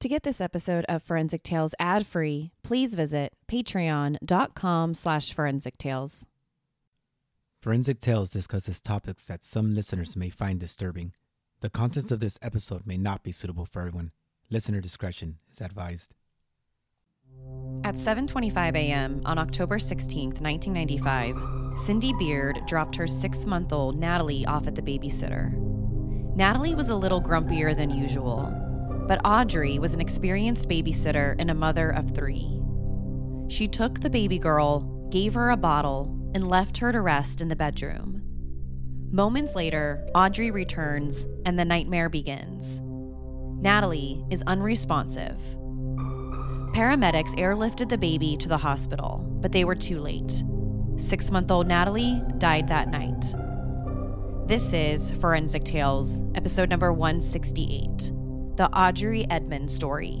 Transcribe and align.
To 0.00 0.08
get 0.08 0.22
this 0.22 0.40
episode 0.40 0.86
of 0.88 1.02
Forensic 1.02 1.42
Tales 1.42 1.74
ad-free, 1.78 2.52
please 2.62 2.94
visit 2.94 3.34
patreon.com 3.46 4.94
slash 4.94 5.34
forensic 5.34 5.76
tales. 5.76 6.24
Forensic 7.60 8.00
Tales 8.00 8.30
discusses 8.30 8.80
topics 8.80 9.26
that 9.26 9.44
some 9.44 9.74
listeners 9.74 10.16
may 10.16 10.30
find 10.30 10.58
disturbing. 10.58 11.12
The 11.60 11.68
contents 11.68 12.10
of 12.10 12.18
this 12.18 12.38
episode 12.40 12.86
may 12.86 12.96
not 12.96 13.22
be 13.22 13.30
suitable 13.30 13.66
for 13.66 13.80
everyone. 13.80 14.12
Listener 14.48 14.80
discretion 14.80 15.36
is 15.52 15.60
advised. 15.60 16.14
At 17.84 17.96
7:25 17.96 18.76
a.m. 18.76 19.20
on 19.26 19.36
October 19.36 19.76
16th, 19.76 20.40
1995, 20.40 21.78
Cindy 21.78 22.14
Beard 22.14 22.58
dropped 22.66 22.96
her 22.96 23.04
6-month-old 23.04 23.98
Natalie 23.98 24.46
off 24.46 24.66
at 24.66 24.74
the 24.74 24.82
babysitter. 24.82 25.52
Natalie 26.34 26.74
was 26.74 26.88
a 26.88 26.96
little 26.96 27.20
grumpier 27.20 27.76
than 27.76 27.90
usual, 27.90 28.50
but 29.10 29.20
Audrey 29.24 29.80
was 29.80 29.92
an 29.92 30.00
experienced 30.00 30.68
babysitter 30.68 31.34
and 31.40 31.50
a 31.50 31.54
mother 31.54 31.90
of 31.90 32.14
3. 32.14 32.62
She 33.48 33.66
took 33.66 33.98
the 33.98 34.08
baby 34.08 34.38
girl, 34.38 35.08
gave 35.10 35.34
her 35.34 35.50
a 35.50 35.56
bottle, 35.56 36.16
and 36.32 36.48
left 36.48 36.78
her 36.78 36.92
to 36.92 37.00
rest 37.00 37.40
in 37.40 37.48
the 37.48 37.56
bedroom. 37.56 38.22
Moments 39.10 39.56
later, 39.56 40.06
Audrey 40.14 40.52
returns 40.52 41.26
and 41.44 41.58
the 41.58 41.64
nightmare 41.64 42.08
begins. 42.08 42.80
Natalie 43.60 44.24
is 44.30 44.44
unresponsive. 44.46 45.40
Paramedics 46.72 47.34
airlifted 47.34 47.88
the 47.88 47.98
baby 47.98 48.36
to 48.36 48.48
the 48.48 48.58
hospital, 48.58 49.26
but 49.40 49.50
they 49.50 49.64
were 49.64 49.74
too 49.74 49.98
late. 49.98 50.44
Six 50.98 51.32
month 51.32 51.50
old 51.50 51.66
Natalie 51.66 52.22
died 52.38 52.68
that 52.68 52.92
night. 52.92 53.24
This 54.46 54.72
is 54.72 55.10
Forensic 55.10 55.64
Tales, 55.64 56.22
episode 56.36 56.70
number 56.70 56.92
168 56.92 58.12
The 58.60 58.68
Audrey 58.78 59.24
Edmond 59.30 59.70
Story. 59.70 60.20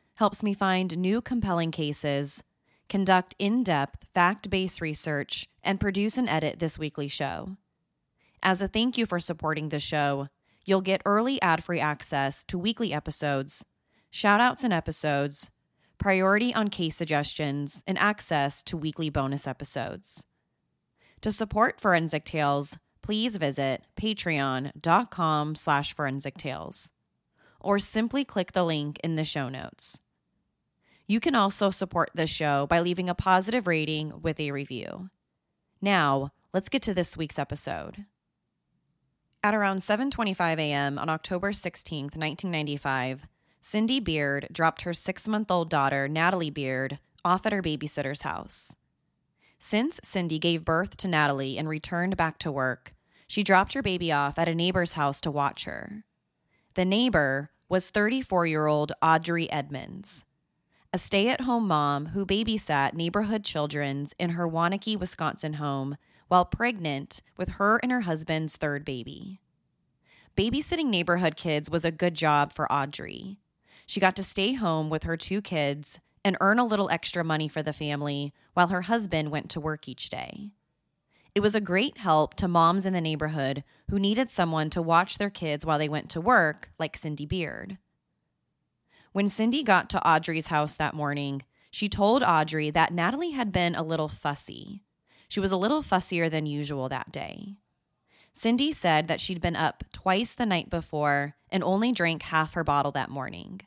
helps 0.21 0.43
me 0.43 0.53
find 0.53 0.99
new 0.99 1.19
compelling 1.19 1.71
cases, 1.71 2.43
conduct 2.87 3.33
in 3.39 3.63
depth, 3.63 4.05
fact 4.13 4.51
based 4.51 4.79
research, 4.79 5.49
and 5.63 5.79
produce 5.79 6.15
and 6.15 6.29
edit 6.29 6.59
this 6.59 6.77
weekly 6.77 7.07
show. 7.07 7.57
As 8.43 8.61
a 8.61 8.67
thank 8.67 8.99
you 8.99 9.07
for 9.07 9.19
supporting 9.19 9.69
the 9.69 9.79
show, 9.79 10.27
you'll 10.63 10.81
get 10.81 11.01
early 11.07 11.41
ad 11.41 11.63
free 11.63 11.79
access 11.79 12.43
to 12.43 12.59
weekly 12.59 12.93
episodes, 12.93 13.65
shout 14.11 14.39
outs 14.39 14.63
and 14.63 14.71
episodes, 14.71 15.49
priority 15.97 16.53
on 16.53 16.67
case 16.67 16.95
suggestions, 16.95 17.83
and 17.87 17.97
access 17.97 18.61
to 18.61 18.77
weekly 18.77 19.09
bonus 19.09 19.47
episodes. 19.47 20.27
To 21.21 21.31
support 21.31 21.81
Forensic 21.81 22.25
Tales, 22.25 22.77
please 23.01 23.37
visit 23.37 23.87
patreon.com 23.99 25.55
slash 25.55 25.95
forensic 25.95 26.37
tales 26.37 26.91
or 27.59 27.79
simply 27.79 28.23
click 28.23 28.51
the 28.51 28.63
link 28.63 28.99
in 29.03 29.15
the 29.15 29.23
show 29.23 29.49
notes. 29.49 29.99
You 31.11 31.19
can 31.19 31.35
also 31.35 31.71
support 31.71 32.11
this 32.15 32.29
show 32.29 32.67
by 32.67 32.79
leaving 32.79 33.09
a 33.09 33.13
positive 33.13 33.67
rating 33.67 34.21
with 34.21 34.39
a 34.39 34.51
review. 34.51 35.09
Now, 35.81 36.31
let's 36.53 36.69
get 36.69 36.81
to 36.83 36.93
this 36.93 37.17
week's 37.17 37.37
episode. 37.37 38.05
At 39.43 39.53
around 39.53 39.79
7:25 39.79 40.57
a.m. 40.57 40.97
on 40.97 41.09
October 41.09 41.51
16, 41.51 42.03
1995, 42.15 43.27
Cindy 43.59 43.99
Beard 43.99 44.47
dropped 44.53 44.83
her 44.83 44.91
6-month-old 44.91 45.69
daughter, 45.69 46.07
Natalie 46.07 46.49
Beard, 46.49 46.99
off 47.25 47.45
at 47.45 47.51
her 47.51 47.61
babysitter's 47.61 48.21
house. 48.21 48.77
Since 49.59 49.99
Cindy 50.05 50.39
gave 50.39 50.63
birth 50.63 50.95
to 50.95 51.09
Natalie 51.09 51.57
and 51.57 51.67
returned 51.67 52.15
back 52.15 52.39
to 52.39 52.53
work, 52.53 52.93
she 53.27 53.43
dropped 53.43 53.73
her 53.73 53.81
baby 53.81 54.13
off 54.13 54.39
at 54.39 54.47
a 54.47 54.55
neighbor's 54.55 54.93
house 54.93 55.19
to 55.19 55.29
watch 55.29 55.65
her. 55.65 56.05
The 56.75 56.85
neighbor 56.85 57.51
was 57.67 57.89
34 57.89 58.47
year 58.47 58.67
old 58.67 58.93
Audrey 59.01 59.51
Edmunds, 59.51 60.23
a 60.93 60.97
stay 60.97 61.29
at 61.29 61.41
home 61.41 61.67
mom 61.67 62.07
who 62.07 62.25
babysat 62.25 62.93
neighborhood 62.93 63.43
children's 63.45 64.13
in 64.19 64.31
her 64.31 64.47
Waunakee, 64.47 64.99
Wisconsin 64.99 65.53
home 65.53 65.97
while 66.27 66.45
pregnant 66.45 67.21
with 67.37 67.49
her 67.49 67.77
and 67.77 67.91
her 67.91 68.01
husband's 68.01 68.57
third 68.57 68.83
baby. 68.83 69.39
Babysitting 70.35 70.87
neighborhood 70.87 71.35
kids 71.35 71.69
was 71.69 71.85
a 71.85 71.91
good 71.91 72.13
job 72.13 72.53
for 72.53 72.71
Audrey. 72.71 73.37
She 73.85 73.99
got 73.99 74.15
to 74.17 74.23
stay 74.23 74.53
home 74.53 74.89
with 74.89 75.03
her 75.03 75.17
two 75.17 75.41
kids 75.41 75.99
and 76.23 76.37
earn 76.39 76.59
a 76.59 76.65
little 76.65 76.89
extra 76.89 77.23
money 77.23 77.47
for 77.47 77.63
the 77.63 77.73
family 77.73 78.33
while 78.53 78.67
her 78.67 78.83
husband 78.83 79.31
went 79.31 79.49
to 79.51 79.59
work 79.59 79.87
each 79.87 80.09
day. 80.09 80.51
It 81.33 81.39
was 81.39 81.55
a 81.55 81.61
great 81.61 81.97
help 81.99 82.35
to 82.35 82.47
moms 82.47 82.85
in 82.85 82.93
the 82.93 83.01
neighborhood 83.01 83.63
who 83.89 83.99
needed 83.99 84.29
someone 84.29 84.69
to 84.71 84.81
watch 84.81 85.17
their 85.17 85.29
kids 85.29 85.65
while 85.65 85.79
they 85.79 85.89
went 85.89 86.09
to 86.11 86.21
work, 86.21 86.69
like 86.77 86.97
Cindy 86.97 87.25
Beard. 87.25 87.77
When 89.13 89.27
Cindy 89.27 89.61
got 89.61 89.89
to 89.89 90.07
Audrey's 90.07 90.47
house 90.47 90.77
that 90.77 90.93
morning, 90.93 91.41
she 91.69 91.89
told 91.89 92.23
Audrey 92.23 92.69
that 92.71 92.93
Natalie 92.93 93.31
had 93.31 93.51
been 93.51 93.75
a 93.75 93.83
little 93.83 94.07
fussy. 94.07 94.83
She 95.27 95.41
was 95.41 95.51
a 95.51 95.57
little 95.57 95.81
fussier 95.81 96.31
than 96.31 96.45
usual 96.45 96.87
that 96.89 97.11
day. 97.11 97.55
Cindy 98.33 98.71
said 98.71 99.09
that 99.09 99.19
she'd 99.19 99.41
been 99.41 99.57
up 99.57 99.83
twice 99.91 100.33
the 100.33 100.45
night 100.45 100.69
before 100.69 101.35
and 101.49 101.61
only 101.61 101.91
drank 101.91 102.23
half 102.23 102.53
her 102.53 102.63
bottle 102.63 102.91
that 102.93 103.09
morning. 103.09 103.59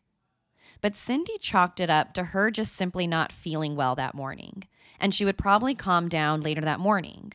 But 0.81 0.97
Cindy 0.97 1.37
chalked 1.39 1.81
it 1.81 1.91
up 1.91 2.15
to 2.15 2.25
her 2.25 2.51
just 2.51 2.73
simply 2.75 3.07
not 3.07 3.33
feeling 3.33 3.77
well 3.77 3.95
that 3.97 4.15
morning, 4.15 4.65
and 4.99 5.15
she 5.15 5.27
would 5.27 5.37
probably 5.37 5.75
calm 5.75 6.09
down 6.09 6.41
later 6.41 6.63
that 6.63 6.81
morning. 6.81 7.33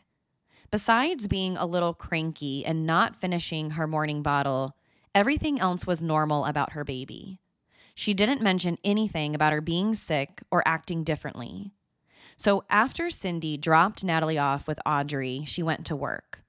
Besides 0.72 1.28
being 1.28 1.58
a 1.58 1.66
little 1.68 1.94
cranky 1.94 2.66
and 2.66 2.88
not 2.88 3.16
finishing 3.16 3.72
her 3.72 3.86
morning 3.86 4.24
bottle, 4.24 4.76
everything 5.14 5.60
else 5.60 5.86
was 5.86 6.02
normal 6.02 6.46
about 6.46 6.74
her 6.74 6.84
baby. 6.84 7.40
She 8.00 8.14
didn't 8.14 8.42
mention 8.42 8.78
anything 8.82 9.36
about 9.36 9.52
her 9.52 9.60
being 9.60 9.94
sick 9.94 10.42
or 10.50 10.66
acting 10.66 11.04
differently. 11.04 11.74
So 12.38 12.64
after 12.70 13.10
Cindy 13.10 13.58
dropped 13.58 14.06
Natalie 14.06 14.38
off 14.38 14.70
with 14.70 14.80
Audrey, 14.86 15.44
she 15.46 15.62
went 15.62 15.86
to 15.88 15.98
work, 15.98 16.42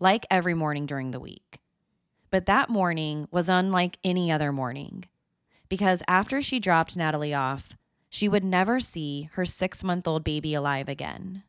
like 0.00 0.24
every 0.30 0.54
morning 0.54 0.86
during 0.86 1.10
the 1.10 1.20
week. 1.20 1.60
But 2.30 2.46
that 2.46 2.70
morning 2.70 3.28
was 3.30 3.50
unlike 3.50 3.98
any 4.02 4.32
other 4.32 4.50
morning, 4.50 5.04
because 5.68 6.02
after 6.08 6.40
she 6.40 6.58
dropped 6.58 6.96
Natalie 6.96 7.34
off, 7.34 7.76
she 8.08 8.26
would 8.26 8.42
never 8.42 8.80
see 8.80 9.28
her 9.34 9.44
six 9.44 9.84
month 9.84 10.08
old 10.08 10.24
baby 10.24 10.54
alive 10.54 10.88
again. 10.88 11.42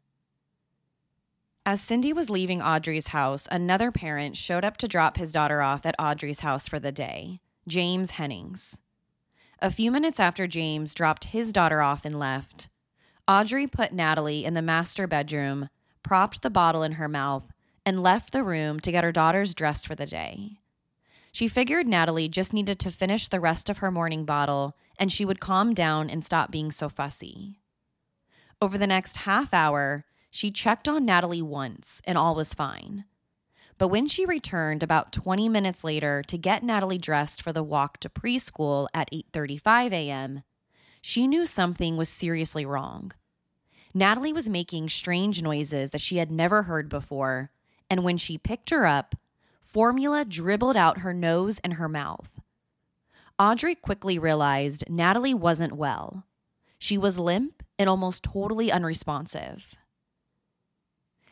As 1.65 1.79
Cindy 1.79 2.11
was 2.11 2.29
leaving 2.29 2.61
Audrey's 2.61 3.07
house, 3.07 3.47
another 3.49 3.89
parent 3.89 4.35
showed 4.35 4.65
up 4.65 4.75
to 4.75 4.89
drop 4.89 5.15
his 5.15 5.31
daughter 5.31 5.61
off 5.61 5.85
at 5.85 5.95
Audrey's 5.97 6.41
house 6.41 6.67
for 6.67 6.77
the 6.77 6.91
day 6.91 7.39
James 7.69 8.11
Hennings. 8.11 8.79
A 9.59 9.69
few 9.69 9.89
minutes 9.91 10.19
after 10.19 10.47
James 10.47 10.93
dropped 10.93 11.25
his 11.25 11.53
daughter 11.53 11.81
off 11.81 12.05
and 12.05 12.19
left, 12.19 12.69
Audrey 13.27 13.67
put 13.67 13.93
Natalie 13.93 14.45
in 14.45 14.53
the 14.53 14.61
master 14.61 15.07
bedroom, 15.07 15.69
propped 16.03 16.41
the 16.41 16.49
bottle 16.49 16.83
in 16.83 16.93
her 16.93 17.07
mouth, 17.07 17.51
and 17.85 18.03
left 18.03 18.31
the 18.31 18.43
room 18.43 18.79
to 18.81 18.91
get 18.91 19.03
her 19.03 19.11
daughters 19.11 19.55
dressed 19.55 19.87
for 19.87 19.95
the 19.95 20.05
day. 20.05 20.59
She 21.31 21.47
figured 21.47 21.87
Natalie 21.87 22.29
just 22.29 22.53
needed 22.53 22.79
to 22.79 22.91
finish 22.91 23.27
the 23.27 23.39
rest 23.39 23.69
of 23.69 23.79
her 23.79 23.91
morning 23.91 24.25
bottle 24.25 24.75
and 24.97 25.11
she 25.11 25.25
would 25.25 25.41
calm 25.41 25.73
down 25.73 26.09
and 26.09 26.23
stop 26.23 26.51
being 26.51 26.71
so 26.71 26.87
fussy. 26.87 27.59
Over 28.61 28.77
the 28.77 28.87
next 28.87 29.17
half 29.17 29.53
hour, 29.53 30.05
she 30.31 30.49
checked 30.49 30.87
on 30.87 31.05
Natalie 31.05 31.41
once 31.41 32.01
and 32.05 32.17
all 32.17 32.35
was 32.35 32.53
fine. 32.53 33.05
But 33.77 33.89
when 33.89 34.07
she 34.07 34.25
returned 34.25 34.83
about 34.83 35.11
20 35.11 35.49
minutes 35.49 35.83
later 35.83 36.23
to 36.27 36.37
get 36.37 36.63
Natalie 36.63 36.97
dressed 36.97 37.41
for 37.41 37.51
the 37.51 37.63
walk 37.63 37.99
to 37.99 38.09
preschool 38.09 38.87
at 38.93 39.11
8:35 39.11 39.91
a.m., 39.91 40.43
she 41.01 41.27
knew 41.27 41.45
something 41.45 41.97
was 41.97 42.09
seriously 42.09 42.65
wrong. 42.65 43.11
Natalie 43.93 44.33
was 44.33 44.49
making 44.49 44.89
strange 44.89 45.41
noises 45.41 45.91
that 45.91 46.01
she 46.01 46.17
had 46.17 46.31
never 46.31 46.63
heard 46.63 46.89
before, 46.89 47.51
and 47.89 48.03
when 48.03 48.17
she 48.17 48.37
picked 48.37 48.69
her 48.69 48.85
up, 48.85 49.15
formula 49.61 50.25
dribbled 50.25 50.77
out 50.77 50.99
her 50.99 51.13
nose 51.13 51.59
and 51.59 51.73
her 51.73 51.89
mouth. 51.89 52.39
Audrey 53.37 53.75
quickly 53.75 54.17
realized 54.17 54.89
Natalie 54.89 55.33
wasn't 55.33 55.73
well. 55.73 56.25
She 56.77 56.97
was 56.97 57.19
limp 57.19 57.63
and 57.77 57.89
almost 57.89 58.23
totally 58.23 58.71
unresponsive. 58.71 59.75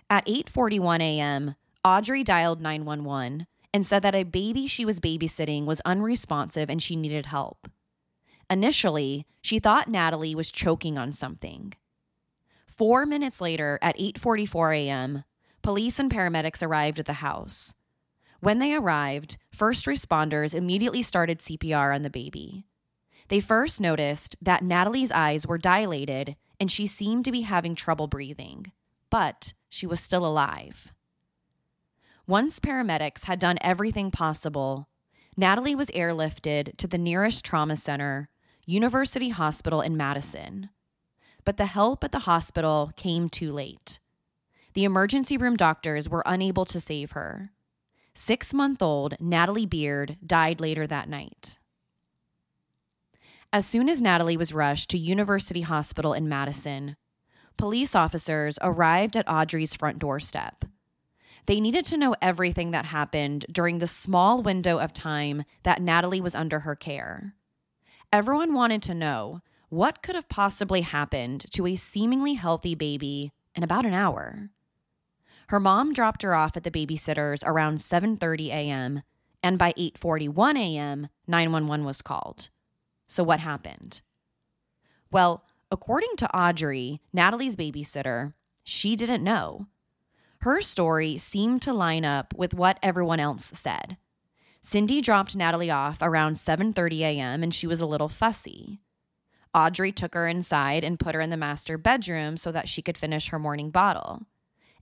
At 0.09 0.25
8:41 0.25 0.99
a.m., 1.01 1.55
Audrey 1.85 2.23
dialed 2.23 2.61
911 2.61 3.45
and 3.73 3.85
said 3.85 4.03
that 4.03 4.15
a 4.15 4.23
baby 4.23 4.67
she 4.67 4.85
was 4.85 5.01
babysitting 5.01 5.65
was 5.65 5.81
unresponsive 5.81 6.69
and 6.69 6.81
she 6.81 6.95
needed 6.95 7.25
help. 7.25 7.67
Initially, 8.49 9.25
she 9.41 9.59
thought 9.59 9.89
Natalie 9.89 10.35
was 10.35 10.51
choking 10.51 10.97
on 10.97 11.11
something. 11.11 11.73
4 12.67 13.05
minutes 13.05 13.41
later 13.41 13.79
at 13.81 13.97
8:44 13.97 14.77
a.m., 14.77 15.23
police 15.61 15.99
and 15.99 16.09
paramedics 16.09 16.63
arrived 16.63 16.99
at 16.99 17.05
the 17.05 17.13
house. 17.13 17.75
When 18.39 18.59
they 18.59 18.73
arrived, 18.73 19.37
first 19.51 19.85
responders 19.85 20.55
immediately 20.55 21.01
started 21.01 21.39
CPR 21.39 21.93
on 21.93 22.01
the 22.01 22.09
baby. 22.09 22.65
They 23.27 23.41
first 23.41 23.81
noticed 23.81 24.37
that 24.41 24.63
Natalie's 24.63 25.11
eyes 25.11 25.45
were 25.45 25.57
dilated 25.57 26.37
and 26.61 26.71
she 26.71 26.87
seemed 26.87 27.25
to 27.25 27.31
be 27.31 27.41
having 27.41 27.75
trouble 27.75 28.07
breathing, 28.07 28.71
but 29.09 29.53
she 29.67 29.85
was 29.85 29.99
still 29.99 30.25
alive. 30.25 30.92
Once 32.25 32.57
paramedics 32.57 33.25
had 33.25 33.37
done 33.37 33.57
everything 33.59 34.09
possible, 34.09 34.87
Natalie 35.35 35.75
was 35.75 35.89
airlifted 35.89 36.77
to 36.77 36.87
the 36.87 36.97
nearest 36.97 37.43
trauma 37.43 37.75
center, 37.75 38.29
University 38.65 39.29
Hospital 39.29 39.81
in 39.81 39.97
Madison. 39.97 40.69
But 41.43 41.57
the 41.57 41.65
help 41.65 42.01
at 42.01 42.13
the 42.13 42.19
hospital 42.19 42.93
came 42.95 43.27
too 43.27 43.51
late. 43.51 43.99
The 44.73 44.85
emergency 44.85 45.35
room 45.35 45.57
doctors 45.57 46.07
were 46.07 46.23
unable 46.25 46.63
to 46.65 46.79
save 46.79 47.11
her. 47.11 47.51
Six 48.13 48.53
month 48.53 48.81
old 48.81 49.15
Natalie 49.19 49.65
Beard 49.65 50.15
died 50.25 50.61
later 50.61 50.87
that 50.87 51.09
night. 51.09 51.59
As 53.51 53.65
soon 53.65 53.89
as 53.89 54.01
Natalie 54.01 54.37
was 54.37 54.53
rushed 54.53 54.89
to 54.91 54.97
University 54.97 55.61
Hospital 55.61 56.13
in 56.13 56.29
Madison, 56.29 56.95
police 57.57 57.95
officers 57.95 58.57
arrived 58.61 59.17
at 59.17 59.29
Audrey's 59.29 59.73
front 59.73 59.99
doorstep. 59.99 60.63
They 61.45 61.59
needed 61.59 61.85
to 61.85 61.97
know 61.97 62.15
everything 62.21 62.71
that 62.71 62.85
happened 62.85 63.45
during 63.51 63.79
the 63.79 63.87
small 63.87 64.41
window 64.41 64.79
of 64.79 64.93
time 64.93 65.43
that 65.63 65.81
Natalie 65.81 66.21
was 66.21 66.35
under 66.35 66.59
her 66.61 66.75
care. 66.75 67.35
Everyone 68.11 68.53
wanted 68.53 68.81
to 68.83 68.93
know 68.93 69.41
what 69.69 70.03
could 70.03 70.15
have 70.15 70.29
possibly 70.29 70.81
happened 70.81 71.45
to 71.51 71.67
a 71.67 71.75
seemingly 71.75 72.35
healthy 72.35 72.75
baby 72.75 73.33
in 73.55 73.63
about 73.63 73.85
an 73.85 73.93
hour. 73.93 74.51
Her 75.47 75.59
mom 75.59 75.93
dropped 75.93 76.21
her 76.21 76.33
off 76.33 76.55
at 76.55 76.63
the 76.63 76.71
babysitter's 76.71 77.43
around 77.43 77.79
7:30 77.79 78.47
a.m., 78.47 79.01
and 79.41 79.57
by 79.57 79.73
8:41 79.73 80.57
a.m., 80.57 81.09
911 81.27 81.85
was 81.85 82.01
called. 82.01 82.49
So 83.07 83.23
what 83.23 83.41
happened? 83.41 84.01
Well, 85.11 85.43
according 85.69 86.15
to 86.17 86.37
Audrey, 86.37 87.01
Natalie's 87.11 87.55
babysitter, 87.55 88.33
she 88.63 88.95
didn't 88.95 89.23
know. 89.23 89.67
Her 90.43 90.59
story 90.59 91.17
seemed 91.17 91.61
to 91.61 91.71
line 91.71 92.03
up 92.03 92.33
with 92.35 92.53
what 92.53 92.77
everyone 92.83 93.21
else 93.21 93.45
said. 93.55 93.95
Cindy 94.61 94.99
dropped 94.99 95.37
Natalie 95.37 95.71
off 95.71 95.99
around 96.01 96.35
7:30 96.35 96.99
a.m. 96.99 97.43
and 97.43 97.53
she 97.53 97.65
was 97.65 97.79
a 97.79 97.85
little 97.85 98.09
fussy. 98.09 98.81
Audrey 99.53 99.93
took 99.93 100.13
her 100.13 100.27
inside 100.27 100.83
and 100.83 100.99
put 100.99 101.15
her 101.15 101.21
in 101.21 101.29
the 101.29 101.37
master 101.37 101.77
bedroom 101.77 102.35
so 102.35 102.51
that 102.51 102.67
she 102.67 102.81
could 102.81 102.97
finish 102.97 103.29
her 103.29 103.39
morning 103.39 103.69
bottle 103.69 104.23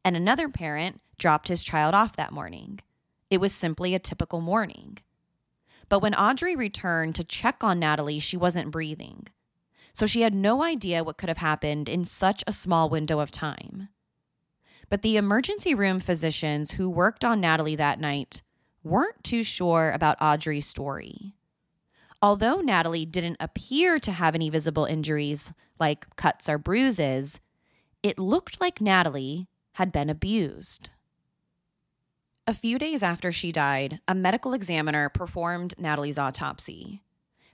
and 0.03 0.17
another 0.17 0.49
parent 0.49 0.99
dropped 1.19 1.47
his 1.47 1.63
child 1.63 1.93
off 1.93 2.15
that 2.15 2.33
morning. 2.33 2.79
It 3.29 3.39
was 3.39 3.53
simply 3.53 3.93
a 3.93 3.99
typical 3.99 4.41
morning. 4.41 4.97
But 5.89 5.99
when 5.99 6.15
Audrey 6.15 6.55
returned 6.55 7.13
to 7.15 7.23
check 7.23 7.63
on 7.63 7.77
Natalie, 7.77 8.17
she 8.17 8.35
wasn't 8.35 8.71
breathing. 8.71 9.27
So 9.93 10.07
she 10.07 10.21
had 10.21 10.33
no 10.33 10.63
idea 10.63 11.03
what 11.03 11.17
could 11.17 11.29
have 11.29 11.37
happened 11.37 11.87
in 11.87 12.03
such 12.03 12.43
a 12.47 12.51
small 12.51 12.89
window 12.89 13.19
of 13.19 13.29
time. 13.29 13.89
But 14.91 15.03
the 15.03 15.15
emergency 15.15 15.73
room 15.73 16.01
physicians 16.01 16.71
who 16.71 16.89
worked 16.89 17.23
on 17.23 17.39
Natalie 17.39 17.77
that 17.77 18.01
night 18.01 18.41
weren't 18.83 19.23
too 19.23 19.41
sure 19.41 19.89
about 19.89 20.17
Audrey's 20.19 20.67
story. 20.67 21.33
Although 22.21 22.59
Natalie 22.59 23.05
didn't 23.05 23.37
appear 23.39 23.99
to 23.99 24.11
have 24.11 24.35
any 24.35 24.49
visible 24.49 24.83
injuries 24.83 25.53
like 25.79 26.13
cuts 26.17 26.49
or 26.49 26.57
bruises, 26.57 27.39
it 28.03 28.19
looked 28.19 28.59
like 28.59 28.81
Natalie 28.81 29.47
had 29.75 29.93
been 29.93 30.09
abused. 30.09 30.89
A 32.45 32.53
few 32.53 32.77
days 32.77 33.01
after 33.01 33.31
she 33.31 33.53
died, 33.53 34.01
a 34.09 34.13
medical 34.13 34.51
examiner 34.51 35.07
performed 35.07 35.73
Natalie's 35.79 36.19
autopsy. 36.19 37.01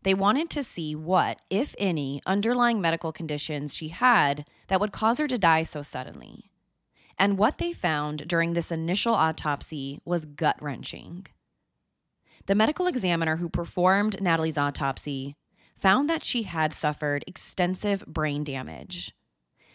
They 0.01 0.15
wanted 0.15 0.49
to 0.49 0.63
see 0.63 0.95
what, 0.95 1.39
if 1.51 1.75
any, 1.77 2.19
underlying 2.25 2.81
medical 2.81 3.11
conditions 3.11 3.75
she 3.75 3.89
had 3.89 4.47
that 4.69 4.79
would 4.79 4.91
cause 4.91 5.19
her 5.19 5.27
to 5.27 5.37
die 5.37 5.61
so 5.61 5.83
suddenly. 5.83 6.49
And 7.19 7.37
what 7.37 7.57
they 7.57 7.73
found 7.73 8.27
during 8.27 8.53
this 8.53 8.71
initial 8.71 9.13
autopsy 9.13 9.99
was 10.05 10.25
gut 10.25 10.61
wrenching. 10.61 11.27
The 12.45 12.55
medical 12.55 12.87
examiner 12.87 13.37
who 13.37 13.49
performed 13.49 14.21
Natalie's 14.21 14.57
autopsy 14.57 15.35
found 15.75 16.09
that 16.09 16.23
she 16.23 16.43
had 16.43 16.73
suffered 16.73 17.23
extensive 17.27 18.05
brain 18.05 18.43
damage. 18.43 19.13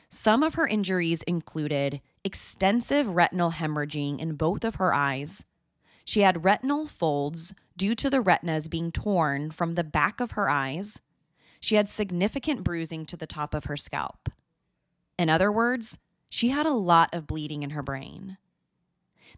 Some 0.09 0.43
of 0.43 0.55
her 0.55 0.67
injuries 0.67 1.23
included 1.23 2.01
extensive 2.23 3.09
retinal 3.09 3.53
hemorrhaging 3.53 4.21
in 4.21 4.35
both 4.35 4.65
of 4.65 4.77
her 4.77 4.93
eyes. 4.95 5.45
She 6.05 6.21
had 6.21 6.45
retinal 6.45 6.87
folds 6.87 7.55
due 7.77 7.95
to 7.95 8.11
the 8.11 8.21
retinas 8.21 8.69
being 8.69 8.93
torn 8.93 9.51
from 9.51 9.75
the 9.75 9.85
back 9.85 10.21
of 10.21 10.33
her 10.33 10.51
eyes. 10.51 11.01
She 11.61 11.77
had 11.77 11.89
significant 11.89 12.63
bruising 12.65 13.07
to 13.07 13.17
the 13.17 13.27
top 13.27 13.55
of 13.55 13.65
her 13.65 13.77
scalp. 13.77 14.29
In 15.19 15.31
other 15.31 15.51
words, 15.51 15.99
she 16.33 16.49
had 16.49 16.65
a 16.65 16.73
lot 16.73 17.15
of 17.15 17.27
bleeding 17.27 17.63
in 17.63 17.71
her 17.71 17.83
brain. 17.83 18.39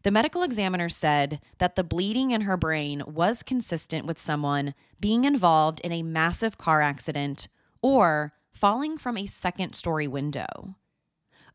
The 0.05 0.13
medical 0.13 0.45
examiner 0.45 0.89
said 0.89 1.41
that 1.59 1.75
the 1.75 1.83
bleeding 1.83 2.31
in 2.31 2.43
her 2.43 2.57
brain 2.57 3.03
was 3.05 3.43
consistent 3.43 4.07
with 4.07 4.17
someone 4.17 4.75
being 5.01 5.25
involved 5.25 5.81
in 5.81 5.91
a 5.91 6.05
massive 6.05 6.57
car 6.57 6.81
accident 6.83 7.49
or 7.83 8.33
falling 8.53 8.97
from 8.97 9.17
a 9.17 9.27
second 9.27 9.75
story 9.75 10.07
window. 10.07 10.77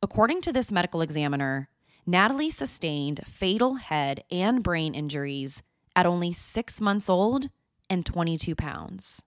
According 0.03 0.41
to 0.41 0.51
this 0.51 0.73
medical 0.73 0.99
examiner, 0.99 1.69
Natalie 2.05 2.49
sustained 2.49 3.21
fatal 3.25 3.75
head 3.75 4.25
and 4.29 4.61
brain 4.61 4.93
injuries 4.93 5.63
at 5.95 6.05
only 6.05 6.33
six 6.33 6.81
months 6.81 7.07
old 7.07 7.47
and 7.89 8.05
22 8.05 8.55
pounds. 8.55 9.23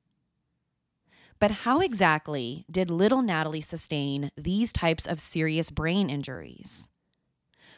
But 1.42 1.50
how 1.50 1.80
exactly 1.80 2.64
did 2.70 2.88
little 2.88 3.20
Natalie 3.20 3.60
sustain 3.60 4.30
these 4.36 4.72
types 4.72 5.08
of 5.08 5.18
serious 5.18 5.70
brain 5.70 6.08
injuries? 6.08 6.88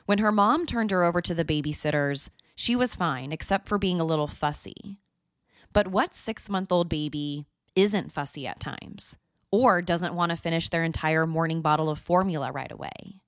When 0.05 0.19
her 0.19 0.31
mom 0.31 0.67
turned 0.67 0.91
her 0.91 1.03
over 1.03 1.23
to 1.23 1.33
the 1.33 1.47
babysitters, 1.47 2.29
she 2.55 2.77
was 2.77 2.95
fine, 2.95 3.33
except 3.33 3.67
for 3.67 3.79
being 3.79 4.03
a 4.03 4.05
little 4.05 4.27
fussy. 4.27 4.99
But 5.73 5.89
what 5.89 6.15
six 6.15 6.51
month 6.51 6.71
old 6.71 6.91
baby 6.91 7.47
isn't 7.75 8.13
fussy 8.13 8.47
at 8.47 8.61
times? 8.61 9.17
or 9.51 9.81
doesn't 9.81 10.15
want 10.15 10.29
to 10.29 10.37
finish 10.37 10.69
their 10.69 10.85
entire 10.85 11.27
morning 11.27 11.63
bottle 11.63 11.89
of 11.89 11.99
formula 11.99 12.53
right 12.53 12.73
away. 12.73 13.23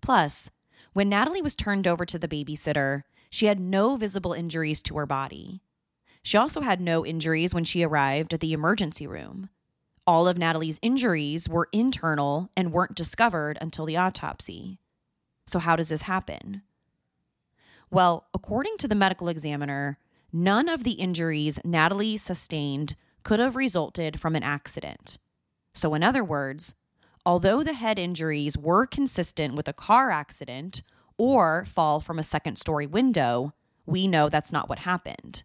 Plus, 0.00 0.48
when 0.92 1.08
Natalie 1.08 1.42
was 1.42 1.56
turned 1.56 1.88
over 1.88 2.06
to 2.06 2.20
the 2.20 2.28
babysitter, 2.28 3.02
she 3.30 3.46
had 3.46 3.58
no 3.58 3.96
visible 3.96 4.32
injuries 4.32 4.80
to 4.82 4.96
her 4.96 5.06
body. 5.06 5.60
She 6.22 6.36
also 6.38 6.60
had 6.60 6.80
no 6.80 7.04
injuries 7.04 7.52
when 7.52 7.64
she 7.64 7.82
arrived 7.82 8.32
at 8.32 8.38
the 8.38 8.52
emergency 8.52 9.08
room. 9.08 9.48
All 10.06 10.28
of 10.28 10.38
Natalie's 10.38 10.78
injuries 10.82 11.48
were 11.48 11.68
internal 11.72 12.50
and 12.56 12.72
weren't 12.72 12.94
discovered 12.94 13.58
until 13.60 13.86
the 13.86 13.96
autopsy. 13.96 14.78
So, 15.48 15.58
how 15.58 15.74
does 15.74 15.88
this 15.88 16.02
happen? 16.02 16.62
Well, 17.90 18.26
according 18.32 18.76
to 18.78 18.88
the 18.88 18.94
medical 18.94 19.28
examiner, 19.28 19.98
none 20.32 20.68
of 20.68 20.84
the 20.84 20.92
injuries 20.92 21.58
Natalie 21.64 22.16
sustained 22.16 22.94
could 23.24 23.40
have 23.40 23.56
resulted 23.56 24.20
from 24.20 24.36
an 24.36 24.44
accident. 24.44 25.18
So, 25.74 25.94
in 25.94 26.04
other 26.04 26.22
words, 26.22 26.74
although 27.24 27.64
the 27.64 27.74
head 27.74 27.98
injuries 27.98 28.56
were 28.56 28.86
consistent 28.86 29.54
with 29.54 29.66
a 29.66 29.72
car 29.72 30.10
accident 30.10 30.82
or 31.18 31.64
fall 31.64 32.00
from 32.00 32.18
a 32.18 32.24
second 32.24 32.56
story 32.56 32.86
window, 32.86 33.54
we 33.86 34.06
know 34.06 34.28
that's 34.28 34.52
not 34.52 34.68
what 34.68 34.80
happened. 34.80 35.42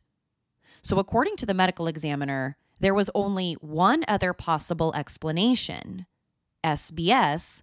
So, 0.83 0.99
according 0.99 1.37
to 1.37 1.45
the 1.47 1.53
medical 1.53 1.87
examiner, 1.87 2.57
there 2.81 2.95
was 2.95 3.11
only 3.13 3.53
one 3.61 4.03
other 4.07 4.33
possible 4.33 4.91
explanation 4.95 6.07
SBS 6.65 7.61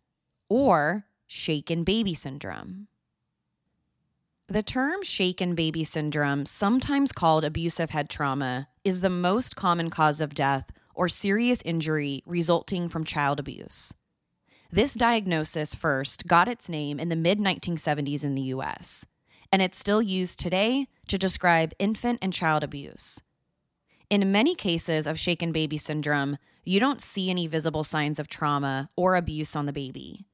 or 0.49 1.07
shaken 1.27 1.83
baby 1.83 2.15
syndrome. 2.15 2.87
The 4.47 4.63
term 4.63 5.03
shaken 5.03 5.57
baby 5.57 5.83
syndrome, 5.83 6.47
sometimes 6.47 7.13
called 7.13 7.45
abusive 7.45 7.91
head 7.91 8.09
trauma, 8.09 8.69
is 8.85 9.01
the 9.01 9.11
most 9.11 9.57
common 9.57 9.91
cause 9.91 10.21
of 10.21 10.35
death 10.35 10.71
or 10.95 11.09
serious 11.09 11.61
injury 11.65 12.23
resulting 12.25 12.89
from 12.89 13.05
child 13.05 13.41
abuse. 13.41 13.93
This 14.71 14.95
diagnosis 14.95 15.75
first 15.75 16.29
got 16.29 16.49
its 16.49 16.69
name 16.69 17.01
in 17.01 17.09
the 17.09 17.17
mid 17.17 17.41
1970s 17.41 18.23
in 18.23 18.37
the 18.37 18.43
US, 18.55 19.05
and 19.51 19.63
it's 19.63 19.79
still 19.79 20.01
used 20.01 20.39
today 20.39 20.87
to 21.09 21.19
describe 21.19 21.75
infant 21.81 22.21
and 22.23 22.33
child 22.33 22.63
abuse. 22.63 23.21
In 24.11 24.33
many 24.33 24.55
cases 24.55 25.07
of 25.07 25.19
shaken 25.19 25.53
baby 25.53 25.77
syndrome, 25.77 26.39
you 26.65 26.81
don't 26.81 27.03
see 27.03 27.29
any 27.29 27.47
visible 27.47 27.85
signs 27.85 28.19
of 28.19 28.27
trauma 28.27 28.89
or 28.97 29.17
abuse 29.17 29.55
on 29.55 29.67
the 29.67 29.73
baby. 29.73 30.25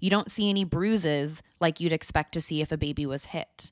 You 0.00 0.10
don't 0.10 0.30
see 0.30 0.50
any 0.50 0.64
bruises 0.64 1.40
like 1.60 1.78
you'd 1.78 1.92
expect 1.92 2.32
to 2.32 2.40
see 2.40 2.60
if 2.60 2.72
a 2.72 2.76
baby 2.76 3.06
was 3.06 3.26
hit. 3.26 3.70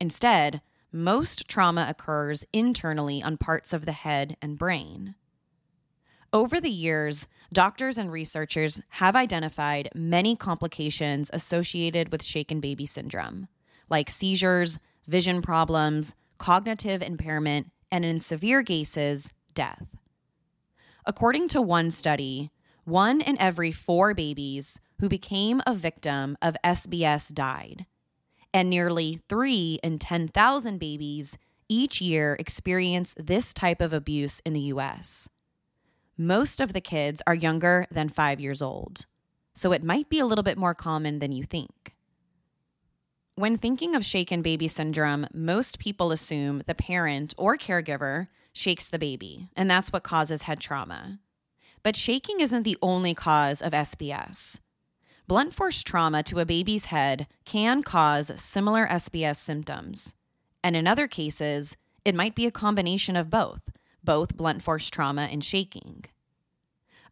Instead, 0.00 0.62
most 0.92 1.48
trauma 1.48 1.86
occurs 1.88 2.44
internally 2.52 3.20
on 3.20 3.36
parts 3.36 3.72
of 3.72 3.84
the 3.84 3.92
head 3.92 4.36
and 4.40 4.56
brain. 4.56 5.16
Over 6.32 6.60
the 6.60 6.70
years, 6.70 7.26
doctors 7.52 7.98
and 7.98 8.12
researchers 8.12 8.80
have 8.90 9.16
identified 9.16 9.88
many 9.92 10.36
complications 10.36 11.30
associated 11.32 12.12
with 12.12 12.22
shaken 12.22 12.60
baby 12.60 12.86
syndrome, 12.86 13.48
like 13.90 14.08
seizures, 14.08 14.78
vision 15.08 15.42
problems, 15.42 16.14
cognitive 16.38 17.02
impairment, 17.02 17.70
and 17.94 18.04
in 18.04 18.18
severe 18.18 18.64
cases, 18.64 19.32
death. 19.54 19.86
According 21.06 21.46
to 21.50 21.62
one 21.62 21.92
study, 21.92 22.50
one 22.82 23.20
in 23.20 23.40
every 23.40 23.70
four 23.70 24.14
babies 24.14 24.80
who 24.98 25.08
became 25.08 25.62
a 25.64 25.72
victim 25.72 26.36
of 26.42 26.56
SBS 26.64 27.32
died, 27.32 27.86
and 28.52 28.68
nearly 28.68 29.20
three 29.28 29.78
in 29.84 30.00
10,000 30.00 30.78
babies 30.78 31.38
each 31.68 32.00
year 32.00 32.36
experience 32.40 33.14
this 33.16 33.54
type 33.54 33.80
of 33.80 33.92
abuse 33.92 34.40
in 34.44 34.54
the 34.54 34.72
US. 34.74 35.28
Most 36.18 36.60
of 36.60 36.72
the 36.72 36.80
kids 36.80 37.22
are 37.28 37.34
younger 37.34 37.86
than 37.92 38.08
five 38.08 38.40
years 38.40 38.60
old, 38.60 39.06
so 39.54 39.70
it 39.70 39.84
might 39.84 40.08
be 40.08 40.18
a 40.18 40.26
little 40.26 40.42
bit 40.42 40.58
more 40.58 40.74
common 40.74 41.20
than 41.20 41.30
you 41.30 41.44
think. 41.44 41.93
When 43.36 43.58
thinking 43.58 43.96
of 43.96 44.04
shaken 44.04 44.42
baby 44.42 44.68
syndrome, 44.68 45.26
most 45.34 45.80
people 45.80 46.12
assume 46.12 46.62
the 46.68 46.74
parent 46.74 47.34
or 47.36 47.56
caregiver 47.56 48.28
shakes 48.52 48.88
the 48.88 48.98
baby, 48.98 49.48
and 49.56 49.68
that's 49.68 49.92
what 49.92 50.04
causes 50.04 50.42
head 50.42 50.60
trauma. 50.60 51.18
But 51.82 51.96
shaking 51.96 52.38
isn't 52.38 52.62
the 52.62 52.78
only 52.80 53.12
cause 53.12 53.60
of 53.60 53.72
SBS. 53.72 54.60
Blunt 55.26 55.52
force 55.52 55.82
trauma 55.82 56.22
to 56.22 56.38
a 56.38 56.46
baby's 56.46 56.86
head 56.86 57.26
can 57.44 57.82
cause 57.82 58.30
similar 58.36 58.86
SBS 58.86 59.36
symptoms. 59.36 60.14
And 60.62 60.76
in 60.76 60.86
other 60.86 61.08
cases, 61.08 61.76
it 62.04 62.14
might 62.14 62.36
be 62.36 62.46
a 62.46 62.52
combination 62.52 63.16
of 63.16 63.30
both, 63.30 63.62
both 64.04 64.36
blunt 64.36 64.62
force 64.62 64.88
trauma 64.88 65.22
and 65.22 65.42
shaking. 65.42 66.04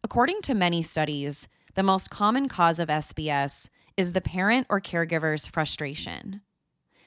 According 0.05 0.41
to 0.43 0.53
many 0.53 0.83
studies, 0.83 1.49
the 1.75 1.83
most 1.83 2.09
common 2.09 2.47
cause 2.47 2.79
of 2.79 2.87
SBS 2.87 3.67
is 3.97 4.13
the 4.13 4.21
parent 4.21 4.67
or 4.69 4.81
caregiver's 4.81 5.47
frustration. 5.47 6.41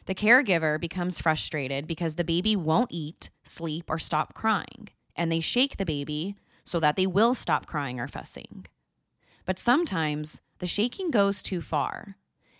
The 0.06 0.14
caregiver 0.14 0.80
becomes 0.80 1.20
frustrated 1.20 1.86
because 1.86 2.14
the 2.14 2.24
baby 2.24 2.54
won't 2.54 2.92
eat, 2.92 3.30
sleep, 3.42 3.90
or 3.90 3.98
stop 3.98 4.34
crying, 4.34 4.88
and 5.16 5.30
they 5.30 5.40
shake 5.40 5.76
the 5.76 5.84
baby 5.84 6.36
so 6.64 6.78
that 6.80 6.96
they 6.96 7.06
will 7.06 7.34
stop 7.34 7.66
crying 7.66 7.98
or 7.98 8.06
fussing. 8.08 8.66
But 9.44 9.58
sometimes 9.58 10.40
the 10.58 10.66
shaking 10.66 11.10
goes 11.10 11.42
too 11.42 11.60
far, 11.60 12.16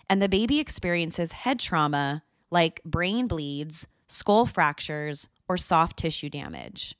and 0.08 0.20
the 0.20 0.28
baby 0.28 0.58
experiences 0.58 1.32
head 1.32 1.58
trauma 1.60 2.22
like 2.50 2.80
brain 2.84 3.26
bleeds, 3.26 3.86
skull 4.08 4.46
fractures, 4.46 5.28
or 5.48 5.56
soft 5.56 5.96
tissue 5.96 6.28
damage. 6.28 6.96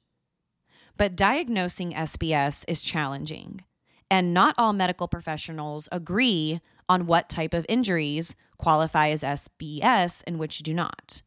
But 0.97 1.17
diagnosing 1.17 1.93
SBS 1.93 2.65
is 2.69 2.83
challenging, 2.83 3.65
and 4.11 4.33
not 4.33 4.55
all 4.57 4.73
medical 4.73 5.09
professionals 5.09 5.89
agree 5.93 6.61
on 6.89 7.07
what 7.07 7.29
type 7.29 7.55
of 7.55 7.67
injuries 7.69 8.35
qualify 8.59 9.09
as 9.09 9.23
SBS 9.23 10.23
and 10.27 10.39
which 10.39 10.59
do 10.61 10.73
not. 10.73 11.23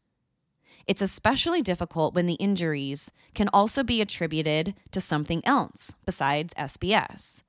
It's 0.86 1.02
especially 1.02 1.62
difficult 1.62 2.14
when 2.14 2.26
the 2.26 2.34
injuries 2.34 3.12
can 3.34 3.48
also 3.52 3.84
be 3.84 4.00
attributed 4.00 4.74
to 4.90 5.00
something 5.00 5.40
else 5.44 5.94
besides 6.04 6.54
SBS. 6.54 7.42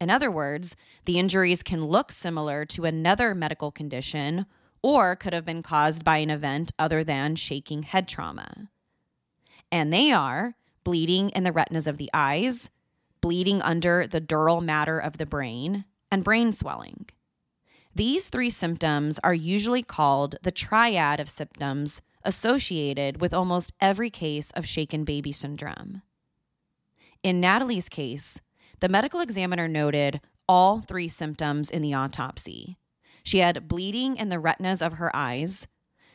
In 0.00 0.10
other 0.10 0.30
words, 0.30 0.76
the 1.04 1.18
injuries 1.18 1.62
can 1.62 1.86
look 1.86 2.12
similar 2.12 2.64
to 2.66 2.84
another 2.84 3.34
medical 3.34 3.70
condition 3.70 4.46
or 4.82 5.16
could 5.16 5.32
have 5.32 5.44
been 5.44 5.62
caused 5.62 6.04
by 6.04 6.18
an 6.18 6.30
event 6.30 6.72
other 6.78 7.02
than 7.02 7.36
shaking 7.36 7.82
head 7.82 8.08
trauma. 8.08 8.68
And 9.70 9.92
they 9.92 10.12
are 10.12 10.54
bleeding 10.84 11.30
in 11.30 11.44
the 11.44 11.52
retinas 11.52 11.86
of 11.86 11.98
the 11.98 12.10
eyes, 12.14 12.70
bleeding 13.20 13.60
under 13.60 14.06
the 14.06 14.20
dural 14.20 14.62
matter 14.62 14.98
of 14.98 15.18
the 15.18 15.26
brain, 15.26 15.84
and 16.10 16.24
brain 16.24 16.52
swelling. 16.52 17.06
These 17.98 18.28
three 18.28 18.50
symptoms 18.50 19.18
are 19.24 19.34
usually 19.34 19.82
called 19.82 20.36
the 20.42 20.52
triad 20.52 21.18
of 21.18 21.28
symptoms 21.28 22.00
associated 22.22 23.20
with 23.20 23.34
almost 23.34 23.72
every 23.80 24.08
case 24.08 24.52
of 24.52 24.68
shaken 24.68 25.02
baby 25.02 25.32
syndrome. 25.32 26.02
In 27.24 27.40
Natalie's 27.40 27.88
case, 27.88 28.40
the 28.78 28.88
medical 28.88 29.18
examiner 29.18 29.66
noted 29.66 30.20
all 30.48 30.80
three 30.80 31.08
symptoms 31.08 31.70
in 31.70 31.82
the 31.82 31.92
autopsy. 31.92 32.78
She 33.24 33.38
had 33.38 33.66
bleeding 33.66 34.16
in 34.16 34.28
the 34.28 34.38
retinas 34.38 34.80
of 34.80 34.92
her 34.94 35.10
eyes, 35.12 35.66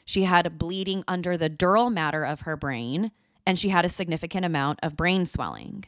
she 0.05 0.23
had 0.23 0.57
bleeding 0.57 1.03
under 1.05 1.35
the 1.35 1.49
dural 1.49 1.91
matter 1.91 2.23
of 2.23 2.41
her 2.41 2.55
brain, 2.55 3.11
and 3.45 3.59
she 3.59 3.67
had 3.67 3.83
a 3.83 3.89
significant 3.89 4.45
amount 4.45 4.79
of 4.81 4.95
brain 4.95 5.25
swelling. 5.25 5.83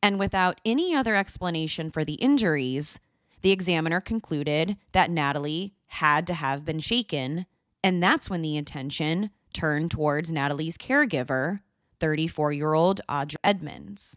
And 0.00 0.16
without 0.16 0.60
any 0.64 0.94
other 0.94 1.16
explanation 1.16 1.90
for 1.90 2.04
the 2.04 2.14
injuries, 2.14 3.00
the 3.42 3.50
examiner 3.50 4.00
concluded 4.00 4.76
that 4.92 5.10
Natalie 5.10 5.74
had 5.86 6.26
to 6.26 6.34
have 6.34 6.64
been 6.64 6.80
shaken, 6.80 7.46
and 7.82 8.02
that's 8.02 8.28
when 8.28 8.42
the 8.42 8.58
attention 8.58 9.30
turned 9.52 9.90
towards 9.90 10.32
Natalie's 10.32 10.76
caregiver, 10.76 11.60
34 12.00 12.52
year 12.52 12.74
old 12.74 13.00
Audrey 13.08 13.38
Edmunds. 13.42 14.16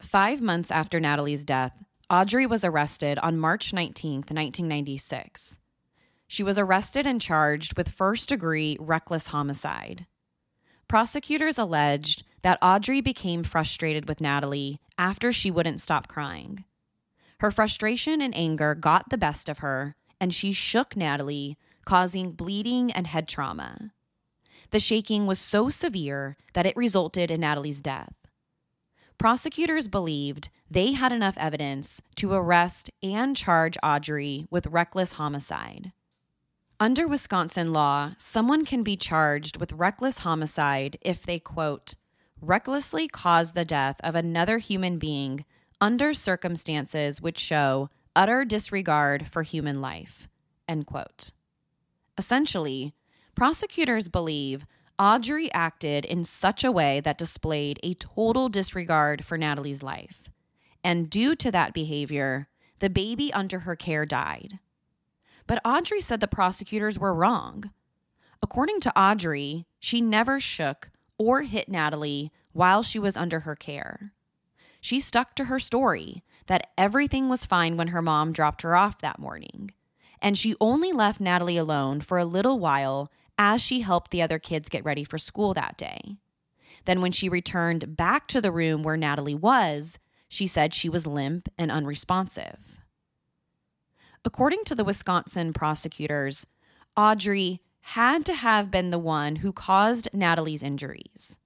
Five 0.00 0.40
months 0.40 0.70
after 0.70 0.98
Natalie's 0.98 1.44
death, 1.44 1.72
Audrey 2.10 2.46
was 2.46 2.64
arrested 2.64 3.18
on 3.20 3.38
March 3.38 3.72
19, 3.72 4.16
1996. 4.16 5.58
She 6.26 6.42
was 6.42 6.58
arrested 6.58 7.06
and 7.06 7.20
charged 7.20 7.76
with 7.76 7.88
first 7.88 8.28
degree 8.28 8.76
reckless 8.80 9.28
homicide. 9.28 10.06
Prosecutors 10.88 11.58
alleged 11.58 12.24
that 12.42 12.58
Audrey 12.60 13.00
became 13.00 13.44
frustrated 13.44 14.08
with 14.08 14.20
Natalie 14.20 14.80
after 14.98 15.32
she 15.32 15.50
wouldn't 15.50 15.80
stop 15.80 16.08
crying. 16.08 16.64
Her 17.42 17.50
frustration 17.50 18.22
and 18.22 18.32
anger 18.36 18.72
got 18.76 19.10
the 19.10 19.18
best 19.18 19.48
of 19.48 19.58
her, 19.58 19.96
and 20.20 20.32
she 20.32 20.52
shook 20.52 20.94
Natalie, 20.94 21.58
causing 21.84 22.30
bleeding 22.30 22.92
and 22.92 23.08
head 23.08 23.26
trauma. 23.26 23.90
The 24.70 24.78
shaking 24.78 25.26
was 25.26 25.40
so 25.40 25.68
severe 25.68 26.36
that 26.52 26.66
it 26.66 26.76
resulted 26.76 27.32
in 27.32 27.40
Natalie's 27.40 27.82
death. 27.82 28.14
Prosecutors 29.18 29.88
believed 29.88 30.50
they 30.70 30.92
had 30.92 31.10
enough 31.10 31.36
evidence 31.36 32.00
to 32.14 32.32
arrest 32.32 32.90
and 33.02 33.36
charge 33.36 33.76
Audrey 33.82 34.46
with 34.48 34.68
reckless 34.68 35.14
homicide. 35.14 35.90
Under 36.78 37.08
Wisconsin 37.08 37.72
law, 37.72 38.12
someone 38.18 38.64
can 38.64 38.84
be 38.84 38.96
charged 38.96 39.56
with 39.58 39.72
reckless 39.72 40.18
homicide 40.18 40.96
if 41.00 41.24
they, 41.24 41.40
quote, 41.40 41.96
recklessly 42.40 43.08
cause 43.08 43.52
the 43.52 43.64
death 43.64 43.96
of 44.04 44.14
another 44.14 44.58
human 44.58 44.98
being 44.98 45.44
under 45.82 46.14
circumstances 46.14 47.20
which 47.20 47.38
show 47.38 47.90
utter 48.14 48.44
disregard 48.44 49.26
for 49.26 49.42
human 49.42 49.80
life. 49.80 50.28
End 50.68 50.86
quote. 50.86 51.32
Essentially, 52.16 52.94
prosecutors 53.34 54.08
believe 54.08 54.64
Audrey 54.96 55.52
acted 55.52 56.04
in 56.04 56.22
such 56.22 56.62
a 56.62 56.70
way 56.70 57.00
that 57.00 57.18
displayed 57.18 57.80
a 57.82 57.94
total 57.94 58.48
disregard 58.48 59.24
for 59.24 59.36
Natalie's 59.36 59.82
life. 59.82 60.30
And 60.84 61.10
due 61.10 61.34
to 61.34 61.50
that 61.50 61.74
behavior, 61.74 62.46
the 62.78 62.88
baby 62.88 63.32
under 63.32 63.60
her 63.60 63.74
care 63.74 64.06
died. 64.06 64.60
But 65.48 65.60
Audrey 65.64 66.00
said 66.00 66.20
the 66.20 66.28
prosecutors 66.28 66.96
were 66.96 67.12
wrong. 67.12 67.72
According 68.40 68.78
to 68.82 68.98
Audrey, 68.98 69.66
she 69.80 70.00
never 70.00 70.38
shook 70.38 70.90
or 71.18 71.42
hit 71.42 71.68
Natalie 71.68 72.30
while 72.52 72.84
she 72.84 73.00
was 73.00 73.16
under 73.16 73.40
her 73.40 73.56
care 73.56 74.12
she 74.82 74.98
stuck 74.98 75.36
to 75.36 75.44
her 75.44 75.60
story 75.60 76.24
that 76.46 76.72
everything 76.76 77.28
was 77.28 77.46
fine 77.46 77.76
when 77.76 77.88
her 77.88 78.02
mom 78.02 78.32
dropped 78.32 78.62
her 78.62 78.74
off 78.74 78.98
that 78.98 79.20
morning. 79.20 79.70
And 80.20 80.36
she 80.36 80.56
only 80.60 80.92
left 80.92 81.20
Natalie 81.20 81.56
alone 81.56 82.00
for 82.00 82.18
a 82.18 82.24
little 82.24 82.58
while 82.58 83.10
as 83.38 83.62
she 83.62 83.80
helped 83.80 84.10
the 84.10 84.20
other 84.20 84.40
kids 84.40 84.68
get 84.68 84.84
ready 84.84 85.04
for 85.04 85.18
school 85.18 85.54
that 85.54 85.78
day. 85.78 86.16
Then, 86.84 87.00
when 87.00 87.12
she 87.12 87.28
returned 87.28 87.96
back 87.96 88.26
to 88.28 88.40
the 88.40 88.50
room 88.50 88.82
where 88.82 88.96
Natalie 88.96 89.36
was, 89.36 90.00
she 90.28 90.48
said 90.48 90.74
she 90.74 90.88
was 90.88 91.06
limp 91.06 91.48
and 91.56 91.70
unresponsive. 91.70 92.80
According 94.24 94.64
to 94.64 94.74
the 94.74 94.84
Wisconsin 94.84 95.52
prosecutors, 95.52 96.44
Audrey 96.96 97.60
had 97.82 98.26
to 98.26 98.34
have 98.34 98.68
been 98.70 98.90
the 98.90 98.98
one 98.98 99.36
who 99.36 99.52
caused 99.52 100.08
Natalie's 100.12 100.62
injuries. 100.62 101.38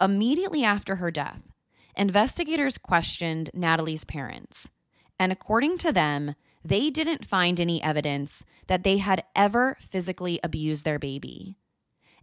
Immediately 0.00 0.64
after 0.64 0.96
her 0.96 1.10
death, 1.10 1.53
investigators 1.96 2.78
questioned 2.78 3.50
Natalie's 3.54 4.04
parents. 4.04 4.70
And 5.18 5.30
according 5.32 5.78
to 5.78 5.92
them, 5.92 6.34
they 6.64 6.90
didn't 6.90 7.26
find 7.26 7.60
any 7.60 7.82
evidence 7.82 8.44
that 8.66 8.84
they 8.84 8.98
had 8.98 9.22
ever 9.36 9.76
physically 9.80 10.40
abused 10.42 10.84
their 10.84 10.98
baby. 10.98 11.56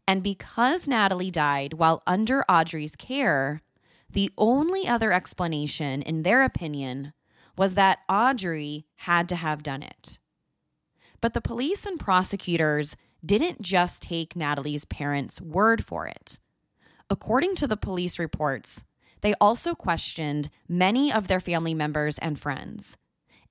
And 0.07 0.23
because 0.23 0.87
Natalie 0.87 1.31
died 1.31 1.73
while 1.73 2.01
under 2.07 2.43
Audrey's 2.49 2.95
care, 2.95 3.61
the 4.09 4.31
only 4.37 4.87
other 4.87 5.11
explanation, 5.11 6.01
in 6.01 6.23
their 6.23 6.43
opinion, 6.43 7.13
was 7.57 7.75
that 7.75 7.99
Audrey 8.09 8.87
had 8.95 9.29
to 9.29 9.35
have 9.35 9.63
done 9.63 9.83
it. 9.83 10.19
But 11.21 11.33
the 11.33 11.41
police 11.41 11.85
and 11.85 11.99
prosecutors 11.99 12.95
didn't 13.23 13.61
just 13.61 14.01
take 14.01 14.35
Natalie's 14.35 14.85
parents' 14.85 15.39
word 15.39 15.85
for 15.85 16.07
it. 16.07 16.39
According 17.09 17.55
to 17.55 17.67
the 17.67 17.77
police 17.77 18.17
reports, 18.17 18.83
they 19.21 19.33
also 19.39 19.75
questioned 19.75 20.49
many 20.67 21.11
of 21.11 21.27
their 21.27 21.39
family 21.39 21.73
members 21.73 22.17
and 22.17 22.39
friends. 22.39 22.97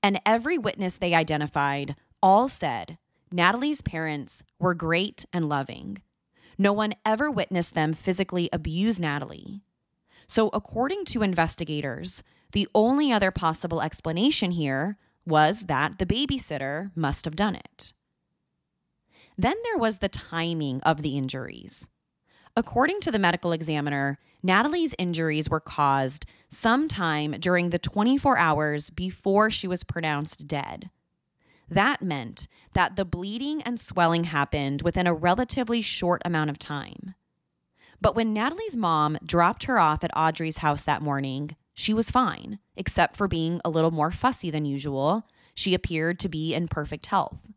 And 0.02 0.20
every 0.26 0.58
witness 0.58 0.98
they 0.98 1.14
identified 1.14 1.96
all 2.22 2.48
said 2.48 2.98
Natalie's 3.32 3.80
parents 3.80 4.42
were 4.58 4.74
great 4.74 5.24
and 5.32 5.48
loving. 5.48 5.98
No 6.58 6.72
one 6.72 6.94
ever 7.06 7.30
witnessed 7.30 7.74
them 7.74 7.92
physically 7.92 8.50
abuse 8.52 8.98
Natalie. 8.98 9.62
So, 10.28 10.48
according 10.52 11.06
to 11.06 11.22
investigators, 11.22 12.22
the 12.52 12.68
only 12.74 13.12
other 13.12 13.30
possible 13.30 13.80
explanation 13.80 14.50
here 14.50 14.96
was 15.24 15.62
that 15.62 15.98
the 15.98 16.06
babysitter 16.06 16.90
must 16.94 17.24
have 17.24 17.36
done 17.36 17.56
it. 17.56 17.92
Then 19.38 19.56
there 19.64 19.78
was 19.78 19.98
the 19.98 20.08
timing 20.08 20.80
of 20.82 21.02
the 21.02 21.16
injuries. 21.16 21.88
According 22.56 23.00
to 23.00 23.10
the 23.10 23.18
medical 23.18 23.52
examiner, 23.52 24.18
Natalie's 24.42 24.94
injuries 24.98 25.48
were 25.48 25.60
caused 25.60 26.26
sometime 26.48 27.32
during 27.32 27.70
the 27.70 27.78
24 27.78 28.38
hours 28.38 28.90
before 28.90 29.50
she 29.50 29.68
was 29.68 29.84
pronounced 29.84 30.46
dead. 30.46 30.90
That 31.68 32.02
meant 32.02 32.48
that 32.72 32.96
the 32.96 33.04
bleeding 33.04 33.62
and 33.62 33.78
swelling 33.78 34.24
happened 34.24 34.82
within 34.82 35.06
a 35.06 35.14
relatively 35.14 35.80
short 35.80 36.20
amount 36.24 36.50
of 36.50 36.58
time. 36.58 37.14
But 38.00 38.16
when 38.16 38.32
Natalie's 38.32 38.76
mom 38.76 39.18
dropped 39.24 39.64
her 39.64 39.78
off 39.78 40.02
at 40.02 40.16
Audrey's 40.16 40.58
house 40.58 40.84
that 40.84 41.02
morning, 41.02 41.54
she 41.74 41.94
was 41.94 42.10
fine, 42.10 42.58
except 42.76 43.16
for 43.16 43.28
being 43.28 43.60
a 43.64 43.70
little 43.70 43.90
more 43.90 44.10
fussy 44.10 44.50
than 44.50 44.64
usual. 44.64 45.26
She 45.54 45.74
appeared 45.74 46.18
to 46.20 46.28
be 46.28 46.54
in 46.54 46.66
perfect 46.66 47.06
health. 47.06 47.48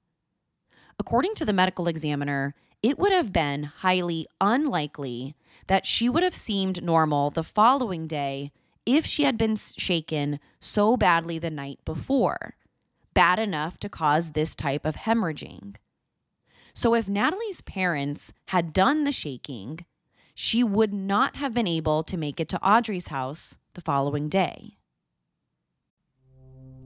According 1.00 1.34
to 1.36 1.46
the 1.46 1.54
medical 1.54 1.88
examiner, 1.88 2.54
it 2.84 3.00
would 3.00 3.13
have 3.13 3.32
been 3.32 3.63
highly 3.63 4.28
unlikely 4.42 5.36
that 5.68 5.88
she 5.88 6.10
would 6.10 6.22
have 6.22 6.36
seemed 6.36 6.84
normal 6.84 7.30
the 7.30 7.44
following 7.44 8.06
day 8.06 8.52
if 8.86 9.06
she 9.06 9.24
had 9.24 9.38
been 9.38 9.56
shaken 9.56 10.40
so 10.60 10.98
badly 10.98 11.40
the 11.40 11.50
night 11.50 11.80
before, 11.86 12.56
bad 13.13 13.40
enough 13.40 13.80
to 13.80 13.88
cause 13.88 14.32
this 14.32 14.54
type 14.54 14.86
of 14.86 14.98
hemorrhaging. 14.98 15.78
So, 16.74 16.94
if 16.94 17.08
Natalie's 17.08 17.62
parents 17.62 18.34
had 18.48 18.74
done 18.74 19.06
the 19.06 19.12
shaking, 19.12 19.86
she 20.36 20.63
would 20.63 20.92
not 20.94 21.38
have 21.38 21.54
been 21.54 21.68
able 21.68 22.04
to 22.04 22.18
make 22.18 22.40
it 22.40 22.50
to 22.50 22.68
Audrey's 22.68 23.08
house 23.08 23.58
the 23.75 23.82
following 23.82 24.28
day. 24.28 24.78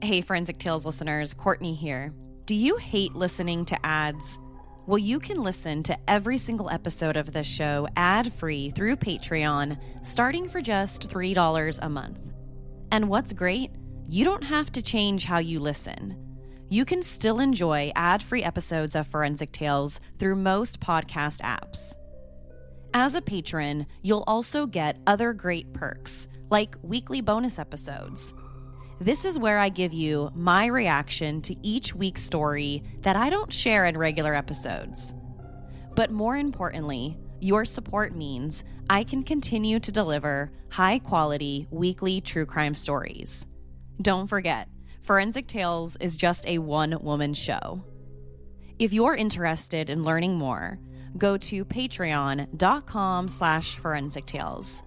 Hey, 0.04 0.22
Forensic 0.22 0.60
Tales 0.60 0.86
listeners, 0.86 1.34
Courtney 1.34 1.74
here. 1.74 2.14
Do 2.46 2.54
you 2.54 2.76
hate 2.78 3.16
listening 3.16 3.66
to 3.66 3.86
ads? 3.86 4.38
Well, 4.88 4.98
you 4.98 5.20
can 5.20 5.44
listen 5.44 5.84
to 5.84 5.98
every 6.10 6.38
single 6.38 6.70
episode 6.70 7.18
of 7.18 7.34
this 7.34 7.46
show 7.46 7.90
ad 7.98 8.32
free 8.32 8.70
through 8.70 8.96
Patreon, 8.96 9.78
starting 10.02 10.48
for 10.48 10.62
just 10.62 11.10
$3 11.10 11.80
a 11.82 11.90
month. 11.90 12.22
And 12.90 13.10
what's 13.10 13.34
great? 13.34 13.72
You 14.08 14.24
don't 14.24 14.46
have 14.46 14.72
to 14.72 14.82
change 14.82 15.26
how 15.26 15.40
you 15.40 15.60
listen. 15.60 16.16
You 16.70 16.86
can 16.86 17.04
still 17.04 17.42
enjoy 17.42 17.92
ad 17.98 18.24
free 18.24 18.46
episodes 18.46 18.96
of 18.96 19.08
Forensic 19.08 19.52
Tales 19.52 20.00
through 20.20 20.38
most 20.38 20.80
podcast 20.80 21.42
apps. 21.42 21.94
As 22.94 23.14
a 23.14 23.22
patron, 23.22 23.88
you'll 24.04 24.24
also 24.26 24.66
get 24.66 25.00
other 25.06 25.34
great 25.34 25.74
perks, 25.74 26.30
like 26.50 26.78
weekly 26.82 27.20
bonus 27.20 27.60
episodes 27.60 28.34
this 29.00 29.26
is 29.26 29.38
where 29.38 29.60
I 29.60 29.70
give 29.70 29.94
you 29.94 30.32
my 30.34 30.66
reaction 30.66 31.42
to 31.44 31.56
each 31.62 31.94
week's 31.94 32.24
story 32.24 32.84
that 33.02 33.16
I 33.16 33.30
don't 33.30 33.54
share 33.54 33.86
in 33.86 33.98
regular 33.98 34.34
episodes. 34.34 35.14
But 35.96 36.12
more 36.12 36.36
importantly, 36.36 37.18
your 37.40 37.66
support 37.66 38.16
means 38.16 38.64
I 38.90 39.04
can 39.04 39.24
continue 39.24 39.80
to 39.80 39.92
deliver 39.92 40.52
high 40.72 41.00
quality 41.00 41.68
weekly 41.70 42.22
true 42.22 42.46
crime 42.46 42.74
stories. 42.74 43.46
Don't 44.02 44.28
forget, 44.28 44.70
Forensic 45.02 45.48
Tales 45.48 45.96
is 46.00 46.18
just 46.18 46.48
a 46.48 46.58
one 46.58 46.98
woman 47.02 47.34
show. 47.34 47.84
If 48.80 48.94
you're 48.94 49.16
interested 49.16 49.90
in 49.90 50.04
learning 50.04 50.38
more, 50.38 50.80
go 51.18 51.38
to 51.38 51.66
patreon.com 51.66 53.28
slash 53.28 53.76
forensic 53.78 54.26
tales. 54.26 54.84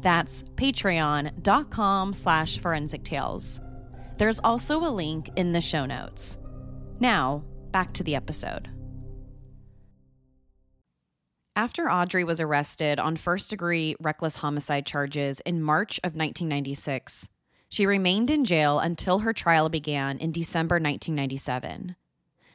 That's 0.00 0.42
patreon.com 0.56 2.12
slash 2.12 2.58
forensic 2.58 3.04
tales. 3.04 3.60
There's 4.16 4.40
also 4.40 4.78
a 4.84 4.90
link 4.90 5.30
in 5.36 5.52
the 5.52 5.60
show 5.60 5.86
notes. 5.86 6.38
Now, 7.00 7.44
back 7.72 7.92
to 7.94 8.04
the 8.04 8.14
episode. 8.14 8.68
After 11.56 11.90
Audrey 11.90 12.24
was 12.24 12.40
arrested 12.40 12.98
on 12.98 13.16
first 13.16 13.50
degree 13.50 13.94
reckless 14.00 14.38
homicide 14.38 14.86
charges 14.86 15.40
in 15.40 15.62
March 15.62 15.98
of 15.98 16.16
1996, 16.16 17.28
she 17.68 17.86
remained 17.86 18.30
in 18.30 18.44
jail 18.44 18.78
until 18.78 19.20
her 19.20 19.32
trial 19.32 19.68
began 19.68 20.18
in 20.18 20.32
December 20.32 20.76
1997. 20.76 21.96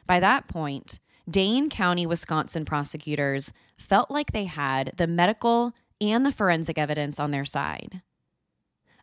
By 0.05 0.19
that 0.19 0.47
point, 0.47 0.99
Dane 1.29 1.69
County, 1.69 2.05
Wisconsin 2.05 2.65
prosecutors 2.65 3.53
felt 3.77 4.09
like 4.09 4.31
they 4.31 4.45
had 4.45 4.93
the 4.97 5.07
medical 5.07 5.73
and 6.01 6.25
the 6.25 6.31
forensic 6.31 6.77
evidence 6.77 7.19
on 7.19 7.31
their 7.31 7.45
side. 7.45 8.01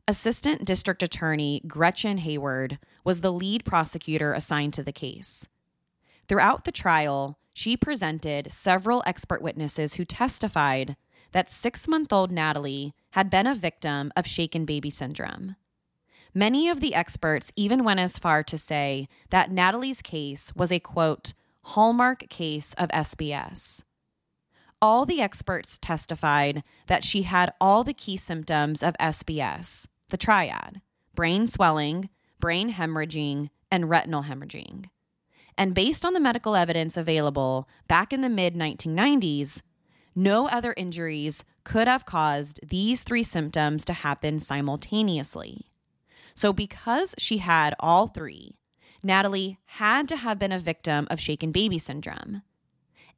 Assistant 0.09 0.65
District 0.65 1.03
Attorney 1.03 1.61
Gretchen 1.67 2.19
Hayward 2.19 2.79
was 3.05 3.21
the 3.21 3.33
lead 3.33 3.65
prosecutor 3.65 4.33
assigned 4.33 4.73
to 4.75 4.83
the 4.83 4.93
case. 4.93 5.49
Throughout 6.29 6.65
the 6.65 6.73
trial, 6.73 7.39
she 7.55 7.77
presented 7.77 8.53
several 8.53 9.03
expert 9.05 9.43
witnesses 9.43 9.95
who 9.95 10.05
testified 10.05 10.97
that 11.33 11.51
six 11.51 11.89
month 11.89 12.13
old 12.13 12.31
Natalie 12.31 12.95
had 13.11 13.31
been 13.31 13.47
a 13.47 13.55
victim 13.55 14.13
of 14.17 14.27
shaken 14.27 14.65
baby 14.65 14.91
syndrome. 14.91 15.57
Many 16.33 16.69
of 16.69 16.81
the 16.81 16.95
experts 16.95 17.51
even 17.57 17.83
went 17.83 17.99
as 17.99 18.19
far 18.19 18.43
to 18.45 18.59
say 18.59 19.09
that 19.31 19.51
Natalie's 19.51 20.03
case 20.03 20.53
was 20.55 20.71
a 20.71 20.79
quote, 20.79 21.33
hallmark 21.63 22.29
case 22.29 22.75
of 22.79 22.91
SBS 22.91 23.83
all 24.81 25.07
the 25.07 25.21
experts 25.21 25.79
testified 25.79 26.63
that 26.87 27.05
she 27.05 27.23
had 27.23 27.53
all 27.61 27.85
the 27.85 27.95
key 27.95 28.17
symptoms 28.17 28.83
of 28.83 28.95
SBS, 29.01 29.87
the 30.09 30.17
triad 30.17 30.81
brain 31.15 31.47
swelling, 31.47 32.11
brain 32.39 32.75
hemorrhaging, 32.75 33.49
and 33.71 33.89
retinal 33.89 34.25
hemorrhaging. 34.25 34.85
And 35.59 35.75
based 35.75 36.05
on 36.05 36.13
the 36.13 36.21
medical 36.21 36.55
evidence 36.55 36.97
available 36.97 37.69
back 37.89 38.13
in 38.13 38.21
the 38.21 38.29
mid 38.29 38.55
1990s, 38.55 39.63
no 40.15 40.49
other 40.49 40.75
injuries 40.77 41.45
could 41.65 41.89
have 41.89 42.07
caused 42.07 42.61
these 42.67 43.03
three 43.03 43.23
symptoms 43.23 43.85
to 43.87 43.93
happen 43.93 44.39
simultaneously. 44.39 45.67
So, 46.35 46.53
because 46.53 47.15
she 47.19 47.39
had 47.39 47.75
all 47.81 48.07
three, 48.07 48.57
Natalie 49.03 49.59
had 49.65 50.09
to 50.09 50.17
have 50.17 50.39
been 50.39 50.53
a 50.53 50.59
victim 50.59 51.07
of 51.11 51.21
shaken 51.21 51.51
baby 51.51 51.79
syndrome. 51.79 52.43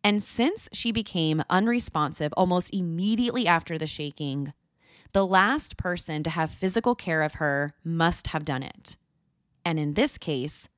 And 0.05 0.23
since 0.23 0.69
she 0.73 0.93
became 0.93 1.43
unresponsive 1.51 2.33
almost 2.37 2.73
immediately 2.73 3.47
after 3.47 3.77
the 3.77 3.87
shaking, 3.87 4.53
the 5.13 5.27
last 5.27 5.77
person 5.77 6.23
to 6.23 6.31
have 6.31 6.51
physical 6.51 6.95
care 6.95 7.23
of 7.23 7.35
her 7.35 7.75
must 7.83 8.29
have 8.29 8.45
done 8.45 8.63
it. 8.63 8.97
And 9.65 9.79
in 9.79 9.95
this 9.95 10.19
case, 10.19 10.69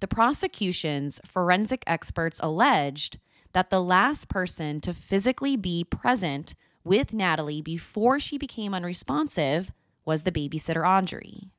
the 0.00 0.08
prosecution's 0.08 1.20
forensic 1.26 1.82
experts 1.86 2.38
alleged 2.42 3.18
that 3.52 3.70
the 3.70 3.82
last 3.82 4.28
person 4.28 4.80
to 4.82 4.92
physically 4.92 5.56
be 5.56 5.82
present 5.82 6.54
with 6.84 7.12
Natalie 7.12 7.62
before 7.62 8.20
she 8.20 8.38
became 8.38 8.74
unresponsive 8.74 9.72
was 10.04 10.22
the 10.22 10.32
babysitter 10.32 10.86
Audrey. 10.86 11.50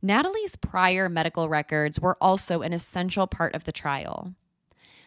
Natalie's 0.00 0.54
prior 0.54 1.08
medical 1.08 1.48
records 1.48 1.98
were 1.98 2.16
also 2.20 2.62
an 2.62 2.72
essential 2.72 3.26
part 3.26 3.54
of 3.54 3.64
the 3.64 3.72
trial. 3.72 4.34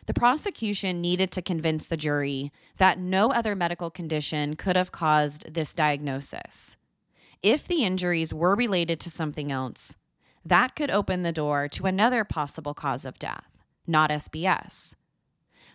The 0.07 0.13
prosecution 0.13 0.99
needed 0.99 1.31
to 1.31 1.41
convince 1.41 1.85
the 1.85 1.97
jury 1.97 2.51
that 2.77 2.99
no 2.99 3.31
other 3.31 3.55
medical 3.55 3.91
condition 3.91 4.55
could 4.55 4.75
have 4.75 4.91
caused 4.91 5.53
this 5.53 5.73
diagnosis. 5.73 6.75
If 7.43 7.67
the 7.67 7.83
injuries 7.83 8.33
were 8.33 8.55
related 8.55 8.99
to 9.01 9.11
something 9.11 9.51
else, 9.51 9.95
that 10.43 10.75
could 10.75 10.89
open 10.89 11.21
the 11.21 11.31
door 11.31 11.67
to 11.69 11.85
another 11.85 12.23
possible 12.23 12.73
cause 12.73 13.05
of 13.05 13.19
death, 13.19 13.47
not 13.85 14.09
SBS. 14.09 14.95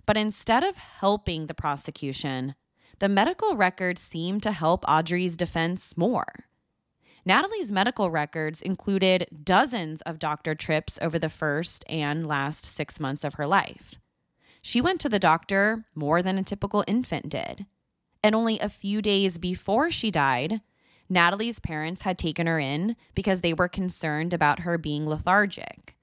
But 0.06 0.16
instead 0.16 0.64
of 0.64 0.76
helping 0.76 1.46
the 1.46 1.54
prosecution, 1.54 2.56
the 2.98 3.08
medical 3.08 3.56
records 3.56 4.00
seemed 4.00 4.42
to 4.42 4.52
help 4.52 4.84
Audrey's 4.88 5.36
defense 5.36 5.96
more. 5.96 6.46
Natalie's 7.24 7.72
medical 7.72 8.10
records 8.10 8.62
included 8.62 9.26
dozens 9.42 10.00
of 10.02 10.18
doctor 10.18 10.54
trips 10.54 10.98
over 11.02 11.18
the 11.18 11.28
first 11.28 11.84
and 11.88 12.26
last 12.26 12.64
six 12.64 13.00
months 13.00 13.24
of 13.24 13.34
her 13.34 13.46
life. 13.46 13.98
She 14.66 14.80
went 14.80 15.00
to 15.02 15.08
the 15.08 15.20
doctor 15.20 15.84
more 15.94 16.22
than 16.22 16.38
a 16.38 16.42
typical 16.42 16.82
infant 16.88 17.28
did. 17.28 17.66
And 18.24 18.34
only 18.34 18.58
a 18.58 18.68
few 18.68 19.00
days 19.00 19.38
before 19.38 19.92
she 19.92 20.10
died, 20.10 20.60
Natalie's 21.08 21.60
parents 21.60 22.02
had 22.02 22.18
taken 22.18 22.48
her 22.48 22.58
in 22.58 22.96
because 23.14 23.42
they 23.42 23.54
were 23.54 23.68
concerned 23.68 24.32
about 24.32 24.62
her 24.66 24.76
being 24.76 25.08
lethargic. 25.08 25.94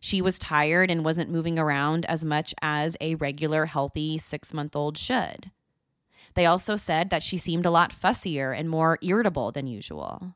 She 0.00 0.20
was 0.20 0.36
tired 0.36 0.90
and 0.90 1.04
wasn't 1.04 1.30
moving 1.30 1.60
around 1.60 2.06
as 2.06 2.24
much 2.24 2.56
as 2.60 2.96
a 3.00 3.14
regular, 3.14 3.66
healthy 3.66 4.18
six 4.18 4.52
month 4.52 4.74
old 4.74 4.98
should. 4.98 5.52
They 6.34 6.44
also 6.44 6.74
said 6.74 7.10
that 7.10 7.22
she 7.22 7.38
seemed 7.38 7.66
a 7.66 7.70
lot 7.70 7.92
fussier 7.92 8.52
and 8.52 8.68
more 8.68 8.98
irritable 9.00 9.52
than 9.52 9.68
usual. 9.68 10.34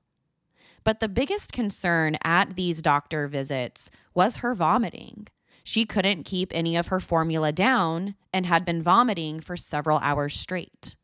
But 0.85 1.01
the 1.01 1.09
biggest 1.09 1.51
concern 1.51 2.17
at 2.23 2.55
these 2.55 2.81
doctor 2.81 3.27
visits 3.27 3.91
was 4.15 4.37
her 4.37 4.55
vomiting. 4.55 5.27
She 5.65 5.85
couldn't 5.85 6.25
keep 6.25 6.53
any 6.55 6.77
of 6.77 6.89
her 6.89 7.01
formula 7.01 7.53
down 7.53 8.15
and 8.33 8.47
had 8.47 8.65
been 8.65 8.83
vomiting 8.83 9.41
for 9.41 9.57
several 9.57 9.99
hours 9.99 10.35
straight. 10.35 10.97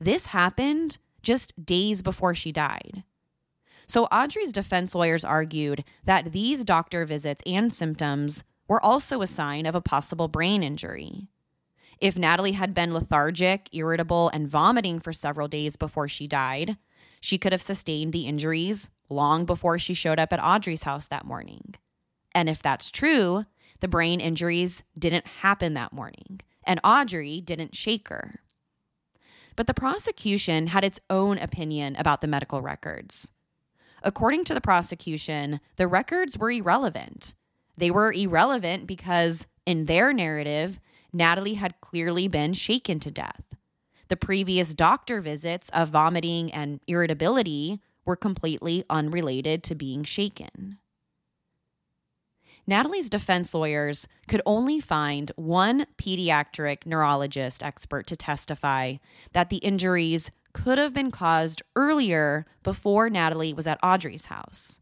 This 0.00 0.26
happened 0.26 0.98
just 1.22 1.64
days 1.64 2.02
before 2.02 2.34
she 2.34 2.52
died. 2.52 3.04
So 3.86 4.04
Audrey's 4.06 4.52
defense 4.52 4.94
lawyers 4.94 5.24
argued 5.24 5.84
that 6.04 6.32
these 6.32 6.64
doctor 6.64 7.04
visits 7.06 7.42
and 7.46 7.72
symptoms 7.72 8.44
were 8.68 8.84
also 8.84 9.22
a 9.22 9.26
sign 9.26 9.64
of 9.64 9.74
a 9.74 9.80
possible 9.80 10.28
brain 10.28 10.62
injury. 10.62 11.28
If 12.00 12.16
Natalie 12.16 12.52
had 12.52 12.74
been 12.74 12.94
lethargic, 12.94 13.68
irritable, 13.72 14.28
and 14.28 14.48
vomiting 14.48 15.00
for 15.00 15.12
several 15.12 15.48
days 15.48 15.76
before 15.76 16.06
she 16.06 16.26
died, 16.26 16.76
she 17.20 17.38
could 17.38 17.52
have 17.52 17.62
sustained 17.62 18.12
the 18.12 18.26
injuries 18.26 18.90
long 19.08 19.44
before 19.44 19.78
she 19.78 19.94
showed 19.94 20.18
up 20.18 20.32
at 20.32 20.42
Audrey's 20.42 20.84
house 20.84 21.08
that 21.08 21.24
morning. 21.24 21.74
And 22.32 22.48
if 22.48 22.62
that's 22.62 22.90
true, 22.90 23.46
the 23.80 23.88
brain 23.88 24.20
injuries 24.20 24.82
didn't 24.98 25.26
happen 25.26 25.74
that 25.74 25.92
morning, 25.92 26.40
and 26.64 26.80
Audrey 26.82 27.40
didn't 27.40 27.76
shake 27.76 28.08
her. 28.08 28.40
But 29.56 29.66
the 29.66 29.74
prosecution 29.74 30.68
had 30.68 30.84
its 30.84 31.00
own 31.10 31.38
opinion 31.38 31.96
about 31.96 32.20
the 32.20 32.28
medical 32.28 32.62
records. 32.62 33.32
According 34.02 34.44
to 34.44 34.54
the 34.54 34.60
prosecution, 34.60 35.60
the 35.76 35.88
records 35.88 36.38
were 36.38 36.50
irrelevant. 36.50 37.34
They 37.76 37.90
were 37.90 38.12
irrelevant 38.12 38.86
because, 38.86 39.46
in 39.66 39.86
their 39.86 40.12
narrative, 40.12 40.78
Natalie 41.12 41.54
had 41.54 41.80
clearly 41.80 42.28
been 42.28 42.52
shaken 42.52 43.00
to 43.00 43.10
death. 43.10 43.42
The 44.08 44.16
previous 44.16 44.74
doctor 44.74 45.20
visits 45.20 45.68
of 45.70 45.90
vomiting 45.90 46.52
and 46.52 46.80
irritability 46.86 47.80
were 48.04 48.16
completely 48.16 48.84
unrelated 48.88 49.62
to 49.64 49.74
being 49.74 50.02
shaken. 50.02 50.78
Natalie's 52.68 53.08
defense 53.08 53.54
lawyers 53.54 54.06
could 54.28 54.42
only 54.44 54.78
find 54.78 55.32
one 55.36 55.86
pediatric 55.96 56.84
neurologist 56.84 57.62
expert 57.62 58.06
to 58.08 58.14
testify 58.14 58.96
that 59.32 59.48
the 59.48 59.56
injuries 59.56 60.30
could 60.52 60.76
have 60.76 60.92
been 60.92 61.10
caused 61.10 61.62
earlier 61.76 62.44
before 62.62 63.08
Natalie 63.08 63.54
was 63.54 63.66
at 63.66 63.80
Audrey's 63.82 64.26
house. 64.26 64.80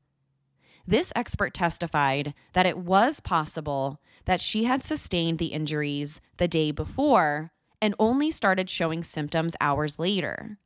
This 0.84 1.12
expert 1.14 1.54
testified 1.54 2.34
that 2.54 2.66
it 2.66 2.76
was 2.76 3.20
possible 3.20 4.00
that 4.24 4.40
she 4.40 4.64
had 4.64 4.82
sustained 4.82 5.38
the 5.38 5.52
injuries 5.52 6.20
the 6.38 6.48
day 6.48 6.72
before 6.72 7.52
and 7.80 7.94
only 8.00 8.32
started 8.32 8.68
showing 8.68 9.04
symptoms 9.04 9.54
hours 9.60 10.00
later. 10.00 10.58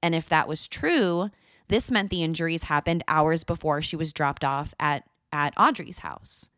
And 0.00 0.14
if 0.14 0.28
that 0.28 0.46
was 0.46 0.68
true, 0.68 1.30
this 1.66 1.90
meant 1.90 2.10
the 2.10 2.22
injuries 2.22 2.64
happened 2.64 3.02
hours 3.08 3.42
before 3.42 3.82
she 3.82 3.96
was 3.96 4.12
dropped 4.12 4.44
off 4.44 4.74
at, 4.78 5.02
at 5.32 5.54
Audrey's 5.56 5.98
house. 5.98 6.50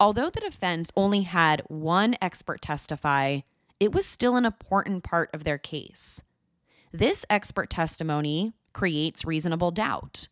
Although 0.00 0.30
the 0.30 0.40
defense 0.40 0.90
only 0.96 1.22
had 1.22 1.62
one 1.68 2.16
expert 2.20 2.60
testify, 2.60 3.40
it 3.78 3.92
was 3.92 4.06
still 4.06 4.36
an 4.36 4.44
important 4.44 5.04
part 5.04 5.30
of 5.32 5.44
their 5.44 5.58
case. 5.58 6.22
This 6.92 7.24
expert 7.30 7.70
testimony 7.70 8.54
creates 8.72 9.24
reasonable 9.24 9.70
doubt. 9.70 10.28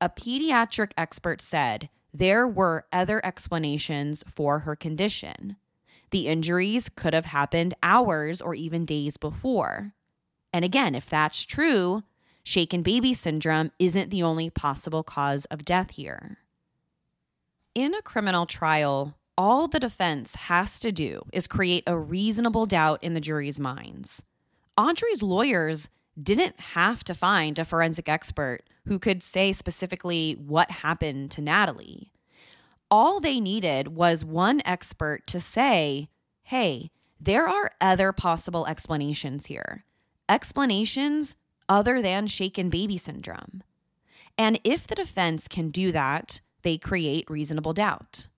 A 0.00 0.08
pediatric 0.08 0.92
expert 0.96 1.40
said 1.40 1.88
there 2.12 2.46
were 2.46 2.86
other 2.92 3.24
explanations 3.24 4.24
for 4.26 4.60
her 4.60 4.74
condition. 4.74 5.56
The 6.10 6.26
injuries 6.26 6.88
could 6.88 7.14
have 7.14 7.26
happened 7.26 7.74
hours 7.82 8.42
or 8.42 8.54
even 8.54 8.84
days 8.84 9.16
before. 9.16 9.94
And 10.52 10.64
again, 10.64 10.96
if 10.96 11.08
that's 11.08 11.44
true, 11.44 12.02
shaken 12.42 12.82
baby 12.82 13.14
syndrome 13.14 13.70
isn't 13.78 14.10
the 14.10 14.22
only 14.22 14.50
possible 14.50 15.04
cause 15.04 15.44
of 15.46 15.64
death 15.64 15.92
here. 15.92 16.38
In 17.74 17.94
a 17.94 18.02
criminal 18.02 18.46
trial, 18.46 19.16
all 19.38 19.68
the 19.68 19.78
defense 19.78 20.34
has 20.34 20.80
to 20.80 20.90
do 20.90 21.22
is 21.32 21.46
create 21.46 21.84
a 21.86 21.96
reasonable 21.96 22.66
doubt 22.66 22.98
in 23.00 23.14
the 23.14 23.20
jury's 23.20 23.60
minds. 23.60 24.24
Audrey's 24.76 25.22
lawyers 25.22 25.88
didn't 26.20 26.58
have 26.58 27.04
to 27.04 27.14
find 27.14 27.60
a 27.60 27.64
forensic 27.64 28.08
expert 28.08 28.62
who 28.86 28.98
could 28.98 29.22
say 29.22 29.52
specifically 29.52 30.32
what 30.32 30.70
happened 30.70 31.30
to 31.30 31.40
Natalie. 31.40 32.10
All 32.90 33.20
they 33.20 33.38
needed 33.38 33.94
was 33.94 34.24
one 34.24 34.60
expert 34.64 35.28
to 35.28 35.38
say, 35.38 36.08
hey, 36.42 36.90
there 37.20 37.48
are 37.48 37.70
other 37.80 38.10
possible 38.10 38.66
explanations 38.66 39.46
here. 39.46 39.84
Explanations 40.28 41.36
other 41.68 42.02
than 42.02 42.26
shaken 42.26 42.68
baby 42.68 42.98
syndrome. 42.98 43.62
And 44.36 44.58
if 44.64 44.88
the 44.88 44.96
defense 44.96 45.46
can 45.46 45.70
do 45.70 45.92
that, 45.92 46.40
they 46.62 46.78
create 46.78 47.30
reasonable 47.30 47.72
doubt. 47.72 48.28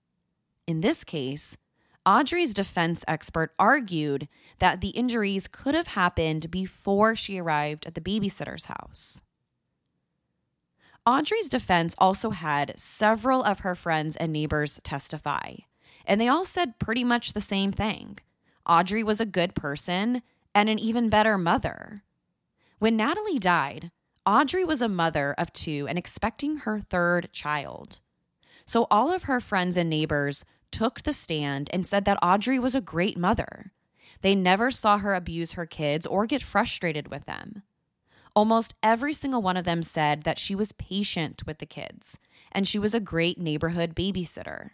In 0.67 0.81
this 0.81 1.03
case, 1.03 1.57
Audrey's 2.05 2.53
defense 2.53 3.05
expert 3.07 3.53
argued 3.57 4.27
that 4.59 4.81
the 4.81 4.89
injuries 4.89 5.47
could 5.47 5.73
have 5.73 5.87
happened 5.87 6.51
before 6.51 7.15
she 7.15 7.39
arrived 7.39 7.85
at 7.85 7.95
the 7.95 8.01
babysitter's 8.01 8.65
house. 8.65 9.23
Audrey's 11.05 11.49
defense 11.49 11.95
also 11.97 12.29
had 12.31 12.77
several 12.79 13.43
of 13.43 13.59
her 13.59 13.75
friends 13.75 14.15
and 14.15 14.31
neighbors 14.31 14.79
testify, 14.83 15.55
and 16.05 16.19
they 16.19 16.27
all 16.27 16.45
said 16.45 16.79
pretty 16.79 17.03
much 17.03 17.33
the 17.33 17.41
same 17.41 17.71
thing. 17.71 18.17
Audrey 18.65 19.03
was 19.03 19.19
a 19.19 19.25
good 19.25 19.55
person 19.55 20.21
and 20.55 20.69
an 20.69 20.79
even 20.79 21.09
better 21.09 21.37
mother. 21.37 22.03
When 22.79 22.95
Natalie 22.97 23.39
died, 23.39 23.91
Audrey 24.25 24.63
was 24.63 24.81
a 24.81 24.87
mother 24.87 25.35
of 25.37 25.51
two 25.51 25.85
and 25.89 25.97
expecting 25.97 26.57
her 26.57 26.79
third 26.79 27.29
child. 27.33 27.99
So 28.65 28.87
all 28.89 29.11
of 29.11 29.23
her 29.23 29.39
friends 29.39 29.77
and 29.77 29.89
neighbors 29.89 30.45
took 30.71 31.03
the 31.03 31.13
stand 31.13 31.69
and 31.71 31.85
said 31.85 32.05
that 32.05 32.19
Audrey 32.21 32.59
was 32.59 32.75
a 32.75 32.81
great 32.81 33.17
mother. 33.17 33.71
They 34.21 34.35
never 34.35 34.71
saw 34.71 34.97
her 34.97 35.13
abuse 35.13 35.53
her 35.53 35.65
kids 35.65 36.07
or 36.07 36.25
get 36.25 36.41
frustrated 36.41 37.09
with 37.09 37.25
them. 37.25 37.63
Almost 38.35 38.73
every 38.81 39.13
single 39.13 39.41
one 39.41 39.57
of 39.57 39.65
them 39.65 39.83
said 39.83 40.23
that 40.23 40.39
she 40.39 40.55
was 40.55 40.71
patient 40.71 41.43
with 41.45 41.59
the 41.59 41.65
kids 41.65 42.17
and 42.51 42.67
she 42.67 42.79
was 42.79 42.95
a 42.95 42.99
great 42.99 43.39
neighborhood 43.39 43.95
babysitter. 43.95 44.71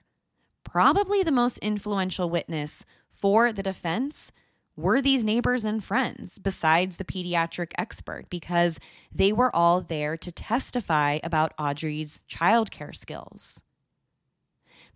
Probably 0.63 1.23
the 1.23 1.31
most 1.31 1.57
influential 1.57 2.29
witness 2.29 2.85
for 3.11 3.51
the 3.51 3.63
defense 3.63 4.31
were 4.77 5.01
these 5.01 5.25
neighbors 5.25 5.65
and 5.65 5.83
friends 5.83 6.39
besides 6.39 6.95
the 6.95 7.03
pediatric 7.03 7.71
expert 7.77 8.29
because 8.29 8.79
they 9.11 9.33
were 9.33 9.53
all 9.53 9.81
there 9.81 10.15
to 10.15 10.31
testify 10.31 11.19
about 11.21 11.53
Audrey's 11.59 12.23
childcare 12.29 12.95
skills. 12.95 13.63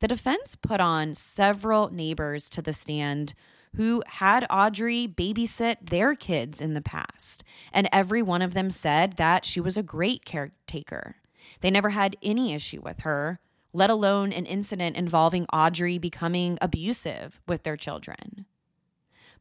The 0.04 0.10
defense 0.10 0.58
put 0.58 0.82
on 0.82 1.14
several 1.14 1.90
neighbors 1.90 2.50
to 2.50 2.62
the 2.62 2.74
stand 2.74 3.34
who 3.78 4.04
had 4.06 4.46
Audrey 4.50 5.08
babysit 5.08 5.78
their 5.90 6.14
kids 6.14 6.60
in 6.60 6.74
the 6.74 6.82
past, 6.82 7.42
and 7.72 7.88
every 7.90 8.22
one 8.22 8.42
of 8.42 8.54
them 8.54 8.70
said 8.70 9.14
that 9.14 9.46
she 9.46 9.62
was 9.62 9.78
a 9.78 9.82
great 9.82 10.26
caretaker. 10.26 11.16
They 11.62 11.72
never 11.72 11.92
had 11.92 12.18
any 12.22 12.52
issue 12.52 12.82
with 12.82 13.00
her, 13.04 13.40
let 13.72 13.90
alone 13.90 14.34
an 14.34 14.46
incident 14.46 14.98
involving 14.98 15.46
Audrey 15.54 15.98
becoming 15.98 16.58
abusive 16.62 17.40
with 17.48 17.64
their 17.64 17.78
children. 17.78 18.46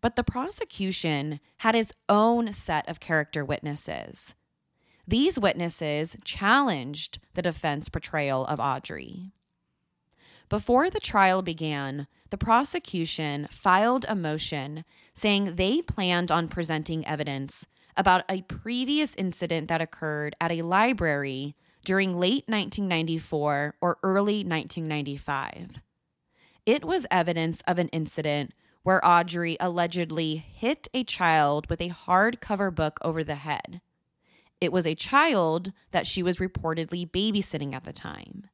But 0.01 0.15
the 0.15 0.23
prosecution 0.23 1.41
had 1.57 1.75
its 1.75 1.93
own 2.09 2.53
set 2.53 2.89
of 2.89 3.01
character 3.01 3.45
witnesses. 3.45 4.37
These 5.09 5.41
witnesses 5.41 6.17
challenged 6.23 7.19
the 7.35 7.43
defense 7.43 7.89
portrayal 7.89 8.47
of 8.47 8.61
Audrey. 8.61 9.33
Before 10.53 10.91
the 10.91 11.01
trial 11.01 11.41
began, 11.41 12.09
the 12.29 12.37
prosecution 12.37 13.49
filed 13.51 14.05
a 14.07 14.15
motion 14.15 14.85
saying 15.15 15.57
they 15.57 15.81
planned 15.81 16.31
on 16.31 16.47
presenting 16.47 17.07
evidence 17.07 17.65
about 17.97 18.27
a 18.29 18.43
previous 18.43 19.15
incident 19.15 19.69
that 19.69 19.81
occurred 19.81 20.37
at 20.43 20.53
a 20.53 20.61
library 20.61 21.57
during 21.87 22.21
late 22.21 22.45
1994 22.49 23.77
or 23.81 23.97
early 24.03 24.45
1995. 24.45 25.81
It 26.67 26.85
was 26.85 27.07
evidence 27.11 27.63
of 27.67 27.79
an 27.79 27.89
incident 27.89 28.53
where 28.83 29.03
Audrey 29.03 29.57
allegedly 29.59 30.37
hit 30.37 30.87
a 30.93 31.03
child 31.03 31.71
with 31.71 31.81
a 31.81 31.89
hardcover 31.89 32.75
book 32.75 32.99
over 33.01 33.25
the 33.25 33.37
head. 33.37 33.81
It 34.61 34.71
was 34.71 34.87
a 34.87 34.95
child 34.95 35.73
that 35.93 36.07
she 36.07 36.23
was 36.23 36.37
reportedly 36.37 37.11
babysitting 37.11 37.73
at 37.73 37.85
the 37.85 37.95
time. 37.95 38.51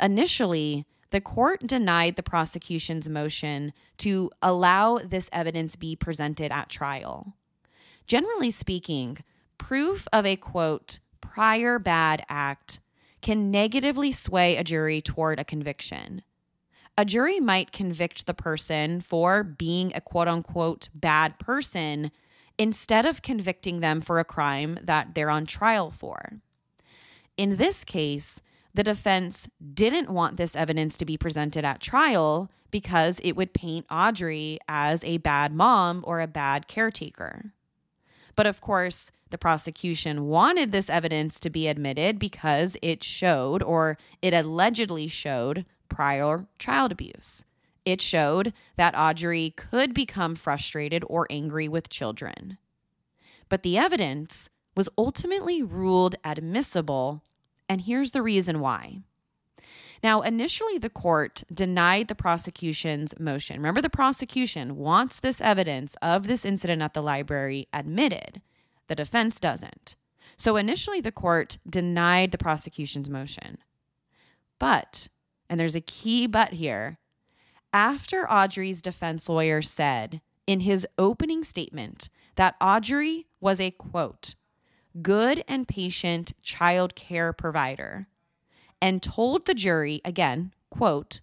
Initially, 0.00 0.86
the 1.10 1.20
court 1.20 1.66
denied 1.66 2.16
the 2.16 2.22
prosecution's 2.22 3.08
motion 3.08 3.72
to 3.98 4.30
allow 4.40 4.98
this 4.98 5.28
evidence 5.32 5.76
be 5.76 5.94
presented 5.94 6.50
at 6.50 6.70
trial. 6.70 7.34
Generally 8.06 8.50
speaking, 8.52 9.18
proof 9.58 10.08
of 10.12 10.26
a 10.26 10.36
quote, 10.36 10.98
prior 11.20 11.78
bad 11.78 12.24
act 12.28 12.80
can 13.20 13.50
negatively 13.50 14.10
sway 14.10 14.56
a 14.56 14.64
jury 14.64 15.00
toward 15.00 15.38
a 15.38 15.44
conviction. 15.44 16.22
A 16.98 17.04
jury 17.04 17.40
might 17.40 17.72
convict 17.72 18.26
the 18.26 18.34
person 18.34 19.00
for 19.00 19.42
being 19.42 19.92
a 19.94 20.00
quote 20.00 20.28
unquote 20.28 20.88
bad 20.94 21.38
person 21.38 22.10
instead 22.58 23.06
of 23.06 23.22
convicting 23.22 23.80
them 23.80 24.00
for 24.00 24.18
a 24.18 24.24
crime 24.24 24.78
that 24.82 25.14
they're 25.14 25.30
on 25.30 25.46
trial 25.46 25.90
for. 25.90 26.40
In 27.36 27.56
this 27.56 27.84
case, 27.84 28.42
the 28.74 28.82
defense 28.82 29.48
didn't 29.74 30.10
want 30.10 30.36
this 30.36 30.56
evidence 30.56 30.96
to 30.96 31.04
be 31.04 31.16
presented 31.16 31.64
at 31.64 31.80
trial 31.80 32.50
because 32.70 33.20
it 33.22 33.32
would 33.32 33.52
paint 33.52 33.86
Audrey 33.90 34.58
as 34.68 35.04
a 35.04 35.18
bad 35.18 35.52
mom 35.52 36.02
or 36.06 36.20
a 36.20 36.26
bad 36.26 36.68
caretaker. 36.68 37.52
But 38.34 38.46
of 38.46 38.60
course, 38.60 39.10
the 39.30 39.38
prosecution 39.38 40.26
wanted 40.26 40.72
this 40.72 40.88
evidence 40.88 41.38
to 41.40 41.50
be 41.50 41.68
admitted 41.68 42.18
because 42.18 42.76
it 42.82 43.04
showed, 43.04 43.62
or 43.62 43.98
it 44.22 44.32
allegedly 44.32 45.08
showed, 45.08 45.66
prior 45.88 46.46
child 46.58 46.92
abuse. 46.92 47.44
It 47.84 48.00
showed 48.00 48.52
that 48.76 48.96
Audrey 48.96 49.52
could 49.56 49.92
become 49.92 50.34
frustrated 50.34 51.04
or 51.08 51.26
angry 51.28 51.68
with 51.68 51.90
children. 51.90 52.58
But 53.48 53.62
the 53.62 53.76
evidence 53.76 54.48
was 54.74 54.88
ultimately 54.96 55.62
ruled 55.62 56.14
admissible, 56.24 57.22
and 57.68 57.82
here's 57.82 58.12
the 58.12 58.22
reason 58.22 58.60
why. 58.60 58.98
Now, 60.02 60.22
initially, 60.22 60.78
the 60.78 60.90
court 60.90 61.44
denied 61.52 62.08
the 62.08 62.14
prosecution's 62.14 63.18
motion. 63.20 63.56
Remember, 63.56 63.80
the 63.80 63.88
prosecution 63.88 64.76
wants 64.76 65.20
this 65.20 65.40
evidence 65.40 65.94
of 66.02 66.26
this 66.26 66.44
incident 66.44 66.82
at 66.82 66.92
the 66.92 67.02
library 67.02 67.68
admitted. 67.72 68.42
The 68.88 68.96
defense 68.96 69.38
doesn't. 69.38 69.94
So, 70.36 70.56
initially, 70.56 71.00
the 71.00 71.12
court 71.12 71.58
denied 71.68 72.32
the 72.32 72.38
prosecution's 72.38 73.08
motion. 73.08 73.58
But, 74.58 75.08
and 75.48 75.60
there's 75.60 75.76
a 75.76 75.80
key 75.80 76.26
but 76.26 76.54
here, 76.54 76.98
after 77.72 78.30
Audrey's 78.30 78.82
defense 78.82 79.28
lawyer 79.28 79.62
said 79.62 80.20
in 80.46 80.60
his 80.60 80.86
opening 80.98 81.44
statement 81.44 82.08
that 82.34 82.56
Audrey 82.60 83.26
was 83.40 83.60
a 83.60 83.70
quote, 83.70 84.34
good 85.00 85.42
and 85.48 85.66
patient 85.66 86.32
child 86.42 86.94
care 86.94 87.32
provider 87.32 88.08
and 88.80 89.02
told 89.02 89.46
the 89.46 89.54
jury 89.54 90.00
again, 90.04 90.52
quote, 90.70 91.20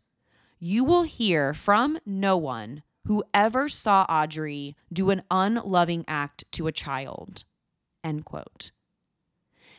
"You 0.59 0.83
will 0.83 1.03
hear 1.03 1.53
from 1.53 1.99
no 2.05 2.37
one 2.37 2.83
who 3.05 3.23
ever 3.33 3.69
saw 3.69 4.05
Audrey 4.09 4.75
do 4.91 5.09
an 5.09 5.23
unloving 5.29 6.05
act 6.07 6.45
to 6.53 6.67
a 6.67 6.71
child." 6.71 7.43
End 8.03 8.25
quote. 8.25 8.71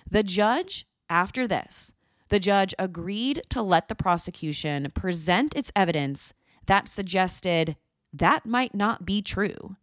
The 0.09 0.23
judge, 0.23 0.87
after 1.09 1.49
this, 1.49 1.93
the 2.29 2.41
judge 2.41 2.75
agreed 2.79 3.43
to 3.51 3.63
let 3.63 3.89
the 3.89 3.95
prosecution 3.95 4.91
present 4.95 5.55
its 5.55 5.73
evidence 5.75 6.33
that 6.67 6.89
suggested 6.89 7.77
that 8.13 8.47
might 8.47 8.75
not 8.75 9.05
be 9.05 9.23
true. 9.23 9.77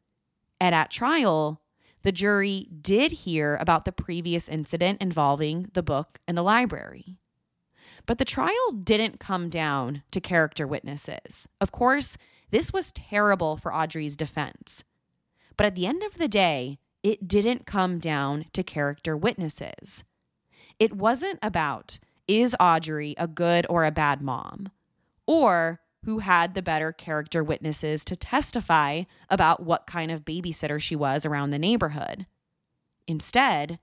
And 0.60 0.74
at 0.74 0.92
trial, 0.92 1.62
the 2.04 2.12
jury 2.12 2.68
did 2.82 3.12
hear 3.12 3.56
about 3.58 3.86
the 3.86 3.92
previous 3.92 4.48
incident 4.48 5.02
involving 5.02 5.70
the 5.74 5.84
book 5.84 6.20
and 6.28 6.38
the 6.38 6.44
library. 6.44 7.18
But 8.06 8.18
the 8.18 8.26
trial 8.26 8.72
didn't 8.72 9.20
come 9.20 9.50
down 9.50 10.04
to 10.12 10.22
character 10.22 10.66
witnesses. 10.66 11.48
Of 11.60 11.72
course, 11.72 12.18
this 12.52 12.72
was 12.72 12.92
terrible 12.92 13.58
for 13.58 13.74
Audrey's 13.74 14.16
defense. 14.16 14.84
But 15.58 15.66
at 15.66 15.76
the 15.76 15.86
end 15.86 16.04
of 16.04 16.18
the 16.18 16.28
day, 16.30 16.80
it 17.04 17.28
didn't 17.28 17.66
come 17.66 18.00
down 18.00 18.46
to 18.54 18.64
character 18.64 19.18
witnesses. 19.18 20.04
It 20.80 20.94
wasn't 20.94 21.40
about 21.42 22.00
is 22.28 22.56
Audrey 22.60 23.16
a 23.18 23.28
good 23.28 23.66
or 23.70 23.86
a 23.86 23.92
bad 23.92 24.22
mom, 24.22 24.70
or 25.26 25.80
who 26.06 26.20
had 26.20 26.54
the 26.54 26.62
better 26.62 26.92
character 26.92 27.44
witnesses 27.44 28.06
to 28.06 28.16
testify 28.16 29.04
about 29.30 29.64
what 29.64 29.88
kind 29.88 30.12
of 30.12 30.26
babysitter 30.26 30.82
she 30.82 30.96
was 30.96 31.26
around 31.26 31.50
the 31.50 31.60
neighborhood. 31.60 32.26
Instead, 33.08 33.80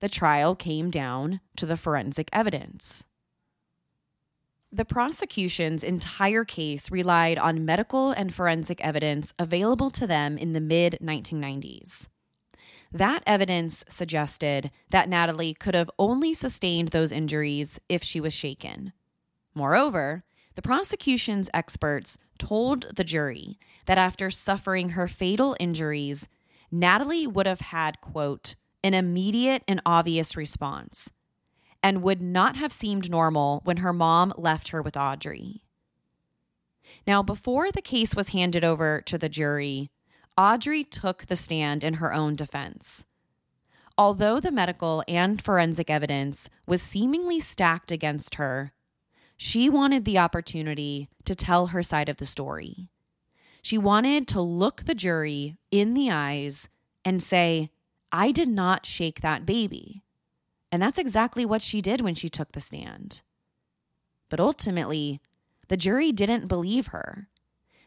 the 0.00 0.08
trial 0.08 0.54
came 0.54 0.90
down 0.90 1.40
to 1.56 1.66
the 1.66 1.76
forensic 1.76 2.28
evidence. 2.32 3.04
The 4.70 4.84
prosecution's 4.84 5.84
entire 5.84 6.44
case 6.44 6.90
relied 6.90 7.38
on 7.38 7.64
medical 7.64 8.10
and 8.10 8.34
forensic 8.34 8.80
evidence 8.80 9.32
available 9.38 9.88
to 9.92 10.06
them 10.06 10.36
in 10.36 10.52
the 10.52 10.60
mid 10.60 10.98
1990s. 11.00 12.08
That 12.92 13.22
evidence 13.26 13.84
suggested 13.88 14.70
that 14.90 15.08
Natalie 15.08 15.54
could 15.54 15.74
have 15.74 15.90
only 15.98 16.34
sustained 16.34 16.88
those 16.88 17.12
injuries 17.12 17.80
if 17.88 18.02
she 18.02 18.20
was 18.20 18.32
shaken. 18.32 18.92
Moreover, 19.54 20.24
the 20.54 20.62
prosecution's 20.62 21.50
experts 21.52 22.18
told 22.38 22.96
the 22.96 23.04
jury 23.04 23.58
that 23.86 23.98
after 23.98 24.30
suffering 24.30 24.90
her 24.90 25.08
fatal 25.08 25.56
injuries, 25.60 26.28
Natalie 26.70 27.26
would 27.26 27.46
have 27.46 27.60
had, 27.60 28.00
quote, 28.00 28.54
an 28.82 28.94
immediate 28.94 29.62
and 29.66 29.80
obvious 29.86 30.36
response 30.36 31.10
and 31.82 32.02
would 32.02 32.22
not 32.22 32.56
have 32.56 32.72
seemed 32.72 33.10
normal 33.10 33.60
when 33.64 33.78
her 33.78 33.92
mom 33.92 34.32
left 34.38 34.68
her 34.68 34.80
with 34.80 34.96
Audrey. 34.96 35.62
Now, 37.06 37.22
before 37.22 37.70
the 37.70 37.82
case 37.82 38.14
was 38.14 38.30
handed 38.30 38.64
over 38.64 39.02
to 39.02 39.18
the 39.18 39.28
jury, 39.28 39.90
Audrey 40.38 40.82
took 40.82 41.26
the 41.26 41.36
stand 41.36 41.84
in 41.84 41.94
her 41.94 42.12
own 42.12 42.36
defense. 42.36 43.04
Although 43.96 44.40
the 44.40 44.50
medical 44.50 45.04
and 45.06 45.42
forensic 45.42 45.90
evidence 45.90 46.48
was 46.66 46.82
seemingly 46.82 47.38
stacked 47.38 47.92
against 47.92 48.36
her, 48.36 48.72
she 49.36 49.68
wanted 49.68 50.04
the 50.04 50.18
opportunity 50.18 51.08
to 51.24 51.34
tell 51.34 51.68
her 51.68 51.82
side 51.82 52.08
of 52.08 52.18
the 52.18 52.26
story. 52.26 52.88
She 53.62 53.78
wanted 53.78 54.28
to 54.28 54.40
look 54.40 54.84
the 54.84 54.94
jury 54.94 55.56
in 55.70 55.94
the 55.94 56.10
eyes 56.10 56.68
and 57.04 57.22
say, 57.22 57.70
I 58.12 58.30
did 58.30 58.48
not 58.48 58.86
shake 58.86 59.20
that 59.20 59.46
baby. 59.46 60.02
And 60.70 60.82
that's 60.82 60.98
exactly 60.98 61.44
what 61.44 61.62
she 61.62 61.80
did 61.80 62.00
when 62.00 62.14
she 62.14 62.28
took 62.28 62.52
the 62.52 62.60
stand. 62.60 63.22
But 64.28 64.40
ultimately, 64.40 65.20
the 65.68 65.76
jury 65.76 66.12
didn't 66.12 66.48
believe 66.48 66.88
her. 66.88 67.28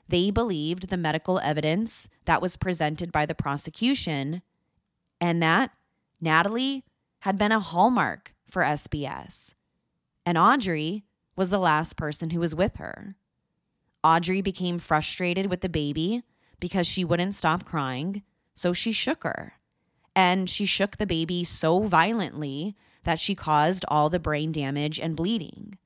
They 0.07 0.31
believed 0.31 0.89
the 0.89 0.97
medical 0.97 1.39
evidence 1.39 2.07
that 2.25 2.41
was 2.41 2.55
presented 2.55 3.11
by 3.11 3.25
the 3.25 3.35
prosecution 3.35 4.41
and 5.19 5.41
that 5.43 5.71
Natalie 6.21 6.85
had 7.19 7.37
been 7.37 7.51
a 7.51 7.59
hallmark 7.59 8.33
for 8.49 8.63
SBS. 8.63 9.53
And 10.25 10.37
Audrey 10.37 11.03
was 11.37 11.49
the 11.49 11.59
last 11.59 11.95
person 11.95 12.31
who 12.31 12.41
was 12.41 12.53
with 12.53 12.75
her. 12.75 13.15
Audrey 14.03 14.41
became 14.41 14.79
frustrated 14.79 15.49
with 15.49 15.61
the 15.61 15.69
baby 15.69 16.23
because 16.59 16.85
she 16.85 17.05
wouldn't 17.05 17.35
stop 17.35 17.63
crying, 17.63 18.23
so 18.53 18.73
she 18.73 18.91
shook 18.91 19.23
her 19.23 19.53
and 20.17 20.49
she 20.49 20.65
shook 20.65 20.97
the 20.97 21.05
baby 21.05 21.43
so 21.43 21.83
violently 21.83 22.75
that 23.03 23.19
she 23.19 23.35
caused 23.35 23.85
all 23.87 24.09
the 24.09 24.19
brain 24.19 24.51
damage 24.51 24.99
and 24.99 25.15
bleeding. 25.15 25.77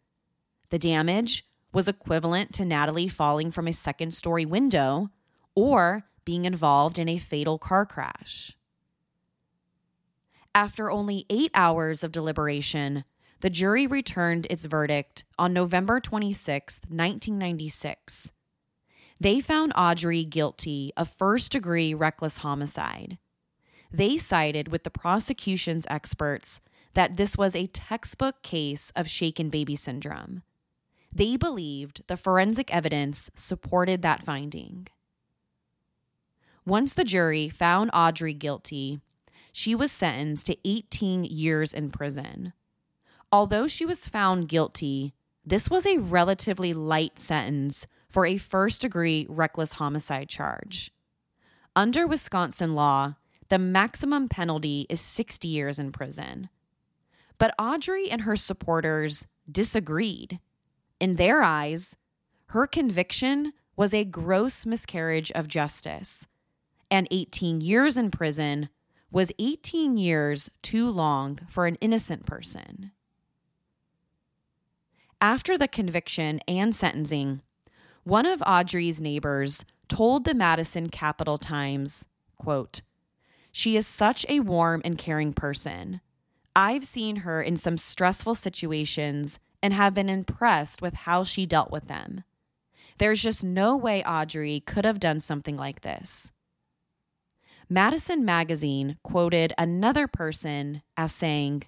The 0.69 0.79
damage 0.79 1.45
was 1.73 1.89
equivalent 1.89 2.53
to 2.53 2.63
Natalie 2.63 3.09
falling 3.09 3.51
from 3.51 3.67
a 3.67 3.73
second 3.73 4.13
story 4.13 4.45
window 4.45 5.09
or 5.53 6.05
being 6.23 6.45
involved 6.45 6.97
in 6.97 7.09
a 7.09 7.17
fatal 7.17 7.57
car 7.57 7.85
crash. 7.85 8.55
After 10.55 10.89
only 10.89 11.25
eight 11.29 11.51
hours 11.53 12.01
of 12.01 12.13
deliberation, 12.13 13.03
the 13.41 13.49
jury 13.49 13.85
returned 13.85 14.47
its 14.49 14.65
verdict 14.65 15.25
on 15.37 15.53
November 15.53 15.99
26, 15.99 16.81
1996. 16.87 18.31
They 19.19 19.39
found 19.39 19.73
Audrey 19.75 20.23
guilty 20.23 20.91
of 20.97 21.09
first 21.09 21.51
degree 21.51 21.93
reckless 21.93 22.37
homicide 22.37 23.17
they 23.93 24.17
sided 24.17 24.69
with 24.69 24.83
the 24.83 24.89
prosecution's 24.89 25.85
experts 25.89 26.61
that 26.93 27.17
this 27.17 27.37
was 27.37 27.55
a 27.55 27.67
textbook 27.67 28.41
case 28.41 28.91
of 28.95 29.09
shaken 29.09 29.49
baby 29.49 29.75
syndrome. 29.75 30.43
They 31.13 31.35
believed 31.35 32.03
the 32.07 32.17
forensic 32.17 32.73
evidence 32.73 33.29
supported 33.35 34.01
that 34.01 34.23
finding. 34.23 34.87
Once 36.65 36.93
the 36.93 37.03
jury 37.03 37.49
found 37.49 37.89
Audrey 37.93 38.33
guilty, 38.33 39.01
she 39.51 39.75
was 39.75 39.91
sentenced 39.91 40.45
to 40.45 40.57
18 40.63 41.25
years 41.25 41.73
in 41.73 41.89
prison. 41.89 42.53
Although 43.31 43.67
she 43.67 43.85
was 43.85 44.09
found 44.09 44.49
guilty, 44.49 45.13
this 45.45 45.69
was 45.69 45.85
a 45.85 45.99
relatively 45.99 46.73
light 46.73 47.17
sentence 47.17 47.87
for 48.09 48.25
a 48.25 48.37
first 48.37 48.81
degree 48.81 49.25
reckless 49.29 49.73
homicide 49.73 50.27
charge. 50.27 50.91
Under 51.75 52.05
Wisconsin 52.05 52.75
law, 52.75 53.15
the 53.47 53.57
maximum 53.57 54.27
penalty 54.27 54.85
is 54.89 54.99
60 54.99 55.47
years 55.47 55.79
in 55.79 55.91
prison. 55.91 56.49
But 57.37 57.55
Audrey 57.57 58.09
and 58.11 58.21
her 58.21 58.35
supporters 58.35 59.25
disagreed. 59.49 60.39
In 60.99 61.15
their 61.15 61.41
eyes, 61.41 61.95
her 62.47 62.67
conviction 62.67 63.53
was 63.77 63.93
a 63.93 64.05
gross 64.05 64.65
miscarriage 64.65 65.31
of 65.31 65.47
justice, 65.47 66.27
and 66.91 67.07
18 67.09 67.61
years 67.61 67.95
in 67.95 68.11
prison 68.11 68.69
was 69.09 69.31
18 69.39 69.97
years 69.97 70.49
too 70.61 70.89
long 70.89 71.39
for 71.49 71.65
an 71.65 71.75
innocent 71.75 72.25
person. 72.25 72.91
After 75.21 75.55
the 75.55 75.67
conviction 75.67 76.39
and 76.47 76.75
sentencing, 76.75 77.43
one 78.03 78.25
of 78.25 78.41
Audrey's 78.41 78.99
neighbors 78.99 79.63
told 79.87 80.25
the 80.25 80.33
Madison 80.33 80.89
Capital 80.89 81.37
Times, 81.37 82.05
quote, 82.39 82.81
"She 83.51 83.77
is 83.77 83.85
such 83.85 84.25
a 84.27 84.39
warm 84.39 84.81
and 84.83 84.97
caring 84.97 85.31
person. 85.31 86.01
I've 86.55 86.83
seen 86.83 87.17
her 87.17 87.39
in 87.39 87.55
some 87.55 87.77
stressful 87.77 88.33
situations 88.33 89.37
and 89.61 89.73
have 89.73 89.93
been 89.93 90.09
impressed 90.09 90.81
with 90.81 90.95
how 90.95 91.23
she 91.23 91.45
dealt 91.45 91.69
with 91.69 91.87
them. 91.87 92.23
There's 92.97 93.21
just 93.21 93.43
no 93.43 93.77
way 93.77 94.03
Audrey 94.03 94.61
could 94.61 94.85
have 94.85 94.99
done 94.99 95.21
something 95.21 95.55
like 95.55 95.81
this." 95.81 96.31
Madison 97.69 98.25
Magazine 98.25 98.97
quoted 99.03 99.53
another 99.57 100.07
person 100.07 100.81
as 100.97 101.13
saying, 101.13 101.63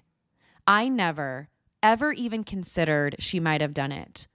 I 0.66 0.88
never, 0.88 1.48
ever 1.84 2.12
even 2.12 2.42
considered 2.42 3.14
she 3.18 3.38
might 3.38 3.60
have 3.60 3.74
done 3.74 3.92
it. 3.92 4.26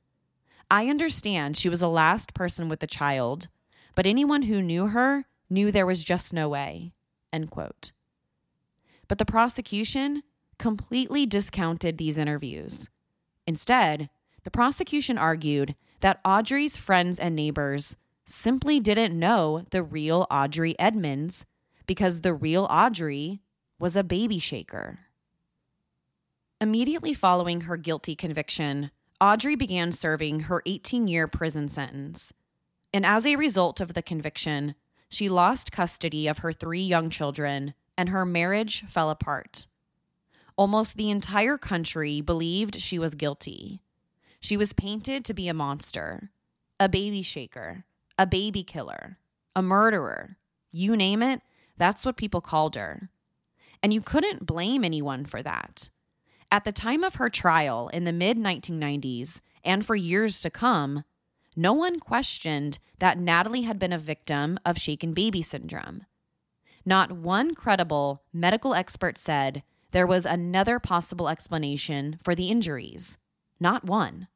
I 0.71 0.87
understand 0.87 1.57
she 1.57 1.67
was 1.67 1.79
the 1.79 1.89
last 1.89 2.35
person 2.35 2.69
with 2.69 2.79
the 2.79 2.87
child, 2.87 3.49
but 3.95 4.05
anyone 4.05 4.43
who 4.43 4.61
knew 4.61 4.87
her 4.87 5.25
knew 5.49 5.71
there 5.71 5.87
was 5.87 6.03
just 6.03 6.31
no 6.31 6.47
way. 6.47 6.93
End 7.33 7.49
quote. 7.49 7.91
But 9.07 9.17
the 9.17 9.25
prosecution 9.25 10.21
completely 10.59 11.25
discounted 11.25 11.97
these 11.97 12.19
interviews. 12.19 12.87
Instead, 13.47 14.11
the 14.43 14.51
prosecution 14.51 15.17
argued 15.17 15.75
that 16.01 16.19
Audrey's 16.23 16.77
friends 16.77 17.17
and 17.17 17.35
neighbors 17.35 17.95
simply 18.27 18.79
didn't 18.79 19.17
know 19.17 19.63
the 19.71 19.81
real 19.81 20.27
Audrey 20.29 20.77
Edmunds 20.77 21.47
because 21.87 22.21
the 22.21 22.33
real 22.33 22.67
Audrey 22.69 23.41
was 23.79 23.95
a 23.95 24.03
baby 24.03 24.37
shaker. 24.37 24.99
Immediately 26.61 27.13
following 27.13 27.61
her 27.61 27.77
guilty 27.77 28.15
conviction, 28.15 28.91
Audrey 29.21 29.55
began 29.55 29.93
serving 29.93 30.41
her 30.41 30.61
18 30.65 31.07
year 31.07 31.25
prison 31.25 31.69
sentence. 31.69 32.33
And 32.93 33.05
as 33.05 33.25
a 33.25 33.37
result 33.37 33.79
of 33.79 33.93
the 33.93 34.01
conviction, 34.01 34.75
she 35.07 35.29
lost 35.29 35.71
custody 35.71 36.27
of 36.27 36.39
her 36.39 36.51
three 36.51 36.81
young 36.81 37.09
children 37.09 37.75
and 37.97 38.09
her 38.09 38.25
marriage 38.25 38.83
fell 38.89 39.09
apart. 39.09 39.67
Almost 40.57 40.97
the 40.97 41.09
entire 41.09 41.57
country 41.57 42.19
believed 42.19 42.75
she 42.75 42.99
was 42.99 43.15
guilty. 43.15 43.79
She 44.41 44.57
was 44.57 44.73
painted 44.73 45.23
to 45.25 45.33
be 45.33 45.47
a 45.47 45.53
monster, 45.53 46.29
a 46.77 46.89
baby 46.89 47.21
shaker, 47.21 47.85
a 48.17 48.27
baby 48.27 48.63
killer, 48.63 49.17
a 49.55 49.61
murderer. 49.61 50.35
You 50.73 50.97
name 50.97 51.23
it, 51.23 51.41
that's 51.77 52.05
what 52.05 52.17
people 52.17 52.41
called 52.41 52.75
her. 52.75 53.09
And 53.81 53.93
you 53.93 54.01
couldn't 54.01 54.45
blame 54.45 54.83
anyone 54.83 55.23
for 55.23 55.41
that. 55.41 55.89
At 56.51 56.63
the 56.63 56.71
time 56.71 57.03
of 57.03 57.15
her 57.15 57.29
trial 57.29 57.89
in 57.89 58.05
the 58.05 58.11
mid 58.11 58.37
1990s, 58.37 59.41
and 59.63 59.85
for 59.85 59.95
years 59.95 60.41
to 60.41 60.49
come, 60.49 61.03
no 61.55 61.73
one 61.73 61.99
questioned 61.99 62.79
that 62.99 63.19
Natalie 63.19 63.63
had 63.63 63.77
been 63.77 63.93
a 63.93 63.99
victim 63.99 64.57
of 64.65 64.77
shaken 64.77 65.13
baby 65.13 65.41
syndrome. 65.41 66.05
Not 66.85 67.11
one 67.11 67.53
credible 67.53 68.23
medical 68.33 68.73
expert 68.73 69.17
said 69.17 69.61
there 69.91 70.07
was 70.07 70.25
another 70.25 70.79
possible 70.79 71.29
explanation 71.29 72.17
for 72.23 72.33
the 72.33 72.49
injuries. 72.49 73.17
Not 73.59 73.83
one. 73.83 74.27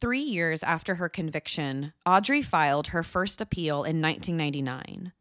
Three 0.00 0.20
years 0.20 0.62
after 0.62 0.96
her 0.96 1.08
conviction, 1.08 1.92
Audrey 2.04 2.42
filed 2.42 2.88
her 2.88 3.02
first 3.02 3.40
appeal 3.40 3.84
in 3.84 4.02
1999. 4.02 5.12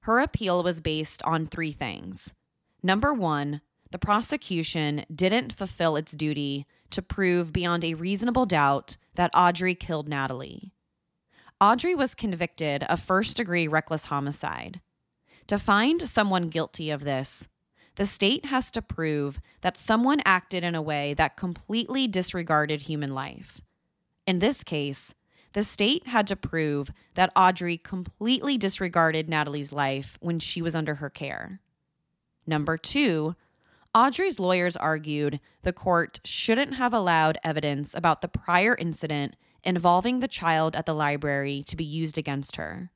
Her 0.00 0.20
appeal 0.20 0.62
was 0.62 0.80
based 0.80 1.22
on 1.22 1.46
three 1.46 1.72
things. 1.72 2.34
Number 2.82 3.14
one, 3.14 3.62
the 3.92 3.98
prosecution 3.98 5.04
didn't 5.14 5.52
fulfill 5.52 5.96
its 5.96 6.12
duty 6.12 6.66
to 6.90 7.02
prove 7.02 7.52
beyond 7.52 7.84
a 7.84 7.94
reasonable 7.94 8.46
doubt 8.46 8.96
that 9.14 9.30
Audrey 9.34 9.74
killed 9.74 10.08
Natalie. 10.08 10.72
Audrey 11.60 11.94
was 11.94 12.14
convicted 12.14 12.82
of 12.84 13.00
first 13.00 13.36
degree 13.36 13.68
reckless 13.68 14.06
homicide. 14.06 14.80
To 15.46 15.58
find 15.58 16.00
someone 16.02 16.48
guilty 16.48 16.90
of 16.90 17.04
this, 17.04 17.48
the 17.96 18.06
state 18.06 18.46
has 18.46 18.70
to 18.70 18.80
prove 18.80 19.38
that 19.60 19.76
someone 19.76 20.22
acted 20.24 20.64
in 20.64 20.74
a 20.74 20.82
way 20.82 21.12
that 21.14 21.36
completely 21.36 22.08
disregarded 22.08 22.82
human 22.82 23.14
life. 23.14 23.60
In 24.26 24.38
this 24.38 24.64
case, 24.64 25.14
the 25.52 25.62
state 25.62 26.06
had 26.06 26.26
to 26.28 26.36
prove 26.36 26.90
that 27.14 27.32
Audrey 27.36 27.76
completely 27.76 28.56
disregarded 28.56 29.28
Natalie's 29.28 29.72
life 29.72 30.16
when 30.20 30.38
she 30.38 30.62
was 30.62 30.74
under 30.74 30.94
her 30.96 31.10
care. 31.10 31.60
Number 32.46 32.78
two, 32.78 33.36
Audrey's 33.94 34.38
lawyers 34.38 34.76
argued 34.76 35.38
the 35.62 35.72
court 35.72 36.20
shouldn't 36.24 36.74
have 36.74 36.94
allowed 36.94 37.36
evidence 37.44 37.94
about 37.94 38.22
the 38.22 38.28
prior 38.28 38.74
incident 38.74 39.36
involving 39.64 40.20
the 40.20 40.28
child 40.28 40.74
at 40.74 40.86
the 40.86 40.94
library 40.94 41.62
to 41.66 41.76
be 41.76 41.84
used 41.84 42.16
against 42.16 42.56
her. 42.56 42.90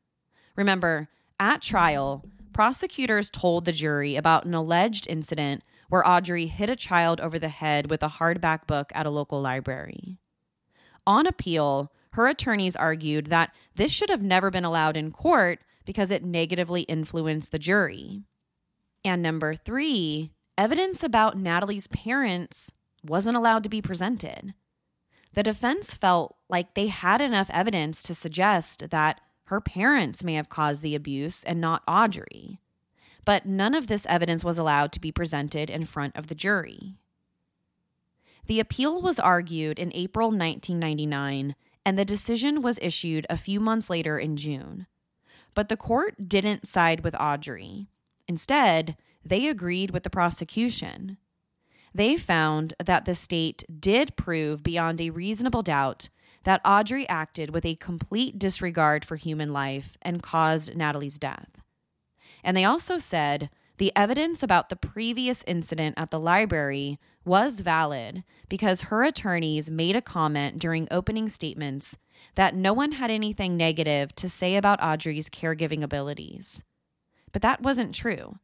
Remember, 0.56 1.09
at 1.38 1.61
trial, 1.61 2.24
prosecutors 2.54 3.28
told 3.28 3.66
the 3.66 3.72
jury 3.72 4.16
about 4.16 4.46
an 4.46 4.54
alleged 4.54 5.06
incident 5.09 5.62
where 5.90 6.06
Audrey 6.09 6.46
hit 6.46 6.70
a 6.70 6.76
child 6.76 7.20
over 7.20 7.38
the 7.38 7.50
head 7.50 7.90
with 7.90 8.02
a 8.02 8.09
hardback 8.09 8.66
book 8.66 8.90
at 8.94 9.06
a 9.06 9.11
local 9.11 9.40
library. 9.40 10.16
On 11.06 11.26
appeal, 11.26 11.92
her 12.12 12.26
attorneys 12.26 12.74
argued 12.74 13.26
that 13.26 13.54
this 13.74 13.92
should 13.92 14.09
have 14.09 14.22
never 14.22 14.50
been 14.50 14.64
allowed 14.64 14.96
in 14.96 15.12
court 15.12 15.61
because 15.85 16.11
it 16.11 16.24
negatively 16.24 16.82
influenced 16.82 17.52
the 17.52 17.59
jury. 17.59 18.22
And 19.04 19.22
number 19.22 19.54
three, 19.54 20.32
evidence 20.59 21.03
about 21.03 21.38
Natalie's 21.38 21.87
parents 21.88 22.73
wasn't 23.03 23.37
allowed 23.37 23.62
to 23.62 23.69
be 23.69 23.83
presented. 23.83 24.55
The 25.35 25.42
defense 25.42 25.95
felt 25.95 26.37
like 26.49 26.75
they 26.75 26.87
had 26.87 27.21
enough 27.21 27.51
evidence 27.53 28.03
to 28.05 28.14
suggest 28.14 28.90
that 28.90 29.21
her 29.45 29.61
parents 29.61 30.25
may 30.25 30.35
have 30.35 30.49
caused 30.49 30.83
the 30.83 30.95
abuse 30.95 31.45
and 31.45 31.61
not 31.61 31.83
Audrey. 31.87 32.59
But 33.25 33.47
none 33.47 33.75
of 33.75 33.87
this 33.87 34.07
evidence 34.09 34.45
was 34.45 34.59
allowed 34.59 34.92
to 34.92 35.01
be 35.01 35.12
presented 35.12 35.69
in 35.69 35.85
front 35.85 36.16
of 36.16 36.29
the 36.29 36.35
jury. 36.35 36.95
The 38.47 38.61
appeal 38.61 39.03
was 39.03 39.19
argued 39.19 39.79
in 39.79 39.92
April 39.95 40.29
1999 40.29 41.55
and 41.85 41.99
the 41.99 42.05
decision 42.05 42.62
was 42.62 42.79
issued 42.83 43.27
a 43.31 43.37
few 43.37 43.61
months 43.61 43.90
later 43.90 44.19
in 44.19 44.37
June. 44.37 44.87
But 45.55 45.69
the 45.69 45.77
court 45.77 46.29
didn't 46.29 46.66
side 46.66 47.05
with 47.05 47.14
Audrey. 47.19 47.87
Instead, 48.27 48.97
they 49.29 49.49
agreed 49.49 49.91
with 49.91 50.03
the 50.03 50.11
prosecution. 50.11 51.19
They 51.95 52.17
found 52.17 52.75
that 52.85 53.05
the 53.05 53.15
state 53.15 53.65
did 53.81 54.17
prove 54.17 54.62
beyond 54.62 55.01
a 55.01 55.11
reasonable 55.11 55.62
doubt 55.62 56.11
that 56.45 56.61
Audrey 56.65 57.09
acted 57.09 57.51
with 57.51 57.65
a 57.65 57.75
complete 57.77 58.39
disregard 58.39 59.05
for 59.05 59.17
human 59.17 59.53
life 59.53 59.97
and 60.03 60.23
caused 60.23 60.77
Natalie's 60.77 61.19
death. 61.19 61.62
And 62.45 62.57
they 62.57 62.65
also 62.65 62.99
said 62.99 63.51
the 63.79 63.93
evidence 63.97 64.43
about 64.43 64.69
the 64.69 64.77
previous 64.77 65.43
incident 65.47 65.95
at 65.99 66.11
the 66.11 66.21
library 66.21 66.99
was 67.25 67.61
valid 67.61 68.23
because 68.49 68.83
her 68.83 69.03
attorneys 69.03 69.71
made 69.71 69.97
a 69.97 70.01
comment 70.01 70.59
during 70.59 70.87
opening 70.91 71.29
statements 71.29 71.97
that 72.37 72.55
no 72.55 72.73
one 72.73 72.93
had 72.93 73.11
anything 73.11 73.57
negative 73.57 74.15
to 74.15 74.29
say 74.29 74.57
about 74.57 74.83
Audrey's 74.83 75.29
caregiving 75.29 75.83
abilities. 75.83 76.62
But 77.33 77.43
that 77.43 77.62
wasn't 77.62 77.95
true. 77.95 78.39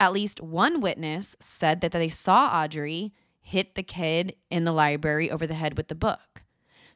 At 0.00 0.12
least 0.12 0.40
one 0.40 0.80
witness 0.80 1.36
said 1.40 1.80
that 1.80 1.92
they 1.92 2.08
saw 2.08 2.62
Audrey 2.64 3.12
hit 3.40 3.74
the 3.74 3.82
kid 3.82 4.36
in 4.50 4.64
the 4.64 4.72
library 4.72 5.30
over 5.30 5.46
the 5.46 5.54
head 5.54 5.76
with 5.76 5.88
the 5.88 5.94
book. 5.94 6.42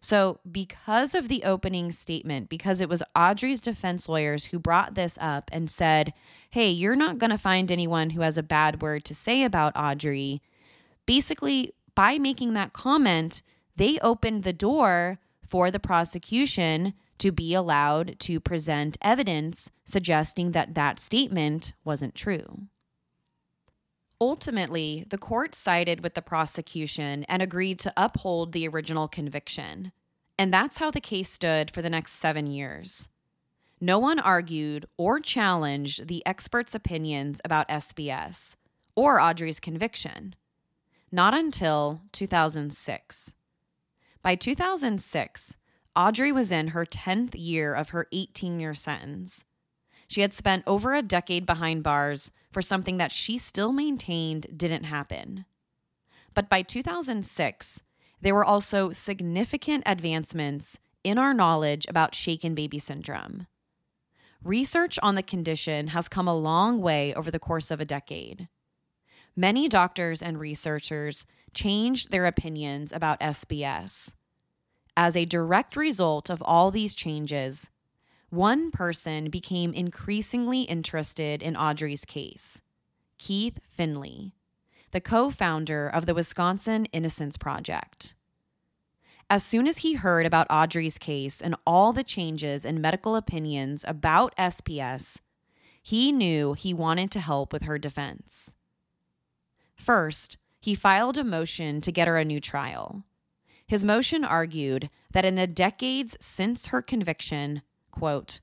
So, 0.04 0.40
because 0.50 1.14
of 1.14 1.28
the 1.28 1.44
opening 1.44 1.92
statement, 1.92 2.48
because 2.48 2.80
it 2.80 2.88
was 2.88 3.04
Audrey's 3.14 3.62
defense 3.62 4.08
lawyers 4.08 4.46
who 4.46 4.58
brought 4.58 4.94
this 4.94 5.16
up 5.20 5.48
and 5.52 5.70
said, 5.70 6.12
Hey, 6.50 6.70
you're 6.70 6.96
not 6.96 7.18
going 7.18 7.30
to 7.30 7.38
find 7.38 7.70
anyone 7.70 8.10
who 8.10 8.22
has 8.22 8.36
a 8.36 8.42
bad 8.42 8.82
word 8.82 9.04
to 9.04 9.14
say 9.14 9.44
about 9.44 9.76
Audrey. 9.76 10.42
Basically, 11.06 11.72
by 11.94 12.18
making 12.18 12.54
that 12.54 12.72
comment, 12.72 13.42
they 13.76 13.98
opened 14.00 14.42
the 14.42 14.52
door 14.52 15.18
for 15.48 15.70
the 15.70 15.78
prosecution 15.78 16.94
to 17.18 17.30
be 17.30 17.54
allowed 17.54 18.18
to 18.18 18.40
present 18.40 18.98
evidence 19.00 19.70
suggesting 19.84 20.50
that 20.50 20.74
that 20.74 20.98
statement 20.98 21.74
wasn't 21.84 22.16
true. 22.16 22.62
Ultimately, 24.22 25.04
the 25.10 25.18
court 25.18 25.52
sided 25.52 26.04
with 26.04 26.14
the 26.14 26.22
prosecution 26.22 27.24
and 27.24 27.42
agreed 27.42 27.80
to 27.80 27.92
uphold 27.96 28.52
the 28.52 28.68
original 28.68 29.08
conviction. 29.08 29.90
And 30.38 30.54
that's 30.54 30.78
how 30.78 30.92
the 30.92 31.00
case 31.00 31.28
stood 31.28 31.72
for 31.72 31.82
the 31.82 31.90
next 31.90 32.12
seven 32.12 32.46
years. 32.46 33.08
No 33.80 33.98
one 33.98 34.20
argued 34.20 34.86
or 34.96 35.18
challenged 35.18 36.06
the 36.06 36.24
experts' 36.24 36.72
opinions 36.72 37.40
about 37.44 37.68
SBS 37.68 38.54
or 38.94 39.20
Audrey's 39.20 39.58
conviction. 39.58 40.36
Not 41.10 41.34
until 41.34 42.02
2006. 42.12 43.32
By 44.22 44.36
2006, 44.36 45.56
Audrey 45.96 46.30
was 46.30 46.52
in 46.52 46.68
her 46.68 46.86
10th 46.86 47.34
year 47.34 47.74
of 47.74 47.88
her 47.88 48.06
18 48.12 48.60
year 48.60 48.74
sentence. 48.74 49.42
She 50.06 50.20
had 50.20 50.32
spent 50.32 50.62
over 50.64 50.94
a 50.94 51.02
decade 51.02 51.44
behind 51.44 51.82
bars 51.82 52.30
for 52.52 52.62
something 52.62 52.98
that 52.98 53.10
she 53.10 53.38
still 53.38 53.72
maintained 53.72 54.46
didn't 54.56 54.84
happen. 54.84 55.46
But 56.34 56.48
by 56.48 56.62
2006, 56.62 57.82
there 58.20 58.34
were 58.34 58.44
also 58.44 58.92
significant 58.92 59.82
advancements 59.86 60.78
in 61.02 61.18
our 61.18 61.34
knowledge 61.34 61.86
about 61.88 62.14
shaken 62.14 62.54
baby 62.54 62.78
syndrome. 62.78 63.46
Research 64.44 64.98
on 65.02 65.14
the 65.14 65.22
condition 65.22 65.88
has 65.88 66.08
come 66.08 66.28
a 66.28 66.36
long 66.36 66.80
way 66.80 67.14
over 67.14 67.30
the 67.30 67.38
course 67.38 67.70
of 67.70 67.80
a 67.80 67.84
decade. 67.84 68.48
Many 69.34 69.68
doctors 69.68 70.20
and 70.20 70.38
researchers 70.38 71.26
changed 71.54 72.10
their 72.10 72.26
opinions 72.26 72.92
about 72.92 73.20
SBS. 73.20 74.14
As 74.96 75.16
a 75.16 75.24
direct 75.24 75.74
result 75.74 76.28
of 76.28 76.42
all 76.42 76.70
these 76.70 76.94
changes, 76.94 77.70
one 78.32 78.70
person 78.70 79.28
became 79.28 79.74
increasingly 79.74 80.62
interested 80.62 81.42
in 81.42 81.54
Audrey's 81.54 82.06
case 82.06 82.62
Keith 83.18 83.60
Findley 83.68 84.32
the 84.92 85.00
co 85.02 85.30
founder 85.30 85.86
of 85.86 86.06
the 86.06 86.14
Wisconsin 86.14 86.86
Innocence 86.92 87.36
Project. 87.36 88.14
As 89.28 89.42
soon 89.42 89.66
as 89.66 89.78
he 89.78 89.94
heard 89.94 90.24
about 90.24 90.46
Audrey's 90.48 90.96
case 90.98 91.42
and 91.42 91.56
all 91.66 91.92
the 91.92 92.04
changes 92.04 92.64
in 92.64 92.80
medical 92.80 93.16
opinions 93.16 93.84
about 93.86 94.36
SBS, 94.36 95.20
he 95.82 96.10
knew 96.10 96.54
he 96.54 96.72
wanted 96.72 97.10
to 97.10 97.20
help 97.20 97.52
with 97.52 97.64
her 97.64 97.78
defense. 97.78 98.54
First, 99.76 100.38
he 100.58 100.74
filed 100.74 101.18
a 101.18 101.24
motion 101.24 101.82
to 101.82 101.92
get 101.92 102.08
her 102.08 102.16
a 102.16 102.24
new 102.24 102.40
trial. 102.40 103.04
His 103.66 103.84
motion 103.84 104.24
argued 104.24 104.88
that 105.12 105.24
in 105.24 105.34
the 105.34 105.46
decades 105.46 106.16
since 106.20 106.66
her 106.66 106.80
conviction, 106.80 107.62
quote, 107.92 108.40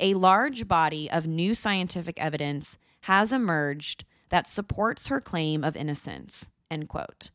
a 0.00 0.14
large 0.14 0.66
body 0.66 1.08
of 1.10 1.26
new 1.26 1.54
scientific 1.54 2.20
evidence 2.20 2.78
has 3.02 3.32
emerged 3.32 4.04
that 4.30 4.48
supports 4.48 5.06
her 5.06 5.20
claim 5.20 5.62
of 5.62 5.76
innocence. 5.76 6.50
End 6.70 6.88
quote. 6.88 7.30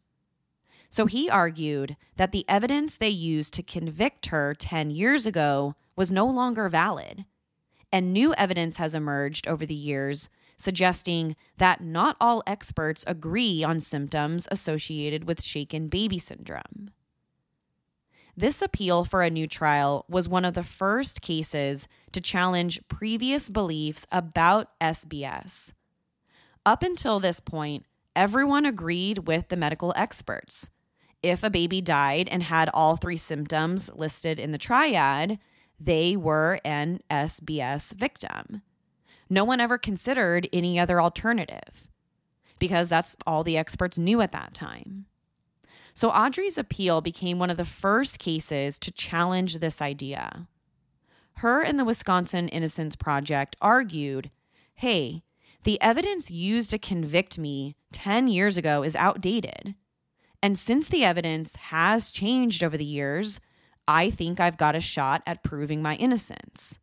So 0.90 1.06
he 1.06 1.30
argued 1.30 1.96
that 2.18 2.32
the 2.32 2.46
evidence 2.48 2.98
they 2.98 3.10
used 3.10 3.54
to 3.56 3.64
convict 3.64 4.28
her 4.28 4.54
10 4.54 4.92
years 4.92 5.26
ago 5.26 5.76
was 5.96 6.12
no 6.12 6.28
longer 6.28 6.70
valid. 6.70 7.26
And 7.92 8.14
new 8.14 8.34
evidence 8.36 8.78
has 8.78 8.94
emerged 8.94 9.48
over 9.48 9.66
the 9.66 9.74
years 9.74 10.30
suggesting 10.58 11.36
that 11.58 11.82
not 11.82 12.16
all 12.22 12.44
experts 12.48 13.04
agree 13.08 13.64
on 13.64 13.82
symptoms 13.82 14.48
associated 14.52 15.26
with 15.26 15.44
shaken 15.44 15.88
baby 15.88 16.20
syndrome. 16.20 16.92
This 18.36 18.62
appeal 18.62 19.06
for 19.06 19.22
a 19.22 19.30
new 19.30 19.48
trial 19.48 20.06
was 20.10 20.28
one 20.28 20.46
of 20.46 20.54
the 20.54 20.64
first 20.64 21.22
cases 21.22 21.88
to 22.12 22.22
challenge 22.22 22.82
previous 22.88 23.50
beliefs 23.50 24.08
about 24.12 24.70
SBS 24.82 25.74
up 26.66 26.84
until 26.84 27.20
this 27.20 27.40
point, 27.40 27.86
everyone 28.16 28.66
agreed 28.66 29.28
with 29.28 29.50
the 29.50 29.58
medical 29.58 29.94
experts. 29.96 30.70
If 31.22 31.44
a 31.44 31.50
baby 31.50 31.82
died 31.82 32.28
and 32.30 32.44
had 32.44 32.70
all 32.74 32.96
three 32.96 33.18
symptoms 33.18 33.90
listed 33.94 34.40
in 34.40 34.52
the 34.52 34.58
triad, 34.58 35.40
they 35.80 36.16
were 36.16 36.60
an 36.64 37.00
SBS 37.10 37.94
victim. 37.94 38.62
No 39.30 39.44
one 39.44 39.60
ever 39.60 39.78
considered 39.78 40.48
any 40.54 40.80
other 40.80 41.02
alternative 41.02 41.90
because 42.60 42.90
that's 42.90 43.16
all 43.26 43.44
the 43.44 43.58
experts 43.58 43.98
knew 43.98 44.22
at 44.22 44.32
that 44.32 44.54
time. 44.54 45.06
So 45.94 46.10
Audrey's 46.10 46.58
appeal 46.58 47.02
became 47.02 47.40
one 47.40 47.50
of 47.50 47.58
the 47.58 47.66
first 47.66 48.20
cases 48.20 48.80
to 48.80 48.92
challenge 48.92 49.58
this 49.58 49.82
idea. 49.82 50.48
Her 51.38 51.62
and 51.62 51.78
the 51.78 51.86
Wisconsin 51.86 52.48
Innocence 52.50 52.96
Project 52.96 53.56
argued 53.62 54.32
hey, 54.76 55.22
the 55.64 55.80
evidence 55.82 56.32
used 56.32 56.72
to 56.72 56.80
convict 56.80 57.38
me 57.38 57.76
10 57.92 58.28
years 58.28 58.58
ago 58.58 58.84
is 58.84 58.96
outdated. 58.96 59.76
And 60.42 60.60
since 60.60 60.90
the 60.90 61.06
evidence 61.06 61.56
has 61.56 62.12
changed 62.12 62.64
over 62.64 62.76
the 62.76 62.84
years, 62.84 63.40
I 63.88 64.10
think 64.10 64.40
I've 64.40 64.58
got 64.58 64.76
a 64.76 64.82
shot 64.82 65.22
at 65.26 65.44
proving 65.44 65.82
my 65.82 65.96
innocence. 65.96 66.80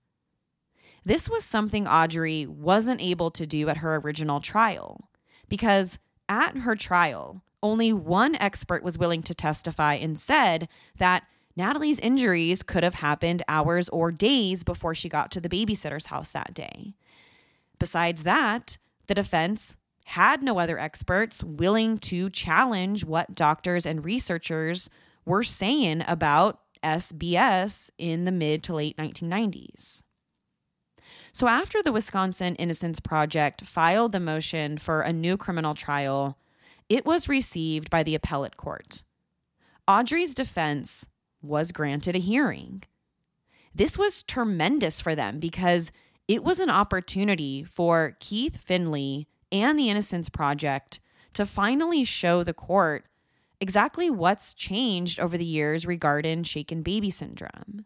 This 1.05 1.29
was 1.29 1.45
something 1.45 1.87
Audrey 1.87 2.47
wasn't 2.47 3.03
able 3.03 3.31
to 3.33 3.47
do 3.47 3.69
at 3.69 3.79
her 3.79 3.97
original 3.97 4.41
trial 4.41 5.09
because 5.49 5.99
at 6.29 6.59
her 6.59 6.77
trial, 6.77 7.43
only 7.63 7.93
one 7.93 8.35
expert 8.37 8.83
was 8.83 8.99
willing 8.99 9.23
to 9.23 9.35
testify 9.35 9.95
and 9.95 10.19
said 10.19 10.69
that 10.99 11.25
Natalie's 11.57 11.99
injuries 11.99 12.63
could 12.63 12.83
have 12.83 12.95
happened 12.97 13.43
hours 13.49 13.89
or 13.91 14.11
days 14.11 14.63
before 14.65 14.95
she 14.95 15.09
got 15.09 15.31
to 15.33 15.41
the 15.41 15.49
babysitter's 15.49 16.07
house 16.07 16.33
that 16.33 16.55
day. 16.55 16.95
Besides 17.79 18.23
that, 18.23 18.79
the 19.09 19.15
defense 19.15 19.77
had 20.07 20.43
no 20.43 20.59
other 20.59 20.79
experts 20.79 21.45
willing 21.45 21.99
to 21.99 22.31
challenge 22.31 23.05
what 23.05 23.35
doctors 23.35 23.87
and 23.87 24.05
researchers 24.05 24.89
were 25.25 25.43
saying 25.43 26.03
about 26.07 26.61
SBS 26.83 27.91
in 27.99 28.25
the 28.25 28.33
mid 28.33 28.63
to 28.65 28.75
late 28.75 28.97
1990s. 28.97 30.03
So, 31.33 31.47
after 31.47 31.83
the 31.83 31.93
Wisconsin 31.93 32.57
Innocence 32.57 33.01
Project 33.01 33.65
filed 33.65 34.13
the 34.13 34.21
motion 34.21 34.79
for 34.79 35.03
a 35.03 35.13
new 35.13 35.37
criminal 35.37 35.75
trial, 35.75 36.37
it 36.91 37.07
was 37.07 37.29
received 37.29 37.89
by 37.89 38.03
the 38.03 38.17
appellate 38.17 38.59
court. 38.59 39.05
Audrey's 39.89 40.35
defense 40.35 41.07
was 41.41 41.73
granted 41.73 42.17
a 42.17 42.19
hearing. 42.19 42.83
This 43.75 43.97
was 43.97 44.25
tremendous 44.25 45.01
for 45.01 45.15
them 45.15 45.39
because 45.39 45.93
it 46.29 46.45
was 46.45 46.59
an 46.59 46.69
opportunity 46.69 47.63
for 47.63 48.17
Keith 48.21 48.57
Findley 48.57 49.29
and 49.51 49.79
the 49.79 49.89
Innocence 49.89 50.29
Project 50.29 51.01
to 51.35 51.47
finally 51.47 52.03
show 52.05 52.43
the 52.43 52.53
court 52.53 53.07
exactly 53.61 54.11
what's 54.11 54.53
changed 54.53 55.21
over 55.21 55.39
the 55.39 55.45
years 55.45 55.87
regarding 55.87 56.43
shaken 56.43 56.83
baby 56.83 57.11
syndrome. 57.11 57.85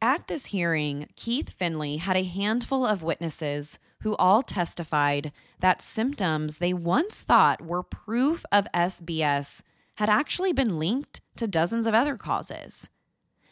At 0.00 0.28
this 0.28 0.46
hearing, 0.46 1.08
Keith 1.16 1.50
Findley 1.50 1.96
had 1.96 2.16
a 2.16 2.24
handful 2.24 2.86
of 2.86 3.02
witnesses 3.02 3.78
who 4.04 4.14
all 4.16 4.42
testified 4.42 5.32
that 5.60 5.80
symptoms 5.80 6.58
they 6.58 6.74
once 6.74 7.22
thought 7.22 7.62
were 7.62 7.82
proof 7.82 8.44
of 8.52 8.66
SBS 8.74 9.62
had 9.94 10.10
actually 10.10 10.52
been 10.52 10.78
linked 10.78 11.22
to 11.36 11.48
dozens 11.48 11.86
of 11.86 11.94
other 11.94 12.16
causes. 12.16 12.90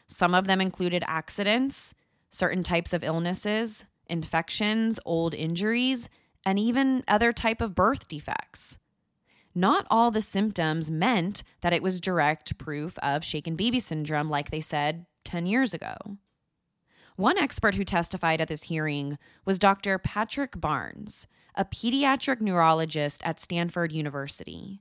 Some 0.09 0.35
of 0.35 0.47
them 0.47 0.61
included 0.61 1.03
accidents, 1.07 1.95
certain 2.29 2.63
types 2.63 2.93
of 2.93 3.03
illnesses, 3.03 3.87
infections, 4.11 5.01
old 5.07 5.35
injuries, 5.35 6.11
and 6.45 6.59
even 6.59 7.03
other 7.09 7.33
type 7.33 7.63
of 7.63 7.75
birth 7.75 8.07
defects. 8.07 8.77
Not 9.55 9.87
all 9.91 10.11
the 10.11 10.21
symptoms 10.21 10.91
meant 10.91 11.45
that 11.63 11.73
it 11.73 11.83
was 11.83 11.99
direct 11.99 12.59
proof 12.59 12.99
of 12.99 13.25
shaken 13.25 13.57
baby 13.57 13.81
syndrome 13.81 14.29
like 14.29 14.51
they 14.51 14.61
said 14.61 15.07
10 15.25 15.47
years 15.47 15.73
ago. 15.73 15.97
One 17.23 17.39
expert 17.39 17.77
who 17.77 17.85
testified 17.85 18.41
at 18.41 18.49
this 18.49 18.65
hearing 18.65 19.17
was 19.45 19.61
Dr. 19.61 19.97
Patrick 19.97 20.61
Barnes, 20.61 21.29
a 21.55 21.65
pediatric 21.65 22.41
neurologist 22.41 23.23
at 23.25 23.39
Stanford 23.39 23.93
University. 23.93 24.81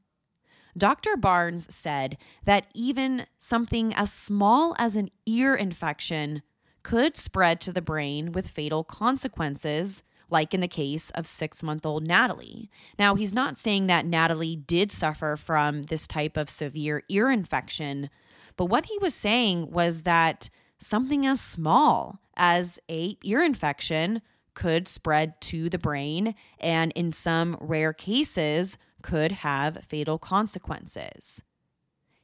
Dr. 0.75 1.15
Barnes 1.17 1.71
said 1.71 2.17
that 2.45 2.65
even 2.73 3.27
something 3.37 3.93
as 3.93 4.11
small 4.11 4.75
as 4.79 4.95
an 4.95 5.11
ear 5.27 5.53
infection 5.53 6.41
could 6.81 7.15
spread 7.15 7.61
to 7.61 7.71
the 7.71 7.79
brain 7.79 8.31
with 8.31 8.47
fatal 8.47 8.83
consequences, 8.83 10.01
like 10.31 10.51
in 10.55 10.61
the 10.61 10.67
case 10.67 11.11
of 11.11 11.27
six 11.27 11.61
month 11.61 11.85
old 11.85 12.07
Natalie. 12.07 12.71
Now, 12.97 13.13
he's 13.13 13.35
not 13.35 13.59
saying 13.59 13.85
that 13.85 14.07
Natalie 14.07 14.55
did 14.55 14.91
suffer 14.91 15.37
from 15.37 15.83
this 15.83 16.07
type 16.07 16.37
of 16.37 16.49
severe 16.49 17.03
ear 17.07 17.29
infection, 17.29 18.09
but 18.57 18.65
what 18.65 18.85
he 18.85 18.97
was 18.97 19.13
saying 19.13 19.69
was 19.69 20.01
that 20.01 20.49
something 20.79 21.27
as 21.27 21.39
small 21.39 22.19
as 22.35 22.79
a 22.89 23.17
ear 23.23 23.43
infection 23.43 24.21
could 24.53 24.87
spread 24.87 25.39
to 25.41 25.69
the 25.69 25.77
brain 25.77 26.35
and 26.59 26.91
in 26.93 27.11
some 27.11 27.57
rare 27.59 27.93
cases 27.93 28.77
could 29.01 29.31
have 29.31 29.85
fatal 29.87 30.17
consequences. 30.17 31.43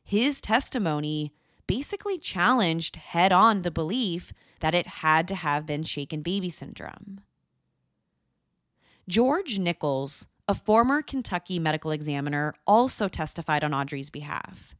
His 0.03 0.41
testimony 0.41 1.33
basically 1.67 2.17
challenged 2.17 2.95
head 2.95 3.33
on 3.33 3.61
the 3.61 3.71
belief 3.71 4.33
that 4.59 4.73
it 4.73 4.87
had 4.87 5.27
to 5.27 5.35
have 5.35 5.65
been 5.65 5.83
shaken 5.83 6.21
baby 6.21 6.49
syndrome. 6.49 7.21
George 9.07 9.59
Nichols, 9.59 10.27
a 10.47 10.53
former 10.53 11.01
Kentucky 11.01 11.59
medical 11.59 11.91
examiner, 11.91 12.53
also 12.65 13.07
testified 13.07 13.63
on 13.63 13.73
Audrey's 13.73 14.09
behalf. 14.09 14.75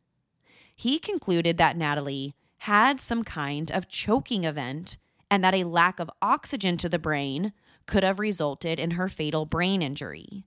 He 0.76 1.00
concluded 1.00 1.58
that 1.58 1.78
Natalie 1.78 2.36
had 2.60 3.00
some 3.00 3.24
kind 3.24 3.72
of 3.72 3.88
choking 3.88 4.44
event 4.44 4.98
and 5.30 5.44
that 5.44 5.56
a 5.56 5.64
lack 5.64 6.00
of 6.00 6.10
oxygen 6.22 6.78
to 6.78 6.90
the 6.90 7.00
brain 7.00 7.54
could 7.86 8.04
have 8.04 8.20
resulted 8.20 8.80
in 8.80 8.92
her 8.92 9.08
fatal 9.08 9.46
brain 9.46 9.82
injury. 9.82 10.46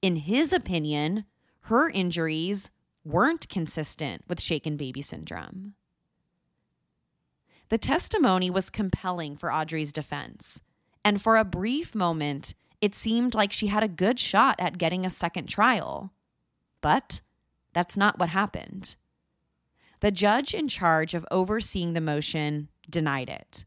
In 0.00 0.16
his 0.16 0.52
opinion, 0.52 1.24
her 1.62 1.88
injuries 1.88 2.70
weren't 3.04 3.48
consistent 3.48 4.22
with 4.28 4.40
shaken 4.40 4.76
baby 4.76 5.02
syndrome. 5.02 5.74
The 7.68 7.78
testimony 7.78 8.50
was 8.50 8.68
compelling 8.68 9.36
for 9.36 9.52
Audrey's 9.52 9.92
defense, 9.92 10.60
and 11.04 11.22
for 11.22 11.36
a 11.36 11.44
brief 11.44 11.94
moment, 11.94 12.54
it 12.80 12.94
seemed 12.94 13.34
like 13.34 13.52
she 13.52 13.68
had 13.68 13.82
a 13.82 13.88
good 13.88 14.18
shot 14.18 14.56
at 14.58 14.76
getting 14.76 15.06
a 15.06 15.10
second 15.10 15.46
trial. 15.46 16.12
But 16.80 17.20
that's 17.72 17.96
not 17.96 18.18
what 18.18 18.28
happened. 18.28 18.96
The 20.00 20.10
judge 20.10 20.52
in 20.52 20.66
charge 20.66 21.14
of 21.14 21.24
overseeing 21.30 21.92
the 21.92 22.00
motion 22.00 22.68
denied 22.90 23.30
it. 23.30 23.64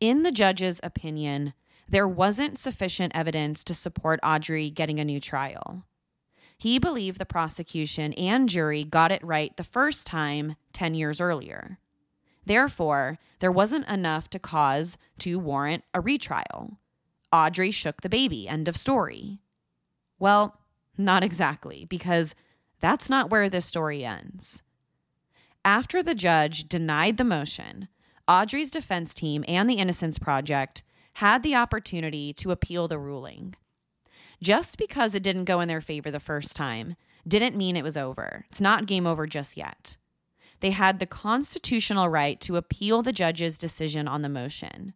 In 0.00 0.22
the 0.22 0.30
judge's 0.30 0.80
opinion, 0.82 1.54
there 1.88 2.06
wasn't 2.06 2.58
sufficient 2.58 3.12
evidence 3.14 3.64
to 3.64 3.74
support 3.74 4.20
Audrey 4.22 4.70
getting 4.70 5.00
a 5.00 5.04
new 5.04 5.18
trial. 5.20 5.84
He 6.56 6.78
believed 6.78 7.18
the 7.18 7.24
prosecution 7.24 8.12
and 8.14 8.48
jury 8.48 8.84
got 8.84 9.12
it 9.12 9.24
right 9.24 9.56
the 9.56 9.64
first 9.64 10.06
time 10.06 10.56
10 10.72 10.94
years 10.94 11.20
earlier. 11.20 11.78
Therefore, 12.44 13.18
there 13.40 13.52
wasn't 13.52 13.88
enough 13.88 14.30
to 14.30 14.38
cause 14.38 14.98
to 15.20 15.38
warrant 15.38 15.84
a 15.92 16.00
retrial. 16.00 16.78
Audrey 17.32 17.70
shook 17.70 18.00
the 18.00 18.08
baby. 18.08 18.48
End 18.48 18.68
of 18.68 18.76
story. 18.76 19.40
Well, 20.18 20.60
not 20.96 21.22
exactly, 21.22 21.84
because 21.84 22.34
that's 22.80 23.10
not 23.10 23.30
where 23.30 23.48
this 23.48 23.66
story 23.66 24.04
ends. 24.04 24.62
After 25.64 26.02
the 26.02 26.14
judge 26.14 26.68
denied 26.68 27.18
the 27.18 27.24
motion, 27.24 27.88
Audrey's 28.28 28.70
defense 28.70 29.14
team 29.14 29.44
and 29.48 29.68
the 29.68 29.74
Innocence 29.74 30.18
Project 30.18 30.82
had 31.14 31.42
the 31.42 31.54
opportunity 31.54 32.32
to 32.34 32.50
appeal 32.50 32.86
the 32.86 32.98
ruling. 32.98 33.54
Just 34.42 34.78
because 34.78 35.14
it 35.14 35.22
didn't 35.22 35.44
go 35.44 35.60
in 35.60 35.68
their 35.68 35.80
favor 35.80 36.10
the 36.10 36.20
first 36.20 36.54
time 36.54 36.94
didn't 37.26 37.56
mean 37.56 37.76
it 37.76 37.82
was 37.82 37.96
over. 37.96 38.44
It's 38.48 38.60
not 38.60 38.86
game 38.86 39.06
over 39.06 39.26
just 39.26 39.56
yet 39.56 39.96
they 40.60 40.70
had 40.70 40.98
the 40.98 41.06
constitutional 41.06 42.08
right 42.08 42.40
to 42.40 42.56
appeal 42.56 43.02
the 43.02 43.12
judge's 43.12 43.58
decision 43.58 44.08
on 44.08 44.22
the 44.22 44.28
motion. 44.28 44.94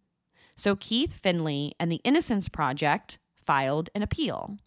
So 0.57 0.77
Keith 0.77 1.15
Findley 1.15 1.75
and 1.79 1.91
the 1.91 2.01
Innocence 2.05 2.49
Project 2.49 3.19
filed 3.35 3.91
an 3.95 4.03
appeal. 4.03 4.59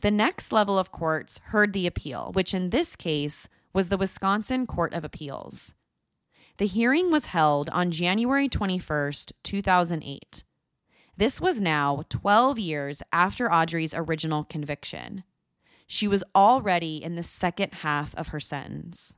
The 0.00 0.10
next 0.10 0.52
level 0.52 0.78
of 0.78 0.92
courts 0.92 1.40
heard 1.44 1.72
the 1.72 1.86
appeal, 1.86 2.30
which 2.32 2.54
in 2.54 2.70
this 2.70 2.96
case 2.96 3.48
was 3.72 3.88
the 3.88 3.96
Wisconsin 3.96 4.66
Court 4.66 4.94
of 4.94 5.04
Appeals. 5.04 5.74
The 6.60 6.66
hearing 6.66 7.10
was 7.10 7.24
held 7.24 7.70
on 7.70 7.90
January 7.90 8.46
21st, 8.46 9.32
2008. 9.42 10.44
This 11.16 11.40
was 11.40 11.58
now 11.58 12.02
12 12.10 12.58
years 12.58 13.02
after 13.14 13.50
Audrey's 13.50 13.94
original 13.94 14.44
conviction. 14.44 15.24
She 15.86 16.06
was 16.06 16.22
already 16.34 17.02
in 17.02 17.14
the 17.14 17.22
second 17.22 17.72
half 17.76 18.14
of 18.14 18.28
her 18.28 18.40
sentence. 18.40 19.16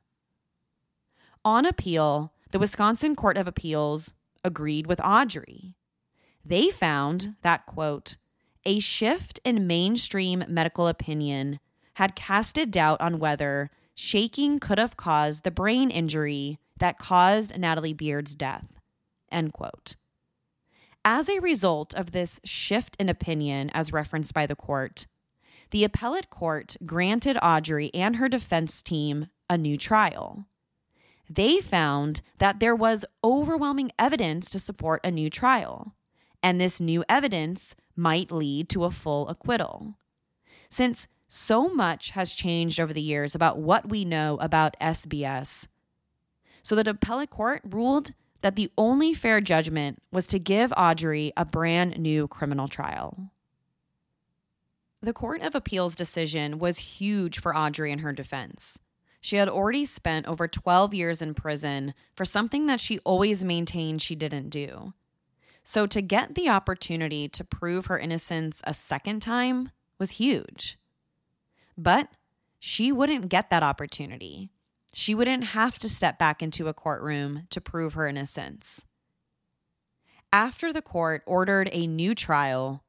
On 1.44 1.66
appeal, 1.66 2.32
the 2.52 2.60
Wisconsin 2.60 3.16
Court 3.16 3.36
of 3.36 3.48
Appeals 3.48 4.12
agreed 4.44 4.86
with 4.86 5.00
Audrey. 5.02 5.74
They 6.44 6.70
found 6.70 7.34
that, 7.42 7.66
quote, 7.66 8.18
a 8.64 8.78
shift 8.78 9.40
in 9.44 9.66
mainstream 9.66 10.44
medical 10.46 10.86
opinion 10.86 11.58
had 11.94 12.14
casted 12.14 12.70
doubt 12.70 13.00
on 13.00 13.18
whether 13.18 13.72
shaking 13.96 14.60
could 14.60 14.78
have 14.78 14.96
caused 14.96 15.42
the 15.42 15.50
brain 15.50 15.90
injury 15.90 16.60
that 16.82 16.98
caused 16.98 17.56
Natalie 17.56 17.92
Beard's 17.92 18.34
death, 18.34 18.80
end 19.30 19.52
quote. 19.52 19.96
As 21.04 21.28
a 21.28 21.40
result 21.40 21.94
of 21.94 22.12
this 22.12 22.40
shift 22.44 22.96
in 22.98 23.08
opinion, 23.08 23.70
as 23.72 23.92
referenced 23.92 24.34
by 24.34 24.46
the 24.46 24.54
court, 24.56 25.06
the 25.70 25.84
appellate 25.84 26.28
court 26.28 26.76
granted 26.84 27.38
Audrey 27.42 27.90
and 27.94 28.16
her 28.16 28.28
defense 28.28 28.82
team 28.82 29.28
a 29.48 29.56
new 29.56 29.76
trial 29.78 30.46
they 31.34 31.60
found 31.60 32.20
that 32.38 32.60
there 32.60 32.74
was 32.74 33.04
overwhelming 33.24 33.90
evidence 33.98 34.50
to 34.50 34.58
support 34.58 35.00
a 35.02 35.10
new 35.10 35.30
trial, 35.30 35.94
and 36.42 36.60
this 36.60 36.80
new 36.80 37.04
evidence 37.08 37.74
might 37.96 38.30
lead 38.30 38.68
to 38.68 38.84
a 38.84 38.90
full 38.90 39.28
acquittal. 39.28 39.94
Since 40.68 41.08
so 41.28 41.68
much 41.68 42.10
has 42.10 42.34
changed 42.34 42.78
over 42.78 42.92
the 42.92 43.00
years 43.00 43.34
about 43.34 43.58
what 43.58 43.88
we 43.88 44.04
know 44.04 44.36
about 44.42 44.76
SBS, 44.80 45.68
so 46.62 46.74
the 46.74 46.90
appellate 46.90 47.30
court 47.30 47.62
ruled 47.68 48.12
that 48.40 48.56
the 48.56 48.70
only 48.76 49.14
fair 49.14 49.40
judgment 49.40 50.02
was 50.10 50.26
to 50.28 50.38
give 50.38 50.72
Audrey 50.76 51.32
a 51.36 51.44
brand 51.44 51.98
new 51.98 52.28
criminal 52.28 52.68
trial. 52.68 53.30
The 55.00 55.12
Court 55.12 55.42
of 55.42 55.54
Appeals 55.54 55.96
decision 55.96 56.58
was 56.58 56.78
huge 56.78 57.40
for 57.40 57.56
Audrey 57.56 57.90
and 57.90 58.02
her 58.02 58.12
defense. 58.12 58.78
She 59.20 59.36
had 59.36 59.48
already 59.48 59.84
spent 59.84 60.26
over 60.26 60.46
12 60.46 60.94
years 60.94 61.22
in 61.22 61.34
prison 61.34 61.94
for 62.14 62.24
something 62.24 62.66
that 62.66 62.80
she 62.80 62.98
always 63.00 63.44
maintained 63.44 64.02
she 64.02 64.14
didn't 64.14 64.50
do. 64.50 64.94
So 65.64 65.86
to 65.86 66.02
get 66.02 66.34
the 66.34 66.48
opportunity 66.48 67.28
to 67.28 67.44
prove 67.44 67.86
her 67.86 67.98
innocence 67.98 68.62
a 68.64 68.74
second 68.74 69.20
time 69.20 69.70
was 69.98 70.12
huge. 70.12 70.78
But 71.78 72.08
she 72.58 72.90
wouldn't 72.90 73.28
get 73.28 73.50
that 73.50 73.62
opportunity. 73.62 74.50
She 74.92 75.14
wouldn't 75.14 75.44
have 75.44 75.78
to 75.78 75.88
step 75.88 76.18
back 76.18 76.42
into 76.42 76.68
a 76.68 76.74
courtroom 76.74 77.46
to 77.50 77.60
prove 77.60 77.94
her 77.94 78.06
innocence. 78.06 78.84
After 80.32 80.72
the 80.72 80.82
court 80.82 81.22
ordered 81.26 81.68
a 81.72 81.86
new 81.86 82.14
trial, 82.14 82.84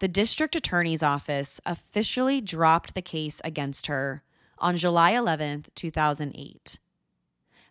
the 0.00 0.08
district 0.08 0.56
attorney's 0.56 1.02
office 1.02 1.60
officially 1.64 2.40
dropped 2.40 2.94
the 2.94 3.02
case 3.02 3.40
against 3.44 3.86
her 3.86 4.22
on 4.58 4.76
July 4.76 5.12
11, 5.12 5.66
2008. 5.74 6.78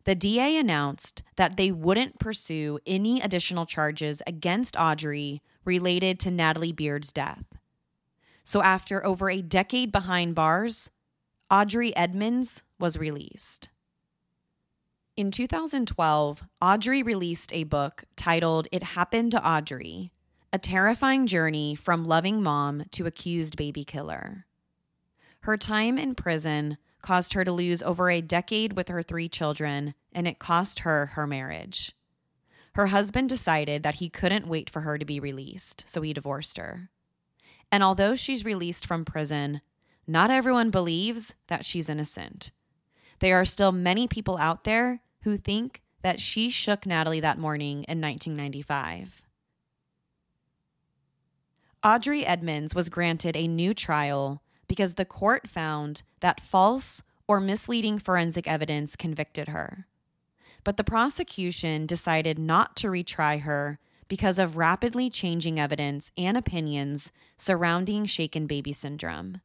The 0.05 0.15
DA 0.15 0.57
announced 0.57 1.23
that 1.38 1.55
they 1.55 1.71
wouldn't 1.71 2.19
pursue 2.19 2.79
any 2.86 3.21
additional 3.21 3.65
charges 3.65 4.21
against 4.27 4.75
Audrey 4.77 5.41
related 5.63 6.19
to 6.21 6.31
Natalie 6.31 6.73
Beard's 6.73 7.11
death. 7.11 7.45
So, 8.43 8.61
after 8.61 9.05
over 9.05 9.29
a 9.29 9.41
decade 9.41 9.91
behind 9.93 10.36
bars, 10.36 10.89
Audrey 11.49 11.95
Edmunds 11.95 12.63
was 12.77 12.97
released. 12.97 13.69
In 15.16 15.30
2012, 15.30 16.43
Audrey 16.59 17.03
released 17.03 17.53
a 17.53 17.66
book 17.66 18.03
titled 18.16 18.68
It 18.72 18.82
Happened 18.82 19.30
to 19.34 19.47
Audrey 19.47 20.11
A 20.51 20.57
Terrifying 20.57 21.28
Journey 21.28 21.76
from 21.76 22.03
Loving 22.03 22.41
Mom 22.41 22.86
to 22.89 23.05
Accused 23.05 23.55
Baby 23.55 23.84
Killer. 23.84 24.47
Her 25.41 25.55
time 25.55 25.99
in 25.99 26.16
prison 26.16 26.80
caused 27.03 27.34
her 27.34 27.43
to 27.43 27.51
lose 27.51 27.84
over 27.84 28.09
a 28.09 28.22
decade 28.22 28.74
with 28.74 28.88
her 28.88 29.03
three 29.03 29.30
children, 29.30 29.93
and 30.14 30.28
it 30.28 30.39
cost 30.39 30.80
her 30.80 31.05
her 31.14 31.28
marriage. 31.28 31.93
Her 32.74 32.88
husband 32.88 33.30
decided 33.30 33.84
that 33.84 33.95
he 33.95 34.09
couldn't 34.09 34.47
wait 34.47 34.68
for 34.68 34.82
her 34.82 34.97
to 34.97 35.05
be 35.05 35.20
released, 35.20 35.84
so 35.86 36.01
he 36.01 36.11
divorced 36.11 36.57
her. 36.57 36.89
And 37.72 37.84
although 37.84 38.16
she's 38.16 38.43
released 38.43 38.88
from 38.88 39.05
prison, 39.05 39.61
not 40.07 40.32
everyone 40.32 40.72
believes 40.72 41.36
that 41.49 41.66
she's 41.66 41.88
innocent. 41.88 42.49
There 43.24 43.39
are 43.39 43.45
still 43.45 43.71
many 43.71 44.05
people 44.05 44.38
out 44.38 44.65
there 44.65 44.99
who 45.21 45.38
think 45.38 45.82
that 46.01 46.19
she 46.19 46.49
shook 46.49 46.86
Natalie 46.86 47.21
that 47.21 47.38
morning 47.38 47.86
in 47.86 48.01
1995. 48.01 49.21
Audrey 51.82 52.26
Edmunds 52.26 52.76
was 52.76 52.89
granted 52.89 53.38
a 53.38 53.47
new 53.47 53.74
trial 53.74 54.43
because 54.67 54.95
the 54.95 55.05
court 55.05 55.47
found 55.47 56.03
that 56.19 56.41
false 56.41 57.01
or 57.26 57.39
misleading 57.39 57.97
forensic 57.97 58.45
evidence 58.45 58.97
convicted 58.97 59.47
her. 59.47 59.88
But 60.65 60.76
the 60.76 60.84
prosecution 60.84 61.86
decided 61.86 62.38
not 62.38 62.76
to 62.76 62.89
retry 62.89 63.39
her 63.39 63.80
because 64.09 64.38
of 64.38 64.57
rapidly 64.57 65.09
changing 65.09 65.61
evidence 65.61 66.11
and 66.17 66.36
opinions 66.36 67.09
surrounding 67.38 68.03
shaken 68.03 68.47
baby 68.47 68.74
syndrome. 68.74 69.39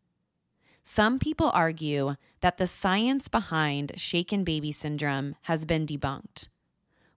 Some 0.90 1.18
people 1.18 1.50
argue 1.52 2.16
that 2.40 2.56
the 2.56 2.64
science 2.64 3.28
behind 3.28 3.92
shaken 3.96 4.42
baby 4.42 4.72
syndrome 4.72 5.36
has 5.42 5.66
been 5.66 5.84
debunked, 5.84 6.48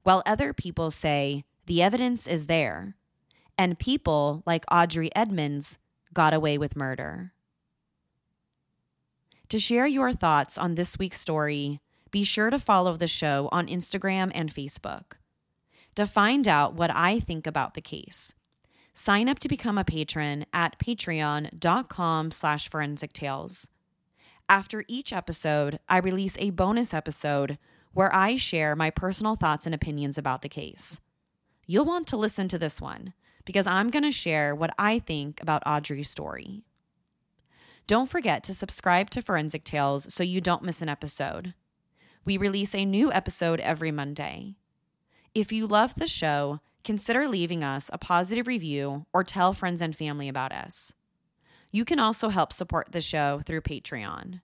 while 0.04 0.22
other 0.26 0.52
people 0.52 0.92
say 0.92 1.46
the 1.68 1.82
evidence 1.82 2.28
is 2.28 2.48
there, 2.48 2.98
and 3.58 3.80
people 3.80 4.44
like 4.46 4.66
Audrey 4.70 5.10
Edmunds 5.16 5.78
got 6.14 6.34
away 6.34 6.58
with 6.58 6.76
murder. 6.76 7.32
To 9.48 9.58
share 9.58 9.88
your 9.88 10.12
thoughts 10.12 10.58
on 10.58 10.76
this 10.76 11.00
week's 11.00 11.22
story, 11.22 11.80
be 12.12 12.26
sure 12.26 12.50
to 12.50 12.60
follow 12.60 12.98
the 12.98 13.08
show 13.08 13.48
on 13.54 13.68
Instagram 13.68 14.34
and 14.36 14.54
Facebook. 14.54 15.14
To 15.96 16.06
find 16.06 16.46
out 16.46 16.74
what 16.74 16.92
I 16.94 17.22
think 17.22 17.48
about 17.48 17.76
the 17.76 17.82
case, 17.82 18.34
sign 18.94 19.30
up 19.30 19.40
to 19.40 19.48
become 19.48 19.78
a 19.78 19.86
patron 19.86 20.46
at 20.54 20.78
patreon.com 20.80 22.32
slash 22.32 22.70
forensic 22.70 23.14
tales. 23.14 23.70
After 24.50 24.84
each 24.88 25.14
episode, 25.14 25.80
I 25.88 25.98
release 25.98 26.36
a 26.40 26.50
bonus 26.50 26.94
episode 26.94 27.58
where 27.94 28.14
I 28.14 28.36
share 28.36 28.76
my 28.76 28.90
personal 28.90 29.36
thoughts 29.36 29.66
and 29.66 29.76
opinions 29.76 30.18
about 30.18 30.42
the 30.42 30.50
case. 30.50 31.00
You'll 31.66 31.86
want 31.86 32.08
to 32.08 32.18
listen 32.18 32.48
to 32.50 32.60
this 32.60 32.82
one 32.82 33.14
because 33.46 33.68
I'm 33.68 33.90
going 33.90 34.04
to 34.04 34.12
share 34.12 34.54
what 34.56 34.74
I 34.78 35.00
think 35.00 35.42
about 35.42 35.64
Audrey's 35.66 36.10
story. 36.10 36.64
Don't 37.88 38.10
forget 38.10 38.44
to 38.44 38.54
subscribe 38.54 39.10
to 39.12 39.22
Forensic 39.22 39.64
Tales 39.64 40.14
so 40.14 40.24
you 40.24 40.40
don't 40.42 40.64
miss 40.64 40.82
an 40.82 40.90
episode. 40.90 41.54
We 42.24 42.38
release 42.38 42.76
a 42.76 42.86
new 42.86 43.12
episode 43.12 43.60
every 43.60 43.92
Monday. 43.92 44.56
If 45.34 45.52
you 45.52 45.66
love 45.66 45.96
the 45.96 46.08
show, 46.08 46.60
consider 46.84 47.28
leaving 47.28 47.64
us 47.64 47.90
a 47.94 47.98
positive 47.98 48.48
review 48.48 49.06
or 49.14 49.24
tell 49.24 49.54
friends 49.54 49.82
and 49.82 49.96
family 49.96 50.28
about 50.28 50.52
us. 50.52 50.94
You 51.72 51.86
can 51.86 52.00
also 52.00 52.30
help 52.30 52.52
support 52.52 52.92
the 52.92 53.02
show 53.02 53.40
through 53.46 53.62
Patreon. 53.62 54.42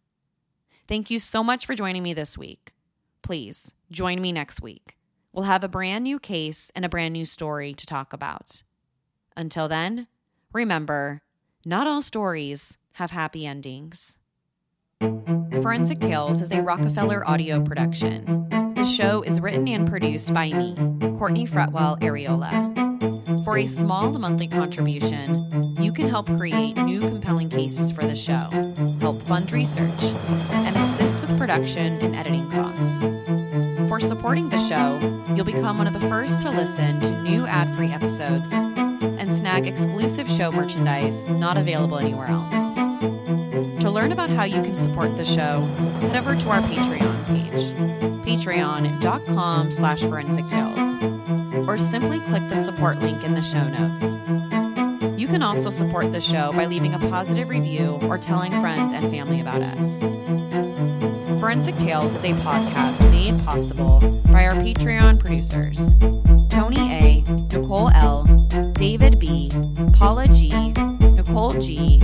Thank 0.88 1.10
you 1.10 1.20
so 1.20 1.44
much 1.44 1.66
for 1.66 1.76
joining 1.76 2.04
me 2.04 2.14
this 2.14 2.38
week. 2.38 2.74
Please 3.22 3.74
join 3.92 4.22
me 4.22 4.32
next 4.32 4.62
week. 4.62 4.96
We'll 5.34 5.46
have 5.46 5.64
a 5.64 5.68
brand 5.68 6.04
new 6.06 6.20
case 6.20 6.72
and 6.76 6.86
a 6.86 6.90
brand 6.90 7.14
new 7.14 7.26
story 7.26 7.74
to 7.74 7.86
talk 7.86 8.14
about. 8.14 8.64
Until 9.36 9.68
then, 9.68 10.08
remember 10.54 11.22
not 11.66 11.88
all 11.88 12.02
stories 12.02 12.78
have 12.94 13.12
happy 13.12 13.46
endings. 13.46 14.16
Forensic 15.62 16.00
Tales 16.00 16.42
is 16.42 16.52
a 16.52 16.62
Rockefeller 16.62 17.28
audio 17.28 17.62
production. 17.62 18.67
The 18.88 18.94
show 18.94 19.22
is 19.22 19.42
written 19.42 19.68
and 19.68 19.86
produced 19.86 20.34
by 20.34 20.50
me, 20.54 20.74
Courtney 21.18 21.46
Fretwell 21.46 22.00
Areola. 22.00 23.44
For 23.44 23.58
a 23.58 23.68
small 23.68 24.18
monthly 24.18 24.48
contribution, 24.48 25.76
you 25.78 25.92
can 25.92 26.08
help 26.08 26.26
create 26.38 26.78
new 26.78 27.02
compelling 27.02 27.50
cases 27.50 27.92
for 27.92 28.06
the 28.06 28.16
show, 28.16 28.48
help 29.02 29.22
fund 29.24 29.52
research, 29.52 30.04
and 30.52 30.74
assist 30.78 31.20
with 31.20 31.38
production 31.38 32.00
and 32.00 32.16
editing 32.16 32.50
costs. 32.50 33.02
For 33.90 34.00
supporting 34.00 34.48
the 34.48 34.58
show, 34.58 34.98
you'll 35.36 35.44
become 35.44 35.80
one 35.80 35.88
of 35.88 35.94
the 35.94 36.08
first 36.08 36.42
to 36.44 36.50
listen 36.50 37.02
to 37.02 37.22
new 37.24 37.46
ad 37.46 37.76
free 37.76 37.92
episodes 37.92 38.54
and 38.54 39.36
snag 39.36 39.68
exclusive 39.68 40.30
show 40.30 40.50
merchandise 40.50 41.28
not 41.28 41.58
available 41.58 41.98
anywhere 41.98 42.28
else. 42.28 42.74
To 43.82 43.92
learn 43.92 44.14
about 44.14 44.30
how 44.30 44.46
you 44.46 44.62
can 44.62 44.78
support 44.78 45.18
the 45.18 45.26
show, 45.26 45.64
head 46.08 46.16
over 46.16 46.38
to 46.38 46.50
our 46.50 46.62
Patreon 46.62 47.17
patreon.com 48.38 49.72
slash 49.72 50.02
forensic 50.02 50.46
tales, 50.48 51.68
or 51.68 51.78
simply 51.78 52.20
click 52.20 52.48
the 52.50 52.56
support 52.56 53.00
link 53.00 53.24
in 53.24 53.34
the 53.34 53.42
show 53.42 53.62
notes. 53.62 54.18
You 55.20 55.28
can 55.28 55.42
also 55.42 55.72
support 55.72 56.12
the 56.12 56.22
show 56.22 56.52
by 56.52 56.66
leaving 56.66 56.94
a 56.94 57.00
positive 57.00 57.50
review 57.50 57.98
or 58.04 58.18
telling 58.18 58.52
friends 58.52 58.92
and 58.92 59.10
family 59.10 59.42
about 59.42 59.64
us. 59.64 60.02
Forensic 61.40 61.76
Tales 61.78 62.14
is 62.16 62.24
a 62.24 62.34
podcast 62.44 63.12
made 63.12 63.44
possible 63.44 64.00
by 64.32 64.46
our 64.46 64.54
Patreon 64.54 65.20
producers 65.20 65.94
Tony 66.50 66.80
A., 66.92 67.24
Nicole 67.52 67.90
L., 67.90 68.24
David 68.74 69.20
B., 69.20 69.52
Paula 69.94 70.28
G., 70.28 70.50
Nicole 71.16 71.54
G., 71.54 72.00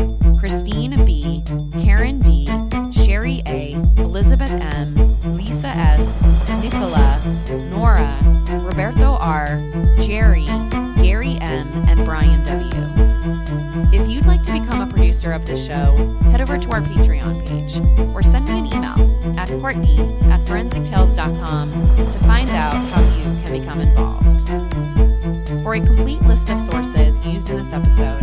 Courtney 19.73 19.99
at 20.29 20.39
forensictales.com 20.41 21.71
to 21.95 22.19
find 22.19 22.49
out 22.51 22.75
how 22.75 23.01
you 23.17 23.23
can 23.41 23.59
become 23.59 23.81
involved. 23.81 24.47
For 25.63 25.75
a 25.75 25.79
complete 25.79 26.21
list 26.21 26.49
of 26.49 26.59
sources 26.59 27.25
used 27.25 27.49
in 27.49 27.57
this 27.57 27.73
episode, 27.73 28.21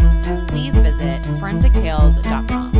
please 0.48 0.76
visit 0.76 1.22
forensictales.com. 1.40 2.72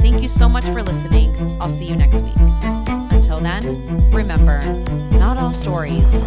Thank 0.00 0.22
you 0.22 0.28
so 0.28 0.48
much 0.48 0.64
for 0.66 0.82
listening. 0.82 1.34
I'll 1.60 1.68
see 1.68 1.86
you 1.86 1.96
next 1.96 2.22
week. 2.22 2.36
Until 3.10 3.38
then, 3.38 4.10
remember, 4.10 4.60
not 5.12 5.38
all 5.38 5.50
stories 5.50 6.22